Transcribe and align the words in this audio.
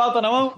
Pauta 0.00 0.22
na 0.22 0.30
mão. 0.30 0.54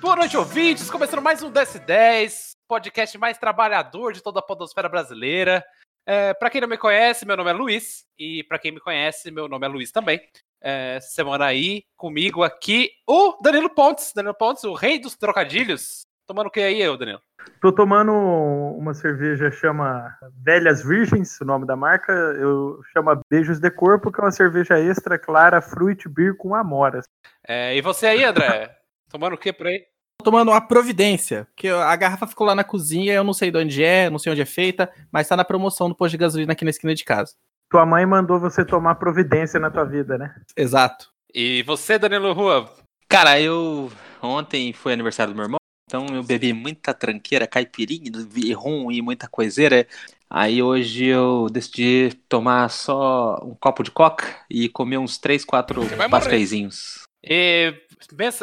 Boa 0.00 0.16
noite, 0.16 0.34
ouvintes. 0.34 0.90
Começando 0.90 1.20
mais 1.20 1.42
um 1.42 1.52
DS10, 1.52 2.52
podcast 2.66 3.18
mais 3.18 3.36
trabalhador 3.36 4.14
de 4.14 4.22
toda 4.22 4.38
a 4.38 4.42
podosfera 4.42 4.88
brasileira. 4.88 5.62
É, 6.06 6.32
para 6.32 6.48
quem 6.48 6.62
não 6.62 6.68
me 6.68 6.78
conhece, 6.78 7.26
meu 7.26 7.36
nome 7.36 7.50
é 7.50 7.52
Luiz. 7.52 8.06
E 8.18 8.42
para 8.44 8.58
quem 8.58 8.72
me 8.72 8.80
conhece, 8.80 9.30
meu 9.30 9.46
nome 9.46 9.66
é 9.66 9.68
Luiz 9.68 9.92
também. 9.92 10.26
É, 10.58 10.98
semana 11.02 11.44
aí, 11.44 11.84
comigo 11.98 12.42
aqui, 12.42 12.92
o 13.06 13.36
Danilo 13.42 13.68
Pontes. 13.68 14.14
Danilo 14.14 14.32
Pontes, 14.32 14.64
o 14.64 14.72
rei 14.72 14.98
dos 14.98 15.14
trocadilhos. 15.16 16.06
Tomando 16.26 16.46
o 16.46 16.50
que 16.50 16.60
aí, 16.60 16.80
eu, 16.80 16.96
Danilo? 16.96 17.20
Tô 17.60 17.72
tomando 17.72 18.12
uma 18.12 18.94
cerveja 18.94 19.50
chama 19.50 20.14
Velhas 20.44 20.82
Virgens, 20.82 21.40
o 21.40 21.44
nome 21.44 21.66
da 21.66 21.76
marca. 21.76 22.12
Eu 22.12 22.80
chama 22.92 23.20
Beijos 23.30 23.58
de 23.58 23.70
Corpo, 23.70 24.12
que 24.12 24.20
é 24.20 24.24
uma 24.24 24.30
cerveja 24.30 24.78
extra 24.78 25.18
clara, 25.18 25.60
fruit 25.60 26.08
beer 26.08 26.36
com 26.36 26.54
amoras. 26.54 27.04
É, 27.46 27.76
e 27.76 27.80
você 27.80 28.06
aí, 28.06 28.24
André? 28.24 28.76
Tomando 29.10 29.34
o 29.34 29.38
que 29.38 29.52
por 29.52 29.66
aí? 29.66 29.84
Tô 30.18 30.30
tomando 30.30 30.50
a 30.50 30.60
Providência, 30.60 31.46
que 31.54 31.68
a 31.68 31.94
garrafa 31.94 32.26
ficou 32.26 32.46
lá 32.46 32.54
na 32.54 32.64
cozinha, 32.64 33.12
eu 33.12 33.22
não 33.22 33.32
sei 33.32 33.50
de 33.50 33.58
onde 33.58 33.84
é, 33.84 34.10
não 34.10 34.18
sei 34.18 34.32
onde 34.32 34.40
é 34.40 34.46
feita, 34.46 34.90
mas 35.12 35.28
tá 35.28 35.36
na 35.36 35.44
promoção 35.44 35.88
do 35.88 35.94
posto 35.94 36.12
de 36.12 36.18
gasolina 36.18 36.52
aqui 36.52 36.64
na 36.64 36.70
esquina 36.70 36.94
de 36.94 37.04
casa. 37.04 37.32
Tua 37.70 37.84
mãe 37.84 38.06
mandou 38.06 38.40
você 38.40 38.64
tomar 38.64 38.94
providência 38.96 39.60
na 39.60 39.70
tua 39.70 39.84
vida, 39.84 40.16
né? 40.16 40.34
Exato. 40.56 41.08
E 41.34 41.62
você, 41.64 41.98
Danilo 41.98 42.32
Rua? 42.32 42.72
Cara, 43.08 43.40
eu. 43.40 43.90
Ontem 44.22 44.72
foi 44.72 44.92
aniversário 44.92 45.32
do 45.32 45.36
meu 45.36 45.44
irmão, 45.44 45.58
então 45.86 46.04
eu 46.12 46.22
bebi 46.22 46.52
muita 46.52 46.92
tranqueira, 46.92 47.46
caipirinha, 47.46 48.10
rum 48.56 48.90
e 48.90 49.00
muita 49.00 49.28
coiseira. 49.28 49.86
Aí 50.28 50.60
hoje 50.60 51.06
eu 51.06 51.46
decidi 51.48 52.12
tomar 52.28 52.68
só 52.68 53.38
um 53.44 53.54
copo 53.54 53.84
de 53.84 53.92
coca 53.92 54.26
e 54.50 54.68
comer 54.68 54.98
uns 54.98 55.16
3, 55.16 55.44
4 55.44 55.82
pastéisinhos. 56.10 57.04
E, 57.22 57.72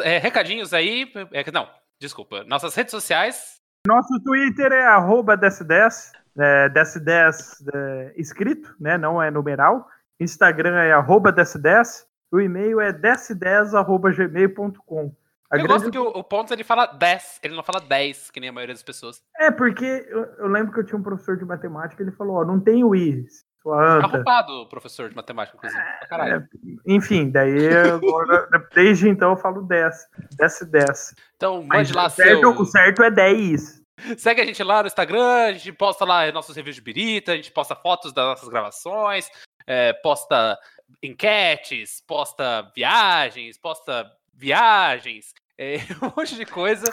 é, 0.02 0.16
recadinhos 0.18 0.72
aí. 0.72 1.12
É, 1.32 1.50
não, 1.52 1.68
desculpa. 2.00 2.42
Nossas 2.44 2.74
redes 2.74 2.90
sociais. 2.90 3.56
Nosso 3.86 4.18
Twitter 4.20 4.72
é 4.72 4.86
arroba 4.86 5.36
DS10, 5.36 6.12
é, 6.38 6.70
DS10 6.70 7.68
é, 7.74 8.14
escrito, 8.16 8.74
né? 8.80 8.96
Não 8.96 9.22
é 9.22 9.30
numeral. 9.30 9.86
Instagram 10.18 10.76
é 10.76 10.92
arroba 10.92 11.30
DS10. 11.30 12.06
O 12.32 12.40
e-mail 12.40 12.80
é 12.80 12.90
ds10.gmail.com. 12.90 15.14
A 15.50 15.56
eu 15.56 15.64
grande... 15.64 15.68
gosto 15.68 15.90
que 15.90 15.98
o, 15.98 16.08
o 16.08 16.24
Pontes 16.24 16.52
ele 16.52 16.64
fala 16.64 16.86
10, 16.86 17.40
ele 17.42 17.54
não 17.54 17.62
fala 17.62 17.80
10, 17.80 18.30
que 18.30 18.40
nem 18.40 18.50
a 18.50 18.52
maioria 18.52 18.74
das 18.74 18.82
pessoas. 18.82 19.22
É, 19.38 19.50
porque 19.50 19.84
eu, 19.84 20.24
eu, 20.38 20.48
lembro 20.48 20.72
que 20.72 20.80
eu 20.80 20.84
tinha 20.84 20.98
um 20.98 21.02
professor 21.02 21.36
de 21.36 21.44
matemática, 21.44 22.02
ele 22.02 22.12
falou, 22.12 22.36
ó, 22.36 22.44
não 22.44 22.58
tem 22.58 22.82
o 22.82 22.94
i, 22.94 23.24
sua 23.62 23.96
anta. 23.96 24.08
Tá 24.08 24.16
roubado 24.16 24.52
o 24.52 24.68
professor 24.68 25.08
de 25.08 25.16
matemática, 25.16 25.56
inclusive. 25.56 25.82
É, 25.82 26.36
é, 26.36 26.46
enfim, 26.86 27.30
daí 27.30 27.68
agora, 27.68 28.48
desde 28.74 29.08
então 29.08 29.30
eu 29.30 29.36
falo 29.36 29.62
10, 29.62 29.94
10 30.36 30.60
10. 30.70 31.14
Então, 31.36 31.62
mande 31.62 31.92
lá 31.92 32.06
o 32.06 32.10
certo, 32.10 32.40
seu... 32.40 32.50
O 32.50 32.64
certo 32.66 33.02
é 33.02 33.10
10. 33.10 33.82
Segue 34.18 34.40
a 34.42 34.44
gente 34.44 34.62
lá 34.62 34.82
no 34.82 34.88
Instagram, 34.88 35.46
a 35.46 35.52
gente 35.52 35.72
posta 35.72 36.04
lá 36.04 36.30
nossos 36.32 36.54
reviews 36.54 36.76
de 36.76 36.82
birita, 36.82 37.32
a 37.32 37.36
gente 37.36 37.52
posta 37.52 37.74
fotos 37.74 38.12
das 38.12 38.24
nossas 38.24 38.48
gravações, 38.48 39.30
é, 39.66 39.92
posta 39.92 40.58
enquetes, 41.02 42.02
posta 42.06 42.70
viagens, 42.74 43.56
posta 43.56 44.10
viagens, 44.36 45.32
é, 45.58 45.76
um 46.02 46.12
monte 46.16 46.34
de 46.34 46.46
coisa. 46.46 46.84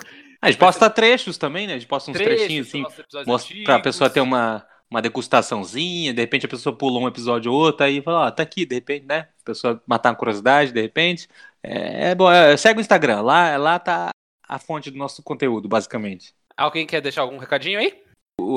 A 0.42 0.50
gente 0.50 0.60
posta 0.60 0.90
trechos 0.90 1.38
também, 1.38 1.68
né? 1.68 1.74
A 1.74 1.78
gente 1.78 1.88
posta 1.88 2.10
uns 2.10 2.18
trechos, 2.18 2.36
trechinhos 2.38 2.68
assim, 2.68 2.84
mostra, 3.26 3.56
pra 3.64 3.80
pessoa 3.80 4.10
ter 4.10 4.22
uma, 4.22 4.66
uma 4.90 5.02
degustaçãozinha, 5.02 6.14
de 6.14 6.22
repente 6.22 6.46
a 6.46 6.50
pessoa 6.50 6.76
pula 6.76 7.00
um 7.00 7.08
episódio 7.08 7.52
ou 7.52 7.60
outro, 7.60 7.86
aí 7.86 8.02
fala, 8.02 8.28
ó, 8.28 8.32
tá 8.32 8.44
aqui, 8.44 8.66
de 8.66 8.76
repente, 8.76 9.06
né? 9.06 9.28
A 9.42 9.46
pessoa 9.46 9.82
matar 9.86 10.10
uma 10.10 10.16
curiosidade, 10.16 10.72
de 10.72 10.82
repente. 10.82 11.28
É, 11.64 12.10
é 12.10 12.16
bom, 12.16 12.32
é, 12.32 12.58
segue 12.58 12.80
o 12.80 12.82
Instagram, 12.82 13.22
lá, 13.22 13.56
lá 13.58 13.78
tá 13.78 14.10
a 14.48 14.60
fonte 14.60 14.90
do 14.90 14.98
nosso 14.98 15.22
conteúdo, 15.24 15.70
basicamente. 15.70 16.34
Alguém 16.58 16.86
quer 16.86 17.02
deixar 17.02 17.22
algum 17.22 17.38
recadinho 17.38 17.80
aí? 17.80 18.04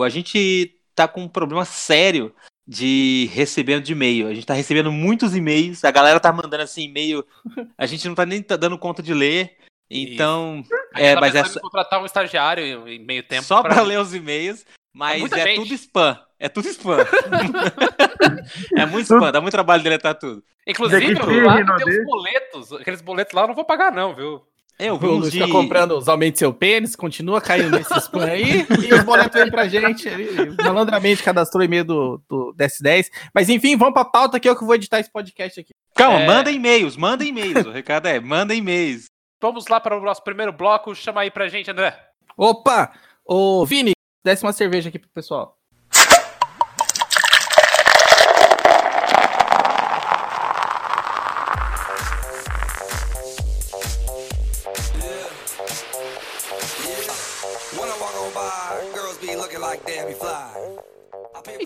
A 0.04 0.08
gente 0.08 0.74
tá 0.94 1.06
com 1.06 1.22
um 1.22 1.28
problema 1.28 1.64
sério 1.64 2.34
de 2.66 3.28
recebendo 3.32 3.82
de 3.82 3.92
e-mail. 3.92 4.26
A 4.26 4.34
gente 4.34 4.46
tá 4.46 4.54
recebendo 4.54 4.90
muitos 4.90 5.36
e-mails, 5.36 5.84
a 5.84 5.90
galera 5.90 6.18
tá 6.18 6.32
mandando 6.32 6.62
assim 6.62 6.84
e-mail, 6.84 7.24
a 7.76 7.86
gente 7.86 8.06
não 8.08 8.14
tá 8.14 8.24
nem 8.24 8.42
tá 8.42 8.56
dando 8.56 8.78
conta 8.78 9.02
de 9.02 9.12
ler. 9.12 9.58
Então, 9.90 10.64
é, 10.94 11.14
tá 11.14 11.20
mas 11.20 11.34
é 11.34 11.60
contratar 11.60 12.02
um 12.02 12.06
estagiário 12.06 12.88
em 12.88 13.04
meio 13.04 13.22
tempo 13.22 13.44
só 13.44 13.62
para 13.62 13.82
ler 13.82 14.00
os 14.00 14.14
e-mails, 14.14 14.64
mas 14.92 15.30
é, 15.32 15.52
é 15.52 15.54
tudo 15.54 15.74
spam. 15.74 16.18
É 16.38 16.48
tudo 16.48 16.68
spam. 16.68 16.98
é 18.76 18.86
muito 18.86 19.04
spam, 19.04 19.30
dá 19.30 19.40
muito 19.40 19.52
trabalho 19.52 19.82
deletar 19.82 20.14
tudo. 20.14 20.42
Inclusive, 20.66 21.14
lá 21.14 21.76
tem 21.76 22.00
os 22.00 22.04
boletos, 22.06 22.72
aqueles 22.72 23.02
boletos 23.02 23.34
lá 23.34 23.42
eu 23.42 23.48
não 23.48 23.54
vou 23.54 23.64
pagar 23.64 23.92
não, 23.92 24.14
viu? 24.14 24.42
Eu 24.78 24.98
vi 24.98 25.06
uns 25.06 25.30
de... 25.30 25.38
tá 25.38 25.48
comprando 25.48 25.96
os 25.96 26.08
aumentos 26.08 26.38
seu 26.38 26.52
pênis, 26.52 26.96
continua 26.96 27.40
caindo 27.40 27.70
nesse 27.70 27.94
spam 27.98 28.24
aí, 28.24 28.66
e 28.84 28.92
os 28.92 29.04
boletos 29.04 29.40
vêm 29.40 29.50
pra 29.50 29.68
gente. 29.68 30.08
Ele 30.08 30.50
malandramente 30.62 31.22
cadastrou 31.22 31.62
e-mail 31.62 31.84
do, 31.84 32.22
do 32.28 32.54
DS10. 32.58 33.06
Mas 33.32 33.48
enfim, 33.48 33.76
vamos 33.76 33.94
pra 33.94 34.04
pauta 34.04 34.40
que 34.40 34.48
eu 34.48 34.56
que 34.56 34.64
vou 34.64 34.74
editar 34.74 34.98
esse 34.98 35.12
podcast 35.12 35.60
aqui. 35.60 35.72
Calma, 35.94 36.20
é... 36.20 36.26
manda 36.26 36.50
e-mails, 36.50 36.96
manda 36.96 37.24
e-mails. 37.24 37.64
O 37.64 37.70
recado 37.70 38.06
é, 38.06 38.18
manda 38.18 38.54
e-mails. 38.54 39.06
Vamos 39.40 39.68
lá 39.68 39.78
para 39.78 39.96
o 39.96 40.02
nosso 40.02 40.24
primeiro 40.24 40.52
bloco. 40.52 40.94
Chama 40.94 41.20
aí 41.20 41.30
pra 41.30 41.48
gente, 41.48 41.70
André. 41.70 41.96
Opa! 42.36 42.92
Ô, 43.24 43.64
Vini, 43.64 43.92
desce 44.24 44.42
uma 44.42 44.52
cerveja 44.52 44.88
aqui 44.88 44.98
pro 44.98 45.08
pessoal. 45.10 45.56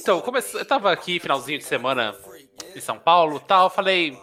Então, 0.09 0.23
eu 0.55 0.65
tava 0.65 0.91
aqui 0.91 1.21
finalzinho 1.21 1.59
de 1.59 1.65
semana 1.67 2.15
em 2.75 2.81
São 2.81 2.99
Paulo 2.99 3.39
tal, 3.39 3.69
falei, 3.69 4.17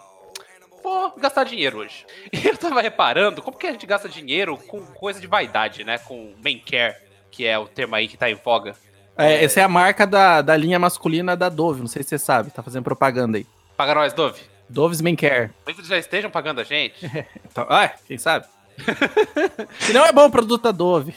vou 0.81 1.13
gastar 1.15 1.43
dinheiro 1.43 1.77
hoje. 1.77 2.07
E 2.33 2.47
eu 2.47 2.57
tava 2.57 2.81
reparando 2.81 3.39
como 3.39 3.55
que 3.55 3.67
a 3.67 3.71
gente 3.71 3.85
gasta 3.85 4.09
dinheiro 4.09 4.57
com 4.57 4.83
coisa 4.83 5.19
de 5.19 5.27
vaidade, 5.27 5.83
né? 5.83 5.99
Com 5.99 6.33
main 6.43 6.57
care, 6.57 6.95
que 7.29 7.45
é 7.45 7.59
o 7.59 7.67
termo 7.67 7.93
aí 7.93 8.07
que 8.07 8.17
tá 8.17 8.27
em 8.27 8.33
voga. 8.33 8.75
É, 9.15 9.43
essa 9.43 9.59
é 9.59 9.63
a 9.63 9.67
marca 9.67 10.07
da, 10.07 10.41
da 10.41 10.57
linha 10.57 10.79
masculina 10.79 11.37
da 11.37 11.49
Dove, 11.49 11.81
não 11.81 11.87
sei 11.87 12.01
se 12.01 12.09
você 12.09 12.17
sabe, 12.17 12.49
tá 12.49 12.63
fazendo 12.63 12.83
propaganda 12.83 13.37
aí. 13.37 13.45
Paga 13.77 13.93
nós, 13.93 14.11
Dove. 14.11 14.41
Dove's 14.67 15.01
main 15.01 15.15
care. 15.15 15.51
Talvez 15.57 15.77
eles 15.77 15.87
já 15.87 15.99
estejam 15.99 16.31
pagando 16.31 16.61
a 16.61 16.63
gente. 16.63 17.05
então, 17.45 17.67
ah, 17.69 17.91
quem 18.07 18.17
sabe? 18.17 18.47
Se 19.77 19.93
não 19.93 20.03
é 20.03 20.11
bom 20.11 20.25
o 20.25 20.31
produto 20.31 20.63
da 20.63 20.71
Dove, 20.71 21.13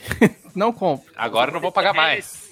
não 0.55 0.75
compre. 0.75 1.11
Agora 1.17 1.51
não 1.51 1.59
vou 1.59 1.73
pagar 1.73 1.95
mais. 1.95 2.48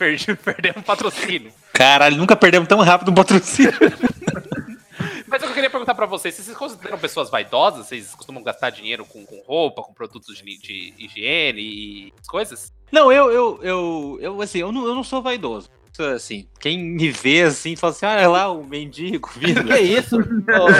Perdi, 0.00 0.34
perdemos 0.42 0.78
um 0.78 0.82
patrocínio. 0.82 1.52
Caralho, 1.74 2.16
nunca 2.16 2.34
perdemos 2.34 2.66
tão 2.66 2.80
rápido 2.80 3.10
um 3.10 3.14
patrocínio. 3.14 3.74
Mas 5.28 5.42
eu 5.42 5.52
queria 5.52 5.70
perguntar 5.70 5.94
para 5.94 6.06
vocês, 6.06 6.34
vocês 6.34 6.56
consideram 6.56 6.98
pessoas 6.98 7.30
vaidosas? 7.30 7.86
Vocês 7.86 8.14
costumam 8.14 8.42
gastar 8.42 8.70
dinheiro 8.70 9.04
com, 9.04 9.24
com 9.24 9.40
roupa, 9.46 9.82
com 9.82 9.92
produtos 9.92 10.38
de, 10.38 10.58
de, 10.58 10.94
higiene 10.98 11.60
e 11.60 12.12
coisas? 12.26 12.72
Não, 12.90 13.12
eu, 13.12 13.30
eu, 13.30 13.60
eu, 13.62 14.18
eu 14.20 14.42
assim, 14.42 14.58
eu 14.58 14.72
não, 14.72 14.86
eu 14.86 14.94
não 14.94 15.04
sou 15.04 15.22
vaidoso. 15.22 15.70
Assim, 16.14 16.48
quem 16.58 16.78
me 16.78 17.10
vê 17.10 17.42
assim, 17.42 17.76
fala 17.76 17.92
assim, 17.92 18.06
ah, 18.06 18.14
é 18.14 18.26
lá 18.26 18.50
o 18.50 18.64
mendigo 18.64 19.30
vindo. 19.36 19.62
que 19.68 19.78
isso? 19.78 20.16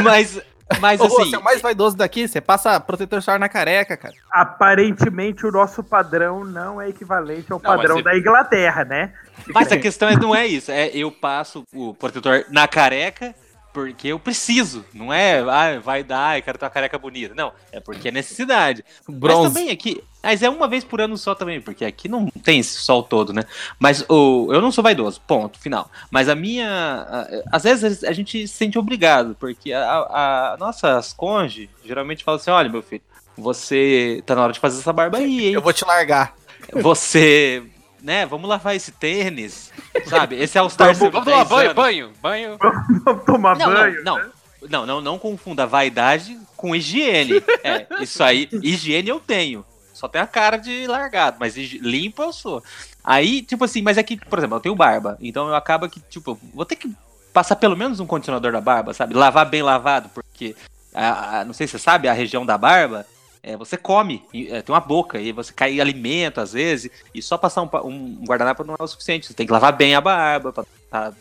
Mas 0.03 0.41
mas 0.79 1.01
assim. 1.01 1.15
Você 1.15 1.37
é 1.37 1.39
o 1.39 1.43
mais 1.43 1.61
vaidoso 1.61 1.97
daqui, 1.97 2.29
você 2.29 2.41
passa 2.41 2.79
protetor 2.79 3.23
solar 3.23 3.41
na 3.41 3.49
careca, 3.49 3.97
cara. 3.97 4.15
Aparentemente 4.31 5.47
o 5.47 5.51
nosso 5.51 5.83
padrão 5.83 6.45
não 6.45 6.81
é 6.81 6.89
equivalente 6.89 7.53
ao 7.53 7.59
não, 7.59 7.71
padrão 7.71 7.97
você... 7.97 8.03
da 8.05 8.17
Inglaterra, 8.17 8.85
né? 8.85 9.13
Mas 9.53 9.73
a 9.73 9.79
questão 9.79 10.09
é, 10.09 10.17
não 10.17 10.35
é 10.35 10.47
isso. 10.47 10.71
É 10.71 10.89
eu 10.89 11.11
passo 11.11 11.65
o 11.75 11.95
protetor 11.95 12.45
na 12.51 12.69
careca 12.69 13.35
porque 13.73 14.09
eu 14.09 14.19
preciso. 14.19 14.85
Não 14.93 15.13
é, 15.13 15.41
ah, 15.41 15.81
vai 15.81 16.03
dar, 16.03 16.39
eu 16.39 16.43
quero 16.43 16.59
ter 16.59 16.65
uma 16.65 16.71
careca 16.71 16.99
bonita. 16.99 17.35
Não, 17.35 17.53
é 17.73 17.81
porque 17.81 18.09
é 18.09 18.11
necessidade. 18.11 18.85
Bronze. 19.09 19.43
Mas 19.43 19.53
também 19.53 19.71
aqui, 19.71 20.03
mas 20.23 20.43
é 20.43 20.51
uma 20.51 20.69
vez 20.69 20.85
por 20.85 21.01
ano 21.01 21.17
só 21.17 21.35
também, 21.35 21.61
porque 21.61 21.85
aqui 21.85 22.09
não 22.09 22.27
tem 22.29 22.61
esse 22.61 22.79
sol 22.81 23.03
todo, 23.03 23.33
né? 23.33 23.43
Mas 23.79 24.05
o, 24.09 24.49
eu 24.53 24.61
não 24.61 24.71
sou 24.71 24.83
vaidoso, 24.83 25.21
ponto, 25.27 25.59
final. 25.59 25.91
Mas 26.11 26.29
a 26.29 26.35
minha. 26.35 26.69
A, 26.69 27.57
às 27.57 27.63
vezes 27.63 28.05
a 28.05 28.13
gente 28.13 28.47
se 28.47 28.55
sente 28.55 28.79
obrigado, 28.79 29.37
porque 29.39 29.73
a, 29.73 29.83
a, 29.83 30.55
a 30.55 30.57
nossas 30.57 31.13
conge 31.13 31.71
geralmente 31.85 32.25
falam 32.25 32.41
assim: 32.41 32.51
olha, 32.51 32.69
meu 32.69 32.83
filho, 32.83 33.03
você 33.37 34.23
tá 34.27 34.35
na 34.35 34.43
hora 34.43 34.53
de 34.53 34.61
fazer 34.61 34.81
essa 34.81 34.93
barba 34.93 35.19
aí, 35.19 35.47
hein? 35.47 35.55
Eu 35.55 35.63
vou 35.63 35.73
te 35.73 35.85
largar. 35.85 36.35
Você 36.75 37.65
né, 38.03 38.27
vamos 38.27 38.49
lavar 38.49 38.75
esse 38.75 38.93
tênis, 38.93 39.73
sabe? 40.07 40.37
Esse 40.37 40.59
é 40.59 40.63
o 40.63 40.71
Star 40.71 40.95
Vamos, 40.95 41.13
vamos 41.13 41.25
tomar 41.25 41.45
banho, 41.45 41.75
banho, 41.75 42.13
banho. 42.21 42.59
Vamos 43.05 43.25
tomar 43.25 43.57
não, 43.57 43.67
banho. 43.67 44.05
Não, 44.05 44.17
né? 44.17 44.31
não, 44.63 44.69
não, 44.69 44.87
não, 44.87 45.01
não 45.01 45.19
confunda 45.19 45.67
vaidade 45.67 46.39
com 46.57 46.75
higiene. 46.75 47.43
É, 47.63 47.87
isso 48.01 48.23
aí, 48.23 48.49
higiene 48.63 49.09
eu 49.09 49.21
tenho. 49.21 49.65
Só 49.93 50.09
tem 50.09 50.21
a 50.21 50.27
cara 50.27 50.57
de 50.57 50.87
largado, 50.87 51.37
mas 51.39 51.57
limpo 51.57 52.23
eu 52.23 52.33
sou. 52.33 52.63
Aí, 53.05 53.43
tipo 53.43 53.65
assim, 53.65 53.83
mas 53.83 53.99
é 53.99 54.03
que, 54.03 54.17
por 54.17 54.39
exemplo, 54.39 54.57
eu 54.57 54.61
tenho 54.61 54.75
barba, 54.75 55.19
então 55.21 55.49
eu 55.49 55.55
acabo 55.55 55.89
que, 55.89 56.01
tipo, 56.01 56.39
vou 56.55 56.65
ter 56.65 56.77
que 56.77 56.91
passar 57.33 57.57
pelo 57.57 57.77
menos 57.77 58.01
um 58.01 58.07
condicionador 58.07 58.53
da 58.53 58.61
barba, 58.61 58.95
sabe? 58.95 59.15
Lavar 59.15 59.47
bem 59.47 59.63
lavado, 59.63 60.09
porque, 60.15 60.57
a, 60.95 61.41
a, 61.41 61.45
não 61.45 61.53
sei 61.53 61.67
se 61.67 61.73
você 61.73 61.79
sabe, 61.79 62.09
a 62.09 62.13
região 62.13 62.47
da 62.47 62.57
barba 62.57 63.07
é, 63.43 63.57
você 63.57 63.77
come, 63.77 64.23
é, 64.35 64.63
tem 64.63 64.75
uma 64.75 64.81
boca, 64.81 65.21
e 65.21 65.33
você 65.33 65.53
cai 65.53 65.81
alimento 65.81 66.41
às 66.41 66.53
vezes, 66.53 66.91
e 67.15 67.23
só 67.23 67.39
passar 67.39 67.63
um, 67.63 67.71
um 67.85 68.25
guardanapo 68.25 68.65
não 68.65 68.77
é 68.79 68.83
o 68.83 68.87
suficiente. 68.87 69.27
Você 69.27 69.35
tem 69.35 69.47
que 69.47 69.53
lavar 69.53 69.73
bem 69.73 69.95
a 69.95 70.01
barba, 70.01 70.53
pra, 70.53 70.65
pra, 70.91 71.13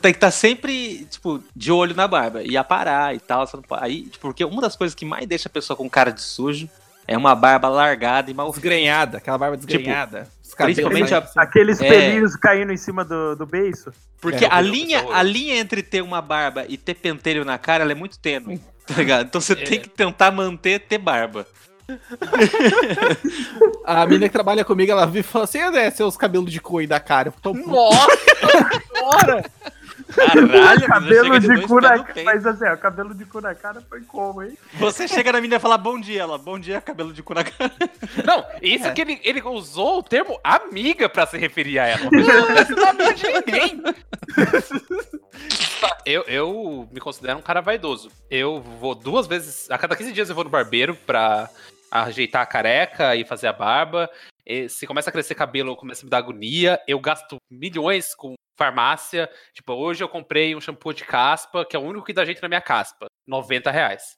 tem 0.00 0.12
que 0.12 0.18
estar 0.18 0.28
tá 0.28 0.30
sempre, 0.30 1.06
tipo, 1.06 1.42
de 1.54 1.72
olho 1.72 1.94
na 1.94 2.06
barba, 2.06 2.42
e 2.42 2.56
aparar 2.56 3.14
e 3.14 3.20
tal. 3.20 3.48
Aí, 3.80 4.02
tipo, 4.02 4.28
porque 4.28 4.44
uma 4.44 4.60
das 4.60 4.76
coisas 4.76 4.94
que 4.94 5.04
mais 5.04 5.26
deixa 5.26 5.48
a 5.48 5.52
pessoa 5.52 5.76
com 5.76 5.88
cara 5.88 6.10
de 6.10 6.20
sujo 6.20 6.68
é 7.08 7.16
uma 7.16 7.34
barba 7.34 7.68
largada 7.68 8.30
e 8.30 8.34
mal. 8.34 8.50
Desgrenhada, 8.50 9.18
aquela 9.18 9.38
barba 9.38 9.56
tipo, 9.56 9.66
desgrenhada. 9.66 10.28
Tipo, 10.42 10.56
principalmente 10.64 11.14
a... 11.14 11.26
aqueles 11.36 11.80
é... 11.80 11.88
pelinhos 11.88 12.36
caindo 12.36 12.72
em 12.72 12.76
cima 12.76 13.04
do, 13.04 13.36
do 13.36 13.46
beiço. 13.46 13.92
Porque 14.20 14.44
é, 14.44 14.48
a, 14.50 14.60
linha, 14.60 15.04
a 15.12 15.22
linha 15.22 15.56
entre 15.56 15.82
ter 15.82 16.02
uma 16.02 16.20
barba 16.20 16.64
e 16.68 16.76
ter 16.76 16.94
pentelho 16.94 17.44
na 17.44 17.58
cara 17.58 17.84
ela 17.84 17.92
é 17.92 17.94
muito 17.94 18.18
tênue. 18.18 18.60
Tá 18.94 18.94
ligado? 18.94 19.26
Então 19.26 19.40
você 19.40 19.54
é. 19.54 19.56
tem 19.56 19.80
que 19.80 19.88
tentar 19.88 20.30
manter 20.30 20.78
ter 20.80 20.98
barba. 20.98 21.44
a 23.84 24.06
menina 24.06 24.28
que 24.28 24.32
trabalha 24.32 24.64
comigo, 24.64 24.90
ela 24.90 25.06
vive 25.06 25.20
e 25.20 25.22
fala 25.22 25.44
assim: 25.44 25.58
é 25.58 25.90
seus 25.90 26.16
cabelos 26.16 26.50
de 26.52 26.60
coi 26.60 26.86
da 26.86 27.00
cara. 27.00 27.28
Eu 27.28 27.32
tô... 27.40 27.52
Nossa! 27.52 28.06
Bora! 29.00 29.44
Caralho, 30.14 30.86
cabelo 30.86 31.40
de 31.40 31.62
cu 31.66 31.80
na 31.80 31.98
cara. 32.02 32.24
Mas 32.24 32.46
assim, 32.46 32.66
o 32.66 32.78
cabelo 32.78 33.14
de 33.14 33.24
cu 33.24 33.40
na 33.40 33.54
cara 33.54 33.82
foi 33.88 34.00
como, 34.02 34.42
hein? 34.42 34.56
Você 34.74 35.08
chega 35.08 35.32
na 35.32 35.40
menina 35.40 35.56
e 35.56 35.60
fala 35.60 35.76
bom 35.76 35.98
dia, 35.98 36.22
ela, 36.22 36.38
bom 36.38 36.58
dia, 36.58 36.80
cabelo 36.80 37.12
de 37.12 37.22
cu 37.22 37.34
na 37.34 37.44
cara. 37.44 37.72
Não, 38.24 38.44
isso 38.62 38.86
é. 38.86 38.92
que 38.92 39.00
ele, 39.00 39.20
ele 39.24 39.42
usou 39.42 39.98
o 39.98 40.02
termo 40.02 40.38
amiga 40.42 41.08
pra 41.08 41.26
se 41.26 41.36
referir 41.36 41.78
a 41.78 41.86
ela. 41.86 42.08
Não 42.10 42.88
amiga 42.88 43.14
de 43.14 43.26
ninguém. 43.32 43.82
Eu, 46.04 46.22
eu 46.22 46.88
me 46.92 47.00
considero 47.00 47.38
um 47.38 47.42
cara 47.42 47.60
vaidoso. 47.60 48.10
Eu 48.30 48.60
vou 48.60 48.94
duas 48.94 49.26
vezes, 49.26 49.70
a 49.70 49.78
cada 49.78 49.96
15 49.96 50.12
dias 50.12 50.28
eu 50.28 50.34
vou 50.34 50.44
no 50.44 50.50
barbeiro 50.50 50.94
pra 51.06 51.50
ajeitar 51.90 52.42
a 52.42 52.46
careca 52.46 53.16
e 53.16 53.24
fazer 53.24 53.48
a 53.48 53.52
barba. 53.52 54.10
E 54.44 54.68
se 54.68 54.86
começa 54.86 55.10
a 55.10 55.12
crescer 55.12 55.34
cabelo, 55.34 55.76
começa 55.76 56.02
a 56.02 56.04
me 56.04 56.10
dar 56.10 56.18
agonia. 56.18 56.80
Eu 56.86 57.00
gasto 57.00 57.36
milhões 57.50 58.14
com 58.14 58.34
farmácia. 58.56 59.28
Tipo, 59.52 59.72
hoje 59.74 60.02
eu 60.02 60.08
comprei 60.08 60.54
um 60.54 60.60
shampoo 60.60 60.92
de 60.92 61.04
caspa, 61.04 61.64
que 61.64 61.74
é 61.74 61.78
o 61.78 61.82
único 61.82 62.06
que 62.06 62.12
dá 62.12 62.24
jeito 62.24 62.42
na 62.42 62.48
minha 62.48 62.60
caspa. 62.60 63.06
90 63.26 63.70
reais. 63.70 64.16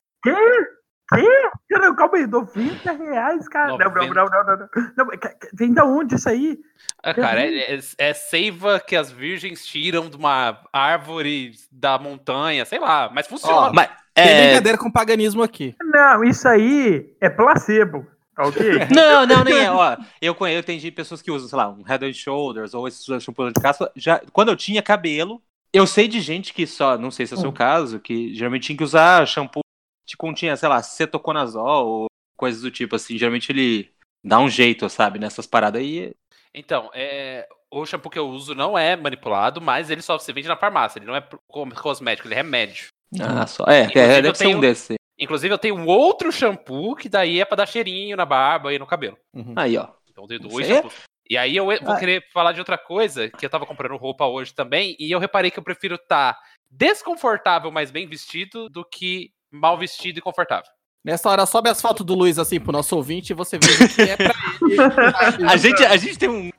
Quê? 1.15 1.51
Quê? 1.69 1.95
Calma 1.97 2.17
aí, 2.17 2.27
90 2.27 2.93
reais, 2.93 3.49
cara. 3.49 3.73
90... 3.73 3.85
Não, 3.85 3.95
não, 3.95 4.15
não, 4.15 4.27
não, 4.27 4.57
não, 4.57 4.69
não. 4.97 5.07
Vem 5.55 5.73
da 5.73 5.85
onde 5.85 6.15
isso 6.17 6.29
aí? 6.29 6.59
Ah, 7.03 7.15
cara, 7.15 7.41
é, 7.41 7.77
é, 7.77 7.81
é, 7.99 8.15
seiva 8.15 8.79
que 8.81 8.95
as 8.95 9.11
virgens 9.11 9.65
tiram 9.65 10.11
de 10.11 10.17
uma 10.17 10.61
árvore 10.73 11.53
da 11.73 11.99
montanha, 11.99 12.65
sei 12.65 12.79
lá, 12.79 13.11
mas 13.13 13.27
funciona. 13.27 13.69
Oh, 13.71 13.73
mas, 13.73 13.89
é... 14.15 14.25
Tem 14.25 14.47
brincadeira 14.47 14.79
com 14.79 14.91
paganismo 14.91 15.43
aqui. 15.43 15.75
Não, 15.81 16.25
isso 16.25 16.47
aí 16.49 17.15
é 17.21 17.31
placebo. 17.31 18.07
Tá 18.35 18.45
não, 18.95 19.27
não, 19.27 19.45
nem 19.45 19.59
é. 19.65 19.71
Ó, 19.71 19.97
eu 20.23 20.35
conheço, 20.35 20.59
eu 20.59 20.63
tenho 20.63 20.93
pessoas 20.93 21.21
que 21.21 21.31
usam, 21.31 21.49
sei 21.49 21.57
lá, 21.57 21.69
um 21.69 21.83
Head 21.83 22.05
and 22.05 22.13
Shoulders 22.13 22.75
ou 22.75 22.87
esses 22.87 23.05
shampoo 23.23 23.51
de 23.51 23.61
caspa. 23.61 23.91
Já, 23.97 24.21
quando 24.33 24.51
eu 24.51 24.57
tinha 24.57 24.83
cabelo, 24.83 25.43
eu 25.73 25.87
sei 25.87 26.07
de 26.07 26.21
gente 26.21 26.55
que 26.55 26.67
só, 26.67 26.97
não 26.97 27.11
sei 27.11 27.27
se 27.27 27.35
é 27.35 27.37
o 27.37 27.41
seu 27.41 27.51
hum. 27.51 27.55
caso, 27.55 27.99
que 27.99 28.33
geralmente 28.35 28.67
tinha 28.67 28.77
que 28.77 28.85
usar 28.85 29.27
shampoo 29.27 29.63
que 30.09 30.17
continha, 30.17 30.57
sei 30.57 30.69
lá, 30.69 30.83
cetoconazol 30.83 31.87
ou 31.87 32.07
coisas 32.37 32.63
do 32.63 32.71
tipo, 32.71 32.97
assim. 32.97 33.19
Geralmente 33.19 33.53
ele 33.53 33.93
dá 34.25 34.41
um 34.41 34.49
jeito, 34.49 34.89
sabe, 34.89 35.19
nessas 35.19 35.47
paradas 35.47 35.83
aí. 35.83 36.13
Então, 36.55 36.91
é, 36.95 37.47
o 37.71 37.85
shampoo 37.85 38.11
que 38.11 38.19
eu 38.19 38.29
uso 38.29 38.55
não 38.55 38.77
é 38.77 38.97
manipulado, 38.97 39.61
mas 39.61 39.91
ele 39.91 40.01
só 40.01 40.19
se 40.19 40.33
vende 40.33 40.49
na 40.49 40.57
farmácia. 40.57 40.99
Ele 40.99 41.07
não 41.07 41.15
é 41.15 41.23
cosmético, 41.49 42.27
ele 42.27 42.35
é 42.35 42.39
remédio. 42.39 42.89
Ah, 43.21 43.47
só. 43.47 43.65
É, 43.65 43.83
é 43.83 44.23
deve 44.23 44.35
ser 44.37 44.47
um 44.47 44.61
desse. 44.61 44.95
Inclusive, 45.19 45.53
eu 45.53 45.59
tenho 45.59 45.77
um 45.77 45.87
outro 45.87 46.33
shampoo 46.33 46.95
que 46.95 47.09
daí 47.09 47.41
é 47.41 47.45
pra 47.45 47.57
dar 47.57 47.67
cheirinho 47.67 48.17
na 48.17 48.25
barba 48.25 48.73
e 48.73 48.79
no 48.79 48.87
cabelo. 48.87 49.19
Uhum. 49.35 49.53
Aí, 49.57 49.77
ó. 49.77 49.89
Então, 50.09 50.25
eu 50.25 50.29
tenho 50.29 50.41
dois 50.41 50.67
shampoos. 50.67 50.95
E 51.31 51.37
aí 51.37 51.57
eu 51.57 51.67
vou 51.67 51.75
ah. 51.75 51.99
querer 51.99 52.25
falar 52.33 52.53
de 52.53 52.59
outra 52.59 52.79
coisa, 52.79 53.29
que 53.29 53.45
eu 53.45 53.51
tava 53.51 53.67
comprando 53.67 53.97
roupa 53.97 54.25
hoje 54.25 54.55
também, 54.55 54.97
e 54.99 55.11
eu 55.11 55.19
reparei 55.19 55.51
que 55.51 55.59
eu 55.59 55.63
prefiro 55.63 55.97
estar 55.97 56.33
tá 56.33 56.41
desconfortável, 56.71 57.71
mas 57.71 57.91
bem 57.91 58.07
vestido, 58.07 58.69
do 58.71 58.83
que 58.83 59.31
mal 59.51 59.77
vestido 59.79 60.19
e 60.19 60.23
confortável. 60.23 60.71
Nessa 61.05 61.31
hora, 61.31 61.47
sobe 61.47 61.71
as 61.71 61.81
fotos 61.81 62.05
do 62.05 62.15
Luiz 62.15 62.39
assim 62.39 62.59
pro 62.59 62.73
nosso 62.73 62.95
ouvinte 62.97 63.31
e 63.31 63.35
você 63.35 63.57
vê 63.59 63.89
que 63.89 64.03
é 64.03 64.17
pra 64.17 64.35
ele. 65.33 65.49
a, 65.49 65.57
gente, 65.57 65.85
a 65.85 65.97
gente 65.97 66.19
tem, 66.19 66.29
um, 66.29 66.51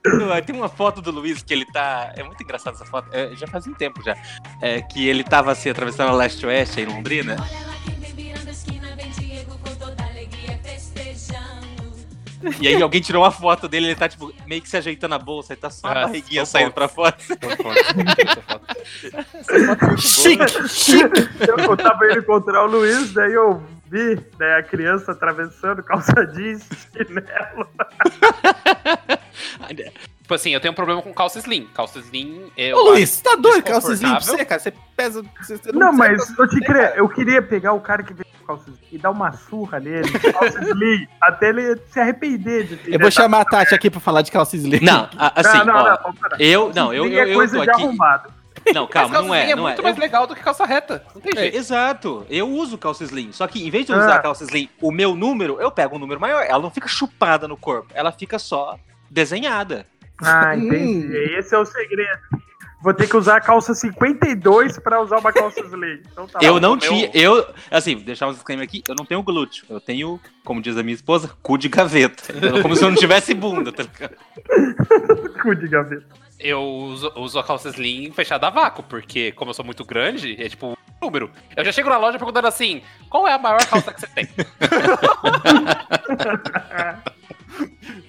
tem 0.45 0.55
uma 0.55 0.69
foto 0.69 1.01
do 1.01 1.11
Luiz 1.11 1.43
que 1.43 1.53
ele 1.53 1.65
tá. 1.65 2.13
É 2.15 2.23
muito 2.23 2.41
engraçado 2.41 2.73
essa 2.73 2.85
foto. 2.85 3.09
É, 3.11 3.35
já 3.35 3.45
faz 3.47 3.67
um 3.67 3.73
tempo 3.73 4.01
já. 4.01 4.15
É, 4.61 4.81
que 4.81 5.07
ele 5.07 5.23
tava 5.23 5.51
assim, 5.51 5.69
atravessando 5.69 6.09
a 6.09 6.13
leste-oeste 6.13 6.81
em 6.81 6.85
Londrina. 6.85 7.35
E 12.61 12.67
aí 12.67 12.81
alguém 12.81 13.01
tirou 13.01 13.23
uma 13.23 13.31
foto 13.31 13.67
dele, 13.67 13.87
ele 13.87 13.95
tá 13.95 14.07
tipo, 14.07 14.33
meio 14.47 14.61
que 14.61 14.69
se 14.69 14.77
ajeitando 14.77 15.15
a 15.15 15.19
bolsa, 15.19 15.53
ele 15.53 15.61
tá 15.61 15.69
só 15.69 15.87
a 15.87 15.91
ah, 15.91 16.05
barriguinha 16.05 16.45
saindo 16.45 16.71
pra 16.71 16.87
fora. 16.87 17.15
chique, 19.97 20.69
chique. 20.69 21.29
Eu 21.47 21.77
tava 21.77 22.05
indo 22.05 22.19
encontrar 22.19 22.63
o 22.63 22.67
Luiz, 22.67 23.13
daí 23.13 23.33
eu 23.33 23.61
vi 23.89 24.15
né, 24.39 24.55
a 24.55 24.63
criança 24.63 25.11
atravessando 25.11 25.83
calça 25.83 26.25
jeans, 26.27 26.67
chinelo. 26.93 27.67
Tipo 30.29 30.35
assim, 30.35 30.51
eu 30.51 30.59
tenho 30.59 30.71
um 30.71 30.75
problema 30.75 31.01
com 31.01 31.11
calça 31.11 31.39
slim. 31.39 31.67
Calça 31.73 31.97
slim. 31.97 32.51
Eu 32.55 32.77
Ô, 32.77 32.89
Luiz, 32.91 33.09
você 33.09 33.23
tá 33.23 33.35
doido 33.35 33.63
calça 33.63 33.93
slim 33.93 34.11
pra 34.11 34.19
você, 34.19 34.45
cara? 34.45 34.61
Você 34.61 34.73
pesa. 34.95 35.23
Você 35.41 35.59
não, 35.73 35.87
não 35.87 35.93
mas 35.93 36.37
eu 36.37 36.47
te 36.47 36.59
queria, 36.59 36.93
eu 36.95 37.09
queria 37.09 37.41
pegar 37.41 37.73
o 37.73 37.81
cara 37.81 38.03
que 38.03 38.13
veio 38.13 38.28
com 38.49 38.57
calça 38.57 38.69
slim 38.69 38.87
e 38.91 38.97
dar 38.97 39.11
uma 39.11 39.31
surra 39.31 39.79
nele, 39.79 40.09
calça 40.33 40.59
slim, 40.63 41.07
até 41.21 41.49
ele 41.49 41.77
se 41.87 41.99
arrepender 41.99 42.65
de 42.65 42.77
ter. 42.77 42.93
Eu 42.93 42.99
vou 42.99 43.11
chamar 43.11 43.41
a 43.41 43.45
Tati 43.45 43.75
aqui 43.75 43.89
pra 43.89 43.99
falar 43.99 44.21
de 44.21 44.31
calça 44.31 44.55
slim. 44.55 44.79
Não, 44.81 45.09
assim, 45.35 45.57
não, 45.59 45.65
não, 45.65 45.75
ó, 45.75 46.13
não, 46.13 46.39
eu. 46.39 46.71
Não, 46.73 46.93
eu. 46.93 47.05
eu, 47.05 47.11
eu, 47.11 47.31
é 47.31 47.33
coisa 47.33 47.57
eu 47.57 47.63
de 47.63 47.69
aqui... 47.69 47.81
arrombado. 47.83 48.39
Não, 48.73 48.87
calma, 48.87 49.21
não 49.21 49.33
é. 49.33 49.51
é 49.51 49.55
não 49.55 49.63
muito 49.63 49.79
é. 49.79 49.83
mais 49.83 49.97
legal 49.97 50.27
do 50.27 50.35
que 50.35 50.43
calça 50.43 50.65
reta. 50.65 51.03
Não 51.15 51.21
tem 51.21 51.31
é, 51.35 51.39
jeito. 51.41 51.55
É, 51.55 51.57
exato. 51.57 52.25
Eu 52.29 52.49
uso 52.49 52.77
calça 52.77 53.03
slim. 53.03 53.31
Só 53.31 53.47
que 53.47 53.65
em 53.65 53.69
vez 53.69 53.85
de 53.85 53.93
usar 53.93 54.15
ah. 54.15 54.19
calça 54.19 54.43
slim, 54.43 54.69
o 54.81 54.91
meu 54.91 55.15
número, 55.15 55.59
eu 55.59 55.71
pego 55.71 55.95
um 55.95 55.99
número 55.99 56.19
maior. 56.19 56.43
Ela 56.43 56.61
não 56.61 56.69
fica 56.69 56.87
chupada 56.87 57.47
no 57.47 57.55
corpo. 57.55 57.87
Ela 57.93 58.11
fica 58.11 58.37
só 58.37 58.77
desenhada. 59.09 59.87
Ah, 60.21 60.55
entendi. 60.55 61.07
Hum. 61.07 61.39
Esse 61.39 61.55
é 61.55 61.57
o 61.57 61.65
segredo. 61.65 62.19
Vou 62.81 62.93
ter 62.93 63.09
que 63.09 63.17
usar 63.17 63.37
a 63.37 63.41
calça 63.41 63.73
52 63.73 64.79
para 64.79 65.01
usar 65.01 65.17
uma 65.17 65.33
calça 65.33 65.59
slim. 65.61 66.01
Então 66.11 66.27
tá 66.27 66.39
eu 66.41 66.59
não 66.61 66.77
tinha, 66.77 67.11
eu, 67.13 67.45
assim, 67.69 67.97
deixar 67.97 68.27
um 68.27 68.33
disclaimer 68.33 68.65
aqui, 68.65 68.81
eu 68.87 68.95
não 68.95 69.05
tenho 69.05 69.21
glúteo. 69.21 69.65
Eu 69.69 69.81
tenho, 69.81 70.19
como 70.45 70.61
diz 70.61 70.77
a 70.77 70.83
minha 70.83 70.95
esposa, 70.95 71.29
cu 71.43 71.57
de 71.57 71.67
gaveta. 71.67 72.33
Como 72.61 72.75
se 72.75 72.83
eu 72.83 72.89
não 72.89 72.97
tivesse 72.97 73.33
bunda, 73.33 73.71
tá 73.73 73.83
ligado? 73.83 74.15
cu 75.43 75.55
de 75.55 75.67
gaveta. 75.67 76.05
Eu 76.39 76.61
uso, 76.61 77.11
uso, 77.17 77.37
a 77.37 77.43
calça 77.43 77.67
slim 77.67 78.11
fechada 78.11 78.47
a 78.47 78.49
vácuo, 78.49 78.81
porque 78.83 79.33
como 79.33 79.49
eu 79.51 79.53
sou 79.53 79.65
muito 79.65 79.83
grande, 79.83 80.41
é 80.41 80.47
tipo 80.47 80.77
número. 81.01 81.31
Eu 81.55 81.65
já 81.65 81.71
chego 81.71 81.89
na 81.89 81.97
loja 81.97 82.17
perguntando 82.17 82.47
assim, 82.47 82.81
qual 83.09 83.27
é 83.27 83.33
a 83.33 83.37
maior 83.37 83.63
calça 83.65 83.93
que 83.93 84.01
você 84.01 84.07
tem? 84.07 84.27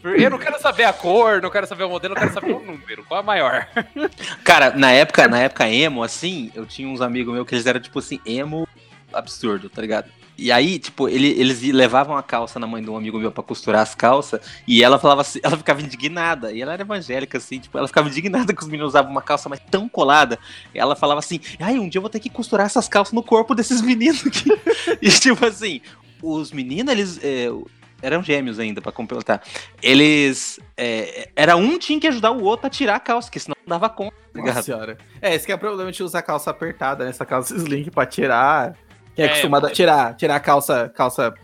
Eu 0.03 0.31
não 0.31 0.39
quero 0.39 0.61
saber 0.61 0.85
a 0.85 0.93
cor, 0.93 1.43
não 1.43 1.51
quero 1.51 1.67
saber 1.67 1.85
o 1.85 1.89
modelo, 1.89 2.15
eu 2.15 2.19
quero 2.19 2.33
saber 2.33 2.53
o 2.53 2.61
número. 2.61 3.05
Qual 3.05 3.19
é 3.19 3.23
a 3.23 3.27
maior? 3.27 3.69
Cara, 4.45 4.71
na 4.71 4.93
época, 4.93 5.29
na 5.29 5.41
época 5.41 5.69
emo, 5.69 6.03
assim, 6.03 6.51
eu 6.55 6.65
tinha 6.65 6.89
uns 6.89 7.01
amigos 7.01 7.35
meus 7.35 7.47
que 7.47 7.55
eles 7.55 7.67
eram, 7.67 7.81
tipo 7.81 7.99
assim, 7.99 8.21
emo 8.25 8.67
absurdo, 9.13 9.69
tá 9.69 9.83
ligado? 9.83 10.11
E 10.41 10.51
aí, 10.51 10.79
tipo, 10.79 11.07
ele, 11.07 11.29
eles 11.29 11.61
levavam 11.61 12.17
a 12.17 12.23
calça 12.23 12.59
na 12.59 12.67
mãe 12.67 12.83
de 12.83 12.89
um 12.89 12.97
amigo 12.97 13.19
meu 13.19 13.31
pra 13.31 13.43
costurar 13.43 13.83
as 13.83 13.95
calças, 13.95 14.41
e 14.67 14.83
ela 14.83 14.99
falava 14.99 15.21
assim, 15.21 15.39
ela 15.45 15.57
ficava 15.57 15.83
indignada, 15.83 16.51
e 16.51 16.63
ela 16.63 16.73
era 16.73 16.83
evangélica, 16.83 17.37
assim, 17.37 17.59
tipo, 17.59 17.77
ela 17.77 17.87
ficava 17.87 18.09
indignada 18.09 18.53
que 18.57 18.63
os 18.63 18.67
meninos 18.67 18.93
usavam 18.93 19.11
uma 19.11 19.21
calça 19.21 19.51
mais 19.51 19.61
tão 19.71 19.87
colada. 19.87 20.39
E 20.75 20.79
ela 20.79 20.97
falava 20.97 21.19
assim, 21.19 21.41
ai, 21.61 21.79
um 21.79 21.89
dia 21.89 21.99
eu 21.99 22.03
vou 22.03 22.09
ter 22.11 22.21
que 22.21 22.31
costurar 22.31 22.65
essas 22.65 22.89
calças 22.89 23.13
no 23.13 23.23
corpo 23.23 23.55
desses 23.55 23.83
meninos 23.83 24.27
aqui. 24.27 24.49
e 25.03 25.11
tipo 25.11 25.45
assim, 25.45 25.83
os 26.23 26.53
meninos, 26.53 26.91
eles. 26.91 27.21
É, 27.23 27.51
eram 28.03 28.23
gêmeos 28.23 28.59
ainda, 28.59 28.81
para 28.81 28.93
completar. 28.93 29.43
Eles. 29.83 30.59
É, 30.75 31.29
era 31.37 31.55
um 31.55 31.79
tinha 31.79 32.01
que 32.01 32.07
ajudar 32.07 32.31
o 32.31 32.43
outro 32.43 32.67
a 32.67 32.71
tirar 32.71 32.97
a 32.97 33.01
calça, 33.01 33.31
que 33.31 33.39
senão 33.39 33.55
não 33.67 33.79
dava 33.79 33.91
conta. 33.91 34.15
Tá 34.33 34.41
Nossa 34.41 34.63
senhora. 34.63 34.97
É, 35.21 35.35
esse 35.35 35.45
que 35.45 35.53
é 35.53 35.55
o 35.55 35.59
problema 35.59 35.93
de 35.93 36.03
usar 36.03 36.23
calça 36.23 36.51
apertada, 36.51 37.05
né? 37.05 37.11
Essa 37.11 37.27
calça 37.27 37.55
slim 37.55 37.85
pra 37.91 38.07
tirar. 38.07 38.75
É, 39.21 39.25
é 39.25 39.27
acostumado 39.27 39.67
a 39.67 39.71
tirar, 39.71 40.15
tirar 40.15 40.37
a 40.37 40.41
calça, 40.41 40.91
calça 40.95 41.35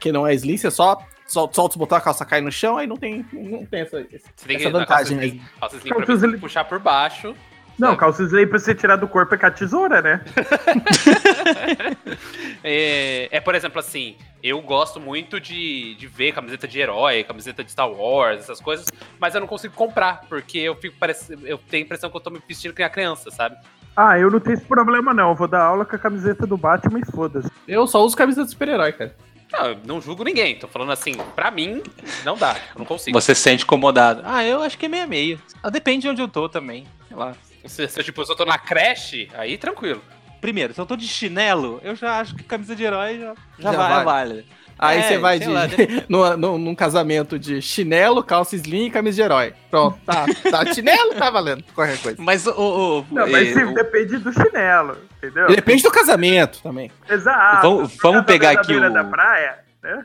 que 0.00 0.10
não 0.10 0.26
é 0.26 0.34
slim, 0.34 0.56
você 0.56 0.70
só 0.70 0.98
solta, 1.26 1.60
os 1.60 1.76
botões, 1.76 2.00
a 2.00 2.04
calça 2.04 2.24
cai 2.24 2.40
no 2.40 2.52
chão, 2.52 2.76
aí 2.76 2.86
não 2.86 2.96
tem, 2.96 3.24
não 3.32 3.64
tem 3.64 3.80
essa, 3.80 4.00
essa 4.00 4.70
vantagem 4.70 5.18
aí. 5.18 5.42
Calça 5.58 5.76
slim, 5.76 5.90
calça 5.90 6.12
slim 6.12 6.30
pra 6.30 6.40
puxar 6.40 6.64
por 6.64 6.78
baixo. 6.78 7.34
Não, 7.78 7.96
calça 7.96 8.22
slim 8.24 8.46
pra 8.46 8.58
você 8.58 8.74
tirar 8.74 8.96
do 8.96 9.08
corpo 9.08 9.34
é 9.34 9.38
com 9.38 9.46
a 9.46 9.50
tesoura, 9.50 10.02
né? 10.02 10.22
é, 12.62 13.28
é, 13.30 13.40
por 13.40 13.54
exemplo, 13.54 13.78
assim, 13.78 14.16
eu 14.42 14.60
gosto 14.60 15.00
muito 15.00 15.40
de, 15.40 15.94
de 15.94 16.06
ver 16.06 16.32
camiseta 16.32 16.68
de 16.68 16.78
herói, 16.78 17.24
camiseta 17.24 17.64
de 17.64 17.72
Star 17.72 17.90
Wars, 17.90 18.40
essas 18.40 18.60
coisas, 18.60 18.86
mas 19.18 19.34
eu 19.34 19.40
não 19.40 19.48
consigo 19.48 19.74
comprar, 19.74 20.26
porque 20.28 20.58
eu 20.58 20.76
fico 20.76 20.96
parecendo. 20.98 21.46
Eu 21.46 21.56
tenho 21.56 21.84
a 21.84 21.86
impressão 21.86 22.10
que 22.10 22.16
eu 22.16 22.20
tô 22.20 22.30
me 22.30 22.42
vestindo 22.46 22.74
com 22.74 22.82
a 22.82 22.90
criança, 22.90 23.30
sabe? 23.30 23.56
Ah, 23.96 24.18
eu 24.18 24.30
não 24.30 24.40
tenho 24.40 24.54
esse 24.54 24.64
problema, 24.64 25.12
não. 25.12 25.30
Eu 25.30 25.34
vou 25.34 25.48
dar 25.48 25.62
aula 25.62 25.84
com 25.84 25.94
a 25.94 25.98
camiseta 25.98 26.46
do 26.46 26.56
Batman 26.56 27.00
e 27.00 27.10
foda-se. 27.10 27.50
Eu 27.68 27.86
só 27.86 28.04
uso 28.04 28.16
camiseta 28.16 28.44
de 28.44 28.50
super-herói, 28.50 28.92
cara. 28.92 29.14
Não, 29.52 29.76
não 29.96 30.00
julgo 30.00 30.24
ninguém. 30.24 30.58
Tô 30.58 30.66
falando 30.66 30.92
assim, 30.92 31.12
pra 31.36 31.50
mim, 31.50 31.82
não 32.24 32.36
dá. 32.36 32.56
Não 32.76 32.86
consigo. 32.86 33.20
Você 33.20 33.34
se 33.34 33.42
sente 33.42 33.64
incomodado. 33.64 34.22
Ah, 34.24 34.42
eu 34.42 34.62
acho 34.62 34.78
que 34.78 34.86
é 34.86 34.88
meia 34.88 35.06
meia. 35.06 35.38
Ah, 35.62 35.68
depende 35.68 36.02
de 36.02 36.08
onde 36.08 36.22
eu 36.22 36.28
tô 36.28 36.48
também. 36.48 36.86
Sei 37.06 37.16
lá. 37.16 37.34
Se, 37.66 37.86
se, 37.86 38.02
tipo, 38.02 38.24
se 38.24 38.32
eu 38.32 38.36
tô 38.36 38.44
na 38.44 38.58
creche, 38.58 39.28
aí 39.34 39.58
tranquilo. 39.58 40.02
Primeiro, 40.40 40.74
se 40.74 40.80
eu 40.80 40.86
tô 40.86 40.96
de 40.96 41.06
chinelo, 41.06 41.80
eu 41.84 41.94
já 41.94 42.18
acho 42.18 42.34
que 42.34 42.42
camisa 42.42 42.74
de 42.74 42.82
herói 42.82 43.20
já, 43.20 43.34
já, 43.58 43.72
já 43.72 43.78
vai, 43.78 43.88
vale. 43.88 44.04
vale. 44.04 44.46
Aí 44.82 44.98
é, 44.98 45.02
você 45.02 45.18
vai 45.18 45.38
de, 45.38 45.46
lá, 45.46 45.62
no, 46.08 46.36
no, 46.36 46.58
num 46.58 46.74
casamento 46.74 47.38
de 47.38 47.62
chinelo, 47.62 48.20
calça 48.24 48.56
slim 48.56 48.86
e 48.86 48.90
camisa 48.90 49.14
de 49.14 49.22
herói. 49.22 49.54
Pronto, 49.70 49.96
tá. 50.04 50.26
tá 50.50 50.74
chinelo, 50.74 51.14
tá 51.14 51.30
valendo 51.30 51.62
qualquer 51.72 51.96
coisa. 51.98 52.20
Mas 52.20 52.48
o. 52.48 52.50
o, 52.50 53.06
não, 53.12 53.30
mas 53.30 53.54
sim, 53.54 53.72
depende 53.74 54.18
do 54.18 54.32
chinelo, 54.32 54.98
entendeu? 55.18 55.46
Depende 55.46 55.84
do 55.84 55.90
casamento 55.92 56.60
também. 56.64 56.90
Exato. 57.08 57.62
Vamos, 57.62 57.96
vamos 58.02 58.26
pegar 58.26 58.50
aqui 58.50 58.74
o. 58.74 58.92
da 58.92 59.04
praia, 59.04 59.60
né? 59.80 60.04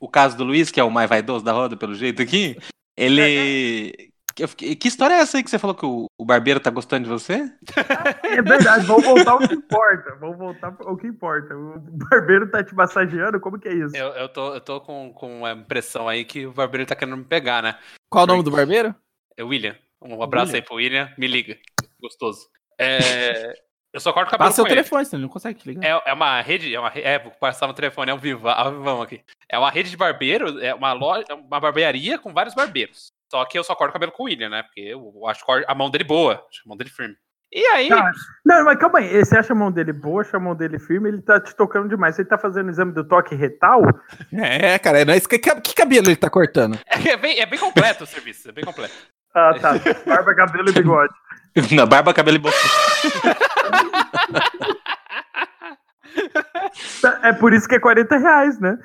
O 0.00 0.08
caso 0.08 0.36
do 0.36 0.42
Luiz, 0.42 0.72
que 0.72 0.80
é 0.80 0.84
o 0.84 0.90
mais 0.90 1.08
vaidoso 1.08 1.44
da 1.44 1.52
roda, 1.52 1.76
pelo 1.76 1.94
jeito 1.94 2.20
aqui. 2.20 2.58
Ele. 2.96 4.10
Que, 4.34 4.74
que 4.74 4.88
história 4.88 5.14
é 5.14 5.18
essa 5.18 5.36
aí 5.36 5.44
que 5.44 5.50
você 5.50 5.58
falou 5.58 5.76
que 5.76 5.86
o, 5.86 6.06
o 6.18 6.24
barbeiro 6.24 6.58
tá 6.58 6.70
gostando 6.70 7.04
de 7.04 7.10
você? 7.10 7.50
É 8.22 8.42
verdade, 8.42 8.84
vamos 8.84 9.04
voltar 9.04 9.32
ao 9.32 9.38
que 9.38 9.54
importa. 9.54 10.16
Vamos 10.16 10.36
voltar 10.36 10.76
ao 10.80 10.96
que 10.96 11.06
importa. 11.06 11.54
O 11.56 11.78
barbeiro 11.78 12.50
tá 12.50 12.64
te 12.64 12.74
massageando? 12.74 13.38
Como 13.38 13.58
que 13.58 13.68
é 13.68 13.74
isso? 13.74 13.96
Eu, 13.96 14.08
eu, 14.08 14.28
tô, 14.28 14.54
eu 14.54 14.60
tô 14.60 14.80
com, 14.80 15.12
com 15.12 15.46
a 15.46 15.52
impressão 15.52 16.08
aí 16.08 16.24
que 16.24 16.46
o 16.46 16.52
barbeiro 16.52 16.86
tá 16.86 16.96
querendo 16.96 17.16
me 17.16 17.24
pegar, 17.24 17.62
né? 17.62 17.78
Qual 18.10 18.24
o 18.24 18.26
nome 18.26 18.42
do 18.42 18.50
barbeiro? 18.50 18.94
É 19.36 19.44
William. 19.44 19.76
Um 20.02 20.22
abraço 20.22 20.52
William. 20.52 20.58
aí 20.58 20.66
pro 20.66 20.76
William. 20.76 21.12
Me 21.16 21.26
liga. 21.28 21.56
Gostoso. 22.00 22.48
É, 22.78 23.54
eu 23.94 24.00
só 24.00 24.12
corto 24.12 24.28
o 24.28 24.30
cabelo. 24.32 24.50
Passa 24.50 24.62
o 24.62 24.66
telefone, 24.66 25.04
você 25.04 25.16
não 25.16 25.28
consegue 25.28 25.60
te 25.60 25.68
ligar. 25.68 25.84
É, 25.84 26.10
é 26.10 26.12
uma 26.12 26.40
rede. 26.40 26.74
É, 26.74 26.80
uma, 26.80 26.88
é, 26.88 27.18
vou 27.20 27.30
passar 27.30 27.68
no 27.68 27.74
telefone, 27.74 28.10
é 28.10 28.14
um 28.14 28.18
viva, 28.18 28.50
é 28.50 28.68
um 28.68 28.78
vivão 28.78 29.00
aqui. 29.00 29.22
É 29.48 29.56
uma 29.56 29.70
rede 29.70 29.90
de 29.90 29.96
barbeiro, 29.96 30.60
é 30.60 30.74
uma 30.74 30.92
loja, 30.92 31.26
uma 31.32 31.60
barbearia 31.60 32.18
com 32.18 32.32
vários 32.32 32.56
barbeiros. 32.56 33.12
Só 33.30 33.44
que 33.44 33.58
eu 33.58 33.64
só 33.64 33.74
corto 33.74 33.90
o 33.90 33.92
cabelo 33.92 34.12
com 34.12 34.24
o 34.24 34.26
William, 34.26 34.48
né? 34.48 34.62
Porque 34.62 34.80
eu 34.80 35.26
acho 35.26 35.44
a 35.66 35.74
mão 35.74 35.90
dele 35.90 36.04
boa, 36.04 36.34
acho 36.48 36.62
a 36.64 36.68
mão 36.68 36.76
dele 36.76 36.90
firme. 36.90 37.16
E 37.54 37.64
aí. 37.68 37.88
Tá. 37.88 38.10
Não, 38.44 38.64
mas 38.64 38.78
calma 38.78 38.98
aí. 38.98 39.24
Você 39.24 39.38
acha 39.38 39.52
a 39.52 39.56
mão 39.56 39.70
dele 39.70 39.92
boa, 39.92 40.22
acha 40.22 40.36
a 40.36 40.40
mão 40.40 40.56
dele 40.56 40.78
firme, 40.78 41.08
ele 41.08 41.22
tá 41.22 41.40
te 41.40 41.54
tocando 41.54 41.88
demais. 41.88 42.16
Você 42.16 42.24
tá 42.24 42.36
fazendo 42.36 42.68
exame 42.68 42.92
do 42.92 43.06
toque 43.06 43.34
retal? 43.34 43.80
É, 44.34 44.78
cara, 44.78 45.04
não 45.04 45.14
é 45.14 45.16
isso 45.16 45.28
que, 45.28 45.38
que 45.38 45.74
cabelo 45.74 46.08
ele 46.08 46.16
tá 46.16 46.28
cortando? 46.28 46.78
É, 46.86 46.98
é, 47.10 47.16
bem, 47.16 47.38
é 47.40 47.46
bem 47.46 47.58
completo 47.58 48.02
o 48.04 48.06
serviço, 48.06 48.48
é 48.48 48.52
bem 48.52 48.64
completo. 48.64 48.94
Ah, 49.32 49.54
tá. 49.60 49.72
Barba, 50.06 50.34
cabelo 50.34 50.70
e 50.70 50.72
bigode. 50.72 51.14
Não, 51.72 51.86
barba, 51.86 52.12
cabelo 52.12 52.36
e 52.36 52.40
boca. 52.40 52.56
é 57.22 57.32
por 57.32 57.52
isso 57.52 57.68
que 57.68 57.76
é 57.76 57.80
40 57.80 58.16
reais, 58.16 58.60
né? 58.60 58.76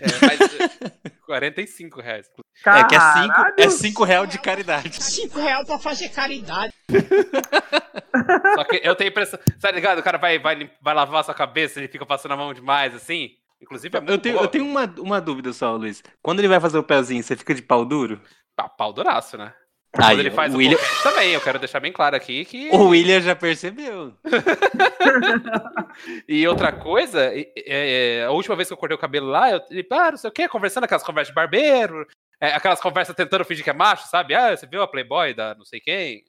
É, 0.00 0.06
mas 0.26 1.18
45 1.26 2.00
reais. 2.00 2.30
Caralho. 2.62 2.84
É 2.84 2.88
que 2.88 2.94
é 2.94 3.00
5 3.00 3.34
é 3.58 3.70
cinco 3.70 4.04
real 4.04 4.26
de 4.26 4.38
caridade. 4.38 5.02
5 5.02 5.38
real 5.38 5.64
pra 5.64 5.78
fazer 5.78 6.08
caridade. 6.08 6.72
Só 8.54 8.64
que 8.64 8.80
eu 8.82 8.96
tenho 8.96 9.10
impressão. 9.10 9.38
Tá 9.60 9.70
ligado? 9.70 9.98
O 9.98 10.02
cara 10.02 10.18
vai, 10.18 10.38
vai, 10.38 10.70
vai 10.80 10.94
lavar 10.94 11.20
a 11.20 11.24
sua 11.24 11.34
cabeça 11.34 11.82
e 11.82 11.88
fica 11.88 12.06
passando 12.06 12.32
a 12.32 12.36
mão 12.36 12.52
demais 12.52 12.94
assim. 12.94 13.30
Inclusive, 13.60 13.96
é 13.96 14.00
eu 14.06 14.18
tenho, 14.18 14.36
eu 14.38 14.48
tenho 14.48 14.64
uma, 14.64 14.84
uma 14.98 15.20
dúvida 15.20 15.52
só, 15.52 15.74
Luiz. 15.76 16.02
Quando 16.22 16.38
ele 16.38 16.48
vai 16.48 16.60
fazer 16.60 16.78
o 16.78 16.82
pezinho, 16.82 17.22
você 17.22 17.36
fica 17.36 17.54
de 17.54 17.62
pau 17.62 17.84
duro? 17.84 18.20
Pau, 18.54 18.70
pau 18.70 18.92
duraço, 18.92 19.36
né? 19.36 19.52
Aí, 19.96 20.16
Quando 20.16 20.20
ele 20.20 20.30
faz 20.30 20.54
o 20.54 20.58
William... 20.58 20.78
também, 21.02 21.32
eu 21.32 21.40
quero 21.40 21.58
deixar 21.58 21.80
bem 21.80 21.90
claro 21.90 22.14
aqui 22.14 22.44
que. 22.44 22.68
O 22.70 22.88
William 22.88 23.20
já 23.20 23.34
percebeu. 23.34 24.12
e 26.28 26.46
outra 26.46 26.72
coisa, 26.72 27.32
é, 27.34 27.48
é, 27.56 28.24
a 28.24 28.30
última 28.30 28.54
vez 28.54 28.68
que 28.68 28.74
eu 28.74 28.76
cortei 28.76 28.94
o 28.94 29.00
cabelo 29.00 29.28
lá, 29.28 29.50
eu 29.50 29.62
ele, 29.70 29.86
ah, 29.90 30.10
não 30.10 30.18
sei 30.18 30.28
o 30.28 30.32
quê, 30.32 30.46
conversando 30.46 30.84
aquelas 30.84 31.02
conversas 31.02 31.28
de 31.28 31.34
barbeiro, 31.34 32.06
é, 32.40 32.54
aquelas 32.54 32.80
conversas 32.80 33.16
tentando 33.16 33.44
fingir 33.44 33.64
que 33.64 33.70
é 33.70 33.74
macho, 33.74 34.06
sabe? 34.08 34.34
Ah, 34.34 34.54
você 34.54 34.66
viu 34.66 34.82
a 34.82 34.88
Playboy 34.88 35.34
da 35.34 35.54
não 35.54 35.64
sei 35.64 35.80
quem? 35.80 36.24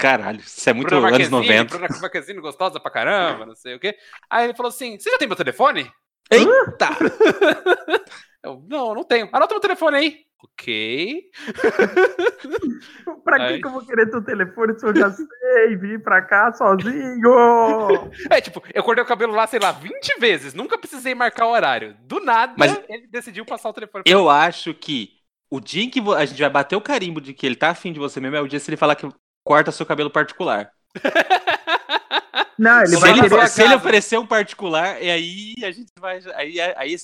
Caralho, 0.00 0.40
isso 0.40 0.68
é 0.68 0.72
muito 0.72 0.88
Bruna 0.88 1.08
anos 1.08 1.30
90. 1.30 1.78
Bruna 1.78 2.00
Marquezine 2.00 2.40
gostosa 2.40 2.80
pra 2.80 2.90
caramba, 2.90 3.46
não 3.46 3.54
sei 3.54 3.74
o 3.74 3.80
quê. 3.80 3.96
Aí 4.28 4.44
ele 4.44 4.54
falou 4.54 4.70
assim: 4.70 4.98
Você 4.98 5.10
já 5.10 5.18
tem 5.18 5.28
meu 5.28 5.36
telefone? 5.36 5.90
Eita! 6.30 6.88
eu, 8.42 8.64
não, 8.68 8.94
não 8.94 9.04
tenho. 9.04 9.28
Anota 9.32 9.54
meu 9.54 9.60
telefone 9.60 9.96
aí. 9.96 10.27
Ok. 10.42 11.30
pra 13.24 13.48
que, 13.48 13.60
que 13.60 13.66
eu 13.66 13.72
vou 13.72 13.84
querer 13.84 14.08
teu 14.08 14.22
telefone 14.22 14.78
se 14.78 14.86
eu 14.86 14.94
já 14.94 15.10
sei 15.10 15.76
vir 15.76 16.00
pra 16.02 16.22
cá 16.22 16.52
sozinho? 16.52 17.28
É, 18.30 18.40
tipo, 18.40 18.62
eu 18.72 18.82
cortei 18.84 19.02
o 19.02 19.06
cabelo 19.06 19.32
lá, 19.32 19.46
sei 19.46 19.58
lá, 19.58 19.72
20 19.72 20.20
vezes. 20.20 20.54
Nunca 20.54 20.78
precisei 20.78 21.14
marcar 21.14 21.46
o 21.46 21.50
horário. 21.50 21.96
Do 22.02 22.20
nada, 22.20 22.54
Mas 22.56 22.80
ele 22.88 23.08
decidiu 23.08 23.44
passar 23.44 23.68
o 23.68 23.72
telefone 23.72 24.04
pra 24.04 24.12
Eu 24.12 24.24
mim. 24.24 24.30
acho 24.30 24.72
que 24.74 25.10
o 25.50 25.60
dia 25.60 25.82
em 25.82 25.90
que 25.90 26.00
a 26.16 26.24
gente 26.24 26.40
vai 26.40 26.50
bater 26.50 26.76
o 26.76 26.80
carimbo 26.80 27.20
de 27.20 27.34
que 27.34 27.44
ele 27.44 27.56
tá 27.56 27.70
afim 27.70 27.92
de 27.92 27.98
você 27.98 28.20
mesmo 28.20 28.36
é 28.36 28.40
o 28.40 28.48
dia 28.48 28.60
se 28.60 28.70
ele 28.70 28.76
falar 28.76 28.94
que 28.94 29.08
corta 29.44 29.72
seu 29.72 29.86
cabelo 29.86 30.10
particular. 30.10 30.70
Não, 32.58 32.80
ele 32.80 32.88
se 32.88 32.96
vai 32.96 33.10
ele, 33.12 33.46
se 33.46 33.62
ele 33.62 33.74
oferecer 33.74 34.18
um 34.18 34.26
particular, 34.26 35.00
e 35.00 35.08
aí 35.08 35.54
a 35.62 35.70
gente 35.70 35.92
vai. 35.98 36.18
Aí, 36.34 36.60
aí, 36.60 36.74
aí... 36.76 36.96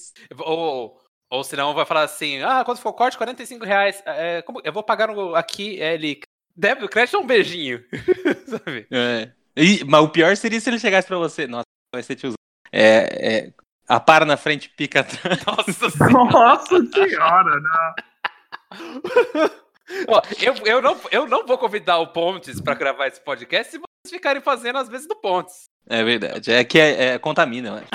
Ou, 1.30 1.42
senão 1.42 1.74
vai 1.74 1.84
falar 1.84 2.02
assim: 2.02 2.42
ah, 2.42 2.62
quando 2.64 2.78
for 2.78 2.92
corte, 2.92 3.16
45 3.16 3.64
reais. 3.64 4.02
É, 4.06 4.42
como, 4.42 4.60
eu 4.62 4.72
vou 4.72 4.82
pagar 4.82 5.08
no, 5.08 5.34
aqui, 5.34 5.80
é, 5.80 5.94
ele. 5.94 6.20
Débito, 6.56 6.88
crédito 6.88 7.16
ou 7.16 7.24
um 7.24 7.26
beijinho? 7.26 7.82
Sabe? 8.46 8.86
É. 8.90 9.32
E, 9.56 9.84
mas 9.84 10.02
o 10.02 10.08
pior 10.08 10.36
seria 10.36 10.60
se 10.60 10.70
ele 10.70 10.78
chegasse 10.78 11.08
pra 11.08 11.18
você. 11.18 11.46
Nossa, 11.46 11.64
vai 11.92 12.02
ser 12.02 12.14
tiozão. 12.14 12.36
É, 12.72 13.42
é, 13.46 13.52
a 13.88 14.00
para 14.00 14.24
na 14.24 14.36
frente, 14.36 14.68
pica 14.70 15.00
atrás. 15.00 15.40
Nossa 15.46 15.90
senhora, 15.90 16.30
Nossa 16.30 16.86
senhora 16.86 17.60
não. 17.60 17.94
Ó, 20.08 20.22
eu, 20.40 20.54
eu, 20.64 20.82
não, 20.82 21.00
eu 21.10 21.28
não 21.28 21.46
vou 21.46 21.58
convidar 21.58 21.98
o 21.98 22.08
Pontes 22.08 22.60
para 22.60 22.74
gravar 22.74 23.06
esse 23.06 23.20
podcast 23.20 23.70
se 23.70 23.78
vocês 23.78 24.10
ficarem 24.10 24.42
fazendo 24.42 24.78
às 24.78 24.88
vezes 24.88 25.06
do 25.06 25.14
Pontes. 25.16 25.64
É 25.86 26.02
verdade. 26.02 26.50
É 26.50 26.64
que 26.64 26.78
é, 26.78 27.04
é 27.04 27.18
contamina, 27.18 27.68
eu 27.68 27.74
acho. 27.74 27.88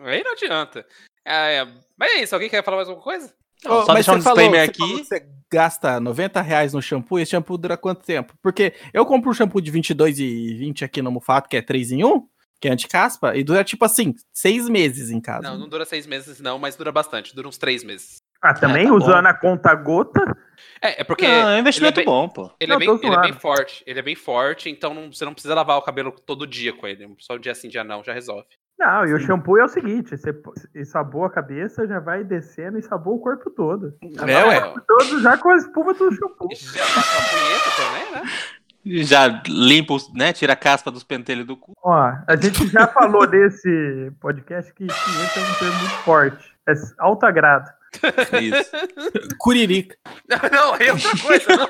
Aí 0.00 0.22
não 0.22 0.32
adianta. 0.32 0.86
É, 1.24 1.56
é, 1.56 1.68
mas 1.96 2.12
é 2.12 2.22
isso, 2.22 2.34
alguém 2.34 2.48
quer 2.48 2.64
falar 2.64 2.78
mais 2.78 2.88
alguma 2.88 3.04
coisa? 3.04 3.32
Não, 3.64 3.84
só 3.84 3.94
deixar 3.94 4.14
um 4.14 4.18
disclaimer 4.18 4.72
falou, 4.72 4.92
aqui. 4.94 5.04
Você, 5.04 5.20
você 5.20 5.26
gasta 5.50 5.98
90 5.98 6.40
reais 6.42 6.72
no 6.72 6.82
shampoo 6.82 7.18
e 7.18 7.22
esse 7.22 7.30
shampoo 7.30 7.56
dura 7.56 7.76
quanto 7.76 8.04
tempo? 8.04 8.34
Porque 8.42 8.74
eu 8.92 9.06
compro 9.06 9.30
um 9.30 9.34
shampoo 9.34 9.60
de 9.60 9.70
22 9.70 10.18
e 10.18 10.54
20 10.54 10.84
aqui 10.84 11.02
no 11.02 11.10
Mufato, 11.10 11.48
que 11.48 11.56
é 11.56 11.62
3 11.62 11.92
em 11.92 12.04
1, 12.04 12.28
que 12.60 12.68
é 12.68 12.72
anti-caspa, 12.72 13.36
e 13.36 13.42
dura 13.42 13.64
tipo 13.64 13.84
assim, 13.84 14.14
6 14.32 14.68
meses 14.68 15.10
em 15.10 15.20
casa. 15.20 15.42
Não, 15.42 15.58
não 15.58 15.68
dura 15.68 15.84
6 15.84 16.06
meses 16.06 16.40
não, 16.40 16.58
mas 16.58 16.76
dura 16.76 16.92
bastante, 16.92 17.34
dura 17.34 17.48
uns 17.48 17.58
3 17.58 17.84
meses. 17.84 18.16
Ah, 18.42 18.54
também 18.54 18.84
é, 18.84 18.88
tá 18.88 18.94
usando 18.94 19.22
bom. 19.22 19.28
a 19.28 19.34
conta 19.34 19.74
gota? 19.74 20.36
É, 20.80 21.00
é 21.00 21.04
porque. 21.04 21.26
Não, 21.26 21.48
é 21.48 21.56
um 21.56 21.58
investimento 21.58 22.00
é 22.00 22.04
bem, 22.04 22.12
bom, 22.12 22.28
pô. 22.28 22.50
Ele, 22.60 22.72
é 22.72 22.76
não, 22.76 22.76
é 22.76 22.78
bem, 22.86 23.00
ele 23.02 23.14
é 23.14 23.20
bem 23.20 23.32
forte. 23.32 23.82
Ele 23.86 23.98
é 23.98 24.02
bem 24.02 24.14
forte, 24.14 24.70
então 24.70 24.92
não, 24.92 25.10
você 25.12 25.24
não 25.24 25.32
precisa 25.32 25.54
lavar 25.54 25.78
o 25.78 25.82
cabelo 25.82 26.12
todo 26.12 26.46
dia 26.46 26.72
com 26.72 26.86
ele. 26.86 27.14
Só 27.18 27.34
um 27.34 27.38
dia 27.38 27.54
sim, 27.54 27.68
dia 27.68 27.82
não, 27.82 28.04
já 28.04 28.12
resolve. 28.12 28.46
Não, 28.78 29.06
e 29.06 29.14
o 29.14 29.18
shampoo 29.18 29.58
é 29.58 29.64
o 29.64 29.68
seguinte: 29.68 30.16
você 30.16 30.34
ensaboa 30.74 31.28
a 31.28 31.30
cabeça, 31.30 31.86
já 31.86 31.98
vai 31.98 32.22
descendo 32.22 32.76
e 32.76 32.80
ensaboa 32.80 33.16
o 33.16 33.20
corpo 33.20 33.50
todo. 33.50 33.94
Já 34.02 34.30
é, 34.30 34.44
ué. 34.44 34.74
Todo 34.86 35.20
já 35.20 35.38
com 35.38 35.50
a 35.50 35.56
espuma 35.56 35.94
do 35.94 36.12
shampoo. 36.12 36.48
Já 36.52 36.80
passa 36.82 37.18
a 37.18 37.28
punheta 37.30 37.70
também, 37.76 38.12
né? 38.12 39.02
Já 39.04 39.42
limpa, 39.48 39.94
né? 40.14 40.32
Tira 40.32 40.52
a 40.52 40.56
caspa 40.56 40.90
dos 40.90 41.02
pentelhos 41.02 41.46
do 41.46 41.56
cu. 41.56 41.72
Ó, 41.82 41.92
a 41.92 42.36
gente 42.36 42.68
já 42.68 42.86
falou 42.86 43.26
desse 43.28 44.12
podcast 44.20 44.72
que 44.74 44.86
punheta 44.86 45.40
é 45.40 45.42
um 45.42 45.54
termo 45.58 45.78
muito 45.80 45.96
forte. 46.04 46.56
É 46.68 46.72
alto 46.98 47.24
agrado. 47.24 47.68
Isso. 48.40 48.70
Curirica. 49.38 49.96
Não, 50.28 50.38
não, 50.50 50.76
é 50.76 50.92
outra 50.92 51.10
coisa, 51.22 51.56
não. 51.56 51.68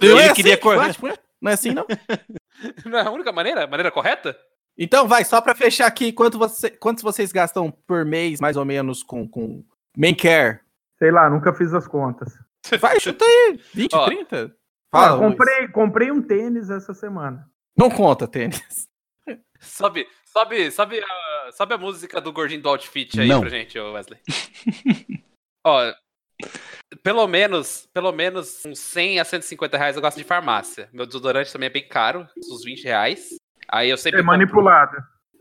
Ele 0.00 0.18
é 0.20 0.32
queria 0.32 0.54
assim, 0.54 0.62
correr. 0.62 1.18
Não 1.40 1.50
é 1.50 1.54
assim, 1.54 1.72
não? 1.72 1.86
Não 2.86 2.98
é 2.98 3.02
a 3.02 3.10
única 3.10 3.30
maneira? 3.32 3.64
A 3.64 3.66
maneira 3.66 3.90
correta? 3.90 4.34
Então, 4.78 5.08
vai, 5.08 5.24
só 5.24 5.40
para 5.40 5.54
fechar 5.54 5.86
aqui, 5.86 6.12
quanto 6.12 6.38
você, 6.38 6.70
quantos 6.70 7.02
vocês 7.02 7.32
gastam 7.32 7.70
por 7.70 8.04
mês, 8.04 8.40
mais 8.40 8.56
ou 8.56 8.64
menos, 8.64 9.02
com, 9.02 9.26
com 9.26 9.64
main 9.96 10.14
care? 10.14 10.60
Sei 10.98 11.10
lá, 11.10 11.30
nunca 11.30 11.54
fiz 11.54 11.72
as 11.72 11.88
contas. 11.88 12.32
Vai, 12.80 12.98
chuta 13.00 13.24
aí, 13.24 13.60
20, 13.74 13.94
Ó, 13.94 14.06
30? 14.06 14.56
Fala, 14.90 15.18
comprei, 15.18 15.68
comprei 15.68 16.10
um 16.10 16.22
tênis 16.22 16.68
essa 16.70 16.92
semana. 16.92 17.48
Não 17.76 17.90
conta 17.90 18.26
tênis. 18.26 18.88
Sobe, 19.60 20.06
sobe, 20.26 20.70
sobe, 20.70 21.00
a, 21.00 21.52
sobe 21.52 21.74
a 21.74 21.78
música 21.78 22.20
do 22.20 22.32
gordinho 22.32 22.62
do 22.62 22.68
outfit 22.68 23.18
aí 23.18 23.28
Não. 23.28 23.40
pra 23.40 23.48
gente, 23.48 23.78
Wesley. 23.78 24.20
Ó, 25.64 25.92
pelo 27.02 27.26
menos, 27.26 27.88
pelo 27.92 28.12
menos 28.12 28.64
uns 28.64 28.78
100 28.78 29.20
a 29.20 29.24
150 29.24 29.76
reais 29.78 29.96
eu 29.96 30.02
gosto 30.02 30.18
de 30.18 30.24
farmácia. 30.24 30.88
Meu 30.92 31.06
desodorante 31.06 31.52
também 31.52 31.68
é 31.68 31.72
bem 31.72 31.88
caro, 31.88 32.28
uns 32.36 32.64
20 32.64 32.84
reais. 32.84 33.36
Aí 33.68 33.90
eu 33.90 33.96
sempre. 33.96 34.20
É 34.20 34.22
manipulado. 34.22 34.96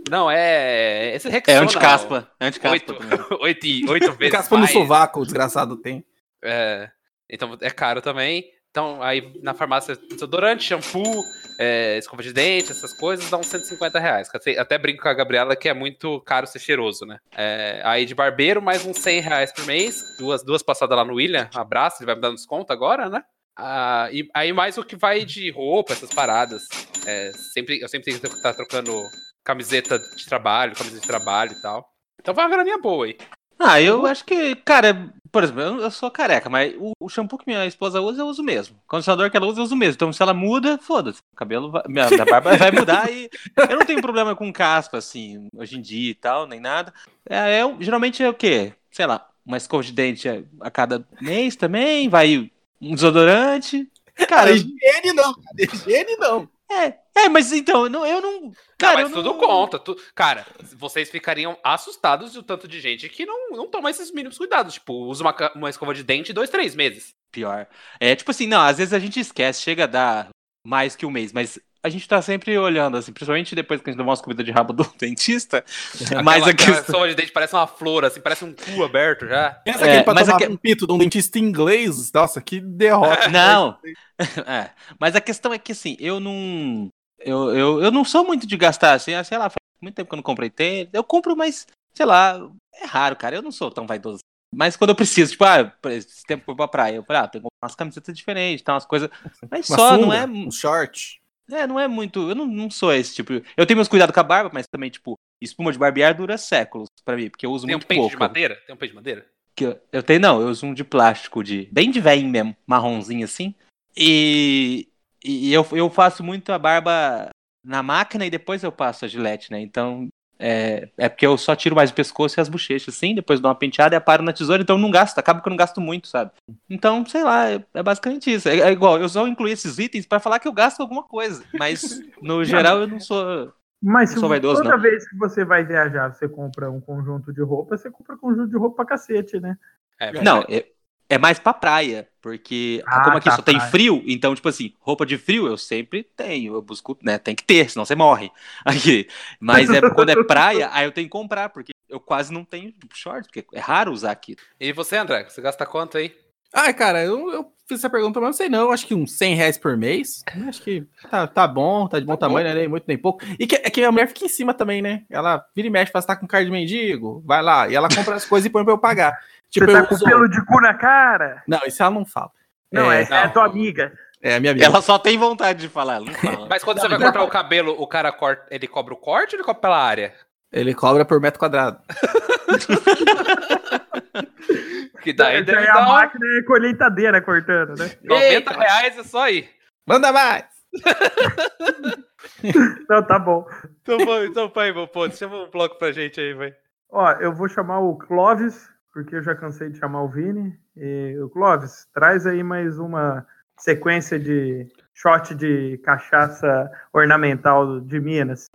Não, 0.09 0.29
é. 0.29 1.15
Esse 1.15 1.29
Rexona, 1.29 1.57
é 1.57 1.61
anticaspa. 1.61 2.29
É 2.39 2.47
anticaspa. 2.47 2.73
Oito, 2.73 2.93
oito, 3.41 3.91
oito 3.91 4.11
vezes. 4.17 4.31
Caspa 4.31 4.57
no 4.57 4.67
sovaco, 4.67 5.21
o 5.21 5.23
desgraçado 5.23 5.77
tem. 5.77 6.05
É. 6.43 6.89
Então 7.29 7.57
é 7.61 7.69
caro 7.69 8.01
também. 8.01 8.45
Então, 8.69 9.01
aí 9.01 9.39
na 9.41 9.53
farmácia, 9.53 9.95
desodorante, 9.95 10.65
shampoo, 10.65 11.23
é, 11.57 11.97
escova 11.97 12.21
de 12.21 12.33
dente, 12.33 12.71
essas 12.71 12.93
coisas, 12.93 13.29
dá 13.29 13.37
uns 13.37 13.47
150 13.47 13.97
reais. 13.97 14.29
Até, 14.33 14.59
até 14.59 14.77
brinco 14.77 15.01
com 15.01 15.07
a 15.07 15.13
Gabriela 15.13 15.55
que 15.55 15.69
é 15.69 15.73
muito 15.73 16.19
caro 16.21 16.45
ser 16.45 16.59
cheiroso, 16.59 17.05
né? 17.05 17.17
É, 17.35 17.81
aí 17.85 18.05
de 18.05 18.13
barbeiro, 18.13 18.61
mais 18.61 18.85
uns 18.85 18.99
100 18.99 19.21
reais 19.21 19.53
por 19.53 19.65
mês. 19.65 20.03
Duas, 20.19 20.43
duas 20.43 20.61
passadas 20.61 20.97
lá 20.97 21.05
no 21.05 21.13
William. 21.15 21.49
Um 21.55 21.59
abraço, 21.59 21.99
ele 21.99 22.07
vai 22.07 22.15
me 22.15 22.21
dar 22.21 22.31
desconto 22.31 22.73
agora, 22.73 23.07
né? 23.09 23.23
Ah, 23.57 24.09
e 24.11 24.29
aí 24.33 24.51
mais 24.51 24.77
o 24.77 24.83
que 24.83 24.95
vai 24.95 25.23
de 25.23 25.49
roupa, 25.51 25.93
essas 25.93 26.13
paradas. 26.13 26.67
É, 27.05 27.31
sempre, 27.53 27.79
eu 27.79 27.87
sempre 27.87 28.05
tenho 28.05 28.19
que 28.19 28.27
estar 28.27 28.53
trocando 28.53 29.01
camiseta 29.43 29.99
de 29.99 30.25
trabalho, 30.25 30.75
camiseta 30.75 31.01
de 31.01 31.07
trabalho 31.07 31.51
e 31.53 31.61
tal. 31.61 31.89
Então 32.19 32.33
vai 32.33 32.45
uma 32.45 32.51
graninha 32.51 32.77
boa 32.77 33.05
aí. 33.05 33.17
Ah, 33.57 33.81
eu 33.81 34.05
acho 34.05 34.25
que, 34.25 34.55
cara, 34.55 35.13
por 35.31 35.43
exemplo, 35.43 35.61
eu, 35.81 35.89
sou 35.89 36.11
careca, 36.11 36.49
mas 36.49 36.75
o, 36.77 36.91
o, 36.99 37.07
shampoo 37.07 37.37
que 37.37 37.45
minha 37.47 37.65
esposa 37.65 38.01
usa, 38.01 38.21
eu 38.21 38.27
uso 38.27 38.43
mesmo. 38.43 38.75
O 38.75 38.87
condicionador 38.87 39.31
que 39.31 39.37
ela 39.37 39.47
usa, 39.47 39.59
eu 39.59 39.63
uso 39.63 39.75
mesmo. 39.75 39.95
Então, 39.95 40.11
se 40.11 40.21
ela 40.21 40.33
muda, 40.33 40.77
foda-se. 40.77 41.21
O 41.31 41.35
cabelo, 41.35 41.71
vai, 41.71 41.83
minha, 41.87 42.09
minha 42.09 42.25
barba 42.25 42.57
vai 42.57 42.71
mudar 42.71 43.09
e 43.09 43.29
eu 43.69 43.77
não 43.77 43.85
tenho 43.85 44.01
problema 44.01 44.35
com 44.35 44.51
caspa, 44.51 44.97
assim, 44.97 45.47
hoje 45.55 45.77
em 45.77 45.81
dia 45.81 46.11
e 46.11 46.15
tal, 46.15 46.45
nem 46.47 46.59
nada. 46.59 46.93
É, 47.29 47.61
eu, 47.61 47.77
geralmente 47.79 48.21
é 48.21 48.29
o 48.29 48.33
quê? 48.33 48.73
Sei 48.91 49.05
lá, 49.05 49.25
uma 49.45 49.57
escova 49.57 49.83
de 49.83 49.93
dente 49.93 50.27
a 50.59 50.69
cada 50.69 51.05
mês 51.21 51.55
também, 51.55 52.09
vai 52.09 52.51
um 52.81 52.93
desodorante. 52.95 53.89
Cara, 54.27 54.51
higiene 54.51 55.13
não, 55.13 55.35
higiene 55.57 56.15
não. 56.17 56.49
É, 56.71 56.97
é, 57.15 57.29
mas 57.29 57.51
então, 57.51 57.87
não, 57.87 58.05
eu 58.05 58.21
não. 58.21 58.51
Cara, 58.77 58.95
não, 58.95 59.03
mas 59.03 59.11
tudo 59.13 59.33
não... 59.33 59.37
conta. 59.37 59.77
Tu... 59.77 59.95
Cara, 60.15 60.45
vocês 60.75 61.09
ficariam 61.09 61.57
assustados 61.63 62.31
de 62.31 62.39
o 62.39 62.43
tanto 62.43 62.67
de 62.67 62.79
gente 62.79 63.07
que 63.07 63.25
não, 63.25 63.51
não 63.51 63.67
toma 63.67 63.89
esses 63.89 64.11
mínimos 64.11 64.37
cuidados. 64.37 64.75
Tipo, 64.75 64.93
usa 65.05 65.23
uma, 65.23 65.35
uma 65.55 65.69
escova 65.69 65.93
de 65.93 66.03
dente 66.03 66.33
dois, 66.33 66.49
três 66.49 66.75
meses. 66.75 67.13
Pior. 67.31 67.67
É, 67.99 68.15
tipo 68.15 68.31
assim, 68.31 68.47
não, 68.47 68.61
às 68.61 68.77
vezes 68.77 68.93
a 68.93 68.99
gente 68.99 69.19
esquece, 69.19 69.61
chega 69.61 69.83
a 69.83 69.87
dar 69.87 70.29
mais 70.65 70.95
que 70.95 71.05
um 71.05 71.11
mês, 71.11 71.31
mas 71.31 71.59
a 71.85 71.89
gente 71.89 72.07
tá 72.07 72.19
sempre 72.19 72.57
olhando, 72.57 72.97
assim, 72.97 73.13
principalmente 73.13 73.53
depois 73.53 73.79
que 73.79 73.87
a 73.87 73.91
gente 73.91 73.99
tomou 73.99 74.09
umas 74.09 74.19
comidas 74.19 74.43
de 74.43 74.51
rabo 74.51 74.73
do 74.73 74.83
dentista. 74.97 75.63
Aquela, 76.01 76.23
mas 76.23 76.47
a 76.47 76.51
questão... 76.51 77.07
de 77.07 77.13
dente 77.13 77.31
parece 77.31 77.53
uma 77.53 77.67
flor, 77.67 78.03
assim, 78.03 78.19
parece 78.19 78.43
um 78.43 78.53
cu 78.53 78.83
aberto 78.83 79.27
já. 79.27 79.51
Pensa 79.63 79.85
é, 79.85 80.01
pra 80.01 80.15
tomar 80.15 80.49
um 80.49 80.57
pito 80.57 80.87
de 80.87 80.93
um 80.93 80.97
dentista 80.97 81.37
inglês, 81.37 82.11
nossa, 82.11 82.41
que 82.41 82.59
derrota. 82.59 83.29
Não, 83.29 83.77
é, 84.47 84.71
mas 84.99 85.15
a 85.15 85.21
questão 85.21 85.53
é 85.53 85.59
que, 85.59 85.73
assim, 85.73 85.95
eu 85.99 86.19
não... 86.19 86.89
Eu, 87.19 87.55
eu, 87.55 87.83
eu 87.83 87.91
não 87.91 88.03
sou 88.03 88.25
muito 88.25 88.47
de 88.47 88.57
gastar, 88.57 88.93
assim, 88.93 89.13
ah, 89.13 89.23
sei 89.23 89.37
lá, 89.37 89.43
faz 89.45 89.55
muito 89.79 89.93
tempo 89.93 90.09
que 90.09 90.15
eu 90.15 90.17
não 90.17 90.23
comprei 90.23 90.49
tênis. 90.49 90.89
Eu 90.91 91.03
compro, 91.03 91.35
mas, 91.35 91.67
sei 91.93 92.05
lá, 92.05 92.39
é 92.73 92.85
raro, 92.85 93.15
cara. 93.15 93.35
Eu 93.35 93.41
não 93.43 93.51
sou 93.51 93.69
tão 93.69 93.85
vaidoso. 93.85 94.19
Mas 94.53 94.75
quando 94.75 94.91
eu 94.91 94.95
preciso, 94.95 95.31
tipo, 95.31 95.43
ah, 95.43 95.71
esse 95.89 96.23
tempo 96.23 96.51
eu 96.51 96.55
pra 96.55 96.67
praia, 96.67 96.95
eu 96.95 97.03
falei, 97.03 97.21
ah, 97.21 97.27
tem 97.27 97.41
umas 97.61 97.75
camisetas 97.75 98.15
diferentes, 98.15 98.63
tá, 98.63 98.73
umas 98.73 98.85
coisas. 98.85 99.09
Mas 99.49 99.69
Uma 99.69 99.77
só, 99.77 99.89
sunga, 99.95 100.05
não 100.05 100.13
é. 100.13 100.25
Um 100.25 100.51
short. 100.51 101.21
É, 101.51 101.67
não 101.67 101.79
é 101.79 101.87
muito. 101.87 102.29
Eu 102.29 102.35
não, 102.35 102.45
não 102.45 102.69
sou 102.69 102.93
esse 102.93 103.15
tipo. 103.15 103.33
Eu 103.55 103.65
tenho 103.65 103.77
meus 103.77 103.87
cuidados 103.87 104.13
com 104.13 104.19
a 104.19 104.23
barba, 104.23 104.49
mas 104.53 104.67
também, 104.67 104.89
tipo, 104.89 105.15
espuma 105.41 105.71
de 105.71 105.77
barbear 105.77 106.15
dura 106.15 106.37
séculos 106.37 106.87
pra 107.03 107.15
mim, 107.15 107.29
porque 107.29 107.45
eu 107.45 107.51
uso 107.51 107.65
tem 107.65 107.75
muito 107.75 107.85
um 107.85 107.87
pente 107.87 107.99
pouco. 107.99 108.15
de 108.15 108.19
madeira? 108.19 108.55
Tem 108.65 108.75
um 108.75 108.77
pente 108.77 108.91
de 108.91 108.95
madeira? 108.95 109.25
Que 109.55 109.65
eu, 109.65 109.79
eu 109.91 110.03
tenho, 110.03 110.19
não, 110.19 110.41
eu 110.41 110.49
uso 110.49 110.65
um 110.65 110.73
de 110.73 110.83
plástico, 110.83 111.43
de 111.43 111.69
bem 111.71 111.91
de 111.91 112.01
velho 112.01 112.27
mesmo, 112.27 112.55
marronzinho 112.65 113.23
assim. 113.23 113.53
E, 113.95 114.89
e 115.23 115.53
eu, 115.53 115.65
eu 115.71 115.89
faço 115.89 116.23
muito 116.23 116.51
a 116.51 116.59
barba 116.59 117.29
na 117.63 117.81
máquina 117.81 118.25
e 118.25 118.29
depois 118.29 118.63
eu 118.63 118.71
passo 118.71 119.05
a 119.05 119.07
gilete, 119.07 119.51
né? 119.51 119.59
Então, 119.61 120.07
é, 120.37 120.89
é 120.97 121.07
porque 121.07 121.25
eu 121.25 121.37
só 121.37 121.55
tiro 121.55 121.75
mais 121.75 121.91
o 121.91 121.93
pescoço 121.93 122.39
e 122.39 122.41
as 122.41 122.49
bochechas, 122.49 122.95
assim, 122.95 123.15
depois 123.15 123.39
dou 123.39 123.49
uma 123.49 123.55
penteada 123.55 123.95
e 123.95 123.97
aparo 123.97 124.23
na 124.23 124.33
tesoura, 124.33 124.61
então 124.61 124.77
não 124.77 124.91
gasto, 124.91 125.17
acaba 125.17 125.41
que 125.41 125.47
eu 125.47 125.51
não 125.51 125.57
gasto 125.57 125.79
muito, 125.79 126.07
sabe? 126.07 126.31
Então, 126.69 127.05
sei 127.05 127.23
lá, 127.23 127.49
é, 127.49 127.63
é 127.73 127.83
basicamente 127.83 128.33
isso. 128.33 128.49
É, 128.49 128.59
é, 128.59 128.71
igual, 128.71 128.99
eu 128.99 129.07
só 129.07 129.27
incluí 129.27 129.51
esses 129.51 129.77
itens 129.77 130.05
para 130.05 130.19
falar 130.19 130.39
que 130.39 130.47
eu 130.47 130.53
gasto 130.53 130.81
alguma 130.81 131.03
coisa, 131.03 131.43
mas 131.57 131.99
no 132.21 132.43
geral 132.45 132.81
eu 132.81 132.87
não 132.87 132.99
sou. 132.99 133.53
Mas 133.81 134.09
se 134.09 134.19
vaidoso, 134.19 134.63
toda 134.63 134.75
não. 134.75 134.81
vez 134.81 135.07
que 135.07 135.15
você 135.15 135.45
vai 135.45 135.63
viajar, 135.63 136.13
você 136.13 136.27
compra 136.27 136.71
um 136.71 136.81
conjunto 136.81 137.31
de 137.31 137.41
roupa, 137.41 137.77
você 137.77 137.89
compra 137.91 138.15
um 138.15 138.19
conjunto 138.19 138.49
de 138.49 138.57
roupa 138.57 138.77
pra 138.77 138.85
cacete, 138.85 139.39
né? 139.39 139.57
É, 139.99 140.21
não, 140.23 140.43
é, 140.49 140.65
é 141.09 141.17
mais 141.17 141.39
pra 141.39 141.53
praia, 141.53 142.07
porque 142.21 142.83
ah, 142.85 143.03
como 143.03 143.17
aqui 143.17 143.29
tá, 143.29 143.35
só 143.35 143.41
tem 143.41 143.57
praia. 143.57 143.71
frio, 143.71 144.03
então, 144.07 144.33
tipo 144.33 144.49
assim, 144.49 144.73
roupa 144.79 145.05
de 145.05 145.17
frio 145.17 145.47
eu 145.47 145.57
sempre 145.57 146.03
tenho, 146.03 146.55
eu 146.55 146.61
busco, 146.61 146.97
né, 147.03 147.17
tem 147.17 147.35
que 147.35 147.43
ter, 147.43 147.69
senão 147.69 147.85
você 147.85 147.95
morre 147.95 148.31
aqui. 148.65 149.07
Mas 149.39 149.69
é 149.69 149.81
quando 149.89 150.09
é 150.09 150.23
praia, 150.23 150.69
aí 150.71 150.85
eu 150.85 150.91
tenho 150.91 151.07
que 151.07 151.11
comprar, 151.11 151.49
porque 151.49 151.71
eu 151.87 151.99
quase 151.99 152.33
não 152.33 152.43
tenho 152.43 152.71
tipo, 152.71 152.95
short, 152.97 153.27
porque 153.27 153.45
é 153.53 153.59
raro 153.59 153.91
usar 153.91 154.11
aqui. 154.11 154.35
E 154.59 154.73
você, 154.73 154.97
André, 154.97 155.25
você 155.29 155.41
gasta 155.41 155.65
quanto 155.65 155.97
aí? 155.97 156.15
Ah, 156.51 156.73
cara, 156.73 157.03
eu, 157.03 157.31
eu 157.31 157.51
fiz 157.67 157.79
essa 157.79 157.89
pergunta, 157.89 158.19
mas 158.19 158.27
não 158.27 158.33
sei 158.33 158.47
não, 158.47 158.71
acho 158.71 158.87
que 158.87 158.95
uns 158.95 159.11
100 159.17 159.35
reais 159.35 159.57
por 159.57 159.75
mês, 159.75 160.23
acho 160.47 160.61
que 160.61 160.87
tá, 161.11 161.27
tá 161.27 161.47
bom, 161.47 161.85
tá 161.87 161.99
de 161.99 162.05
bom 162.05 162.13
tá 162.13 162.27
tamanho, 162.27 162.47
bom. 162.47 162.53
né, 162.53 162.59
nem 162.61 162.67
muito 162.69 162.85
nem 162.87 162.97
pouco. 162.97 163.25
E 163.37 163.45
que, 163.45 163.55
é 163.55 163.69
que 163.69 163.83
a 163.83 163.91
mulher 163.91 164.07
fica 164.07 164.25
em 164.25 164.29
cima 164.29 164.53
também, 164.53 164.81
né, 164.81 165.03
ela 165.09 165.45
vira 165.53 165.67
e 165.67 165.71
mexe, 165.71 165.91
fala, 165.91 166.05
tá 166.05 166.15
com 166.15 166.25
cara 166.25 166.45
de 166.45 166.51
mendigo, 166.51 167.21
vai 167.25 167.43
lá, 167.43 167.67
e 167.67 167.75
ela 167.75 167.89
compra 167.93 168.15
as 168.15 168.25
coisas 168.25 168.45
e 168.45 168.49
põe 168.49 168.63
pra 168.63 168.73
eu 168.73 168.77
pagar. 168.77 169.19
Tipo, 169.49 169.65
Você 169.65 169.73
tá 169.73 169.85
com 169.85 169.95
uso... 169.95 170.05
pelo 170.05 170.27
de 170.27 170.43
cu 170.45 170.59
na 170.59 170.73
cara? 170.73 171.43
Não, 171.47 171.61
isso 171.65 171.81
ela 171.81 171.91
não 171.91 172.05
fala. 172.05 172.31
Não, 172.71 172.91
é, 172.91 173.03
é, 173.03 173.07
é 173.09 173.27
tua 173.29 173.45
amiga. 173.45 173.93
É, 174.21 174.35
a 174.35 174.39
minha 174.39 174.51
amiga. 174.51 174.65
Ela 174.65 174.81
só 174.81 174.97
tem 174.97 175.17
vontade 175.17 175.59
de 175.59 175.69
falar, 175.69 175.95
ela 175.95 176.05
não 176.05 176.13
fala. 176.13 176.47
Mas 176.49 176.63
quando 176.63 176.77
não, 176.77 176.83
você 176.83 176.89
vai 176.89 176.99
cortar 176.99 177.23
o 177.23 177.29
cabelo, 177.29 177.75
o 177.79 177.87
cara 177.87 178.11
corta, 178.11 178.45
ele 178.49 178.67
cobra 178.67 178.93
o 178.93 178.97
corte 178.97 179.35
ou 179.35 179.39
ele 179.39 179.45
cobra 179.45 179.61
pela 179.61 179.77
área? 179.77 180.13
Ele 180.51 180.73
cobra 180.73 181.05
por 181.05 181.21
metro 181.21 181.39
quadrado. 181.39 181.79
que 185.03 185.13
daí 185.13 185.43
deve 185.43 185.63
é 185.63 185.67
dar... 185.67 185.83
a 185.83 185.85
máquina 185.85 186.25
é 186.37 186.41
colheitadeira 186.43 187.21
cortando, 187.21 187.77
né? 187.77 187.91
90 188.03 188.25
Eita. 188.25 188.53
reais 188.53 188.97
é 188.97 189.03
só 189.03 189.25
aí. 189.25 189.47
Manda 189.85 190.11
mais! 190.11 190.45
não, 192.89 193.03
tá 193.03 193.19
bom. 193.19 193.45
Então, 193.81 194.25
então 194.25 194.49
pai, 194.49 194.71
meu 194.71 194.87
ponto, 194.87 195.15
chama 195.15 195.43
um 195.43 195.49
bloco 195.49 195.77
pra 195.77 195.91
gente 195.91 196.19
aí, 196.19 196.33
vai. 196.33 196.53
Ó, 196.89 197.11
eu 197.13 197.33
vou 197.33 197.47
chamar 197.47 197.79
o 197.79 197.97
Clóvis, 197.97 198.69
porque 198.95 199.17
eu 199.17 199.21
já 199.21 199.35
cansei 199.35 199.69
de 199.69 199.77
chamar 199.77 200.03
o 200.03 200.07
Vini. 200.07 200.57
E 200.77 201.19
o 201.19 201.29
Clóvis, 201.29 201.85
traz 201.93 202.25
aí 202.25 202.41
mais 202.41 202.79
uma 202.79 203.27
sequência 203.57 204.17
de 204.17 204.71
shot 204.93 205.35
de 205.35 205.77
cachaça 205.79 206.71
ornamental 206.93 207.81
de 207.81 207.99
Minas. 207.99 208.49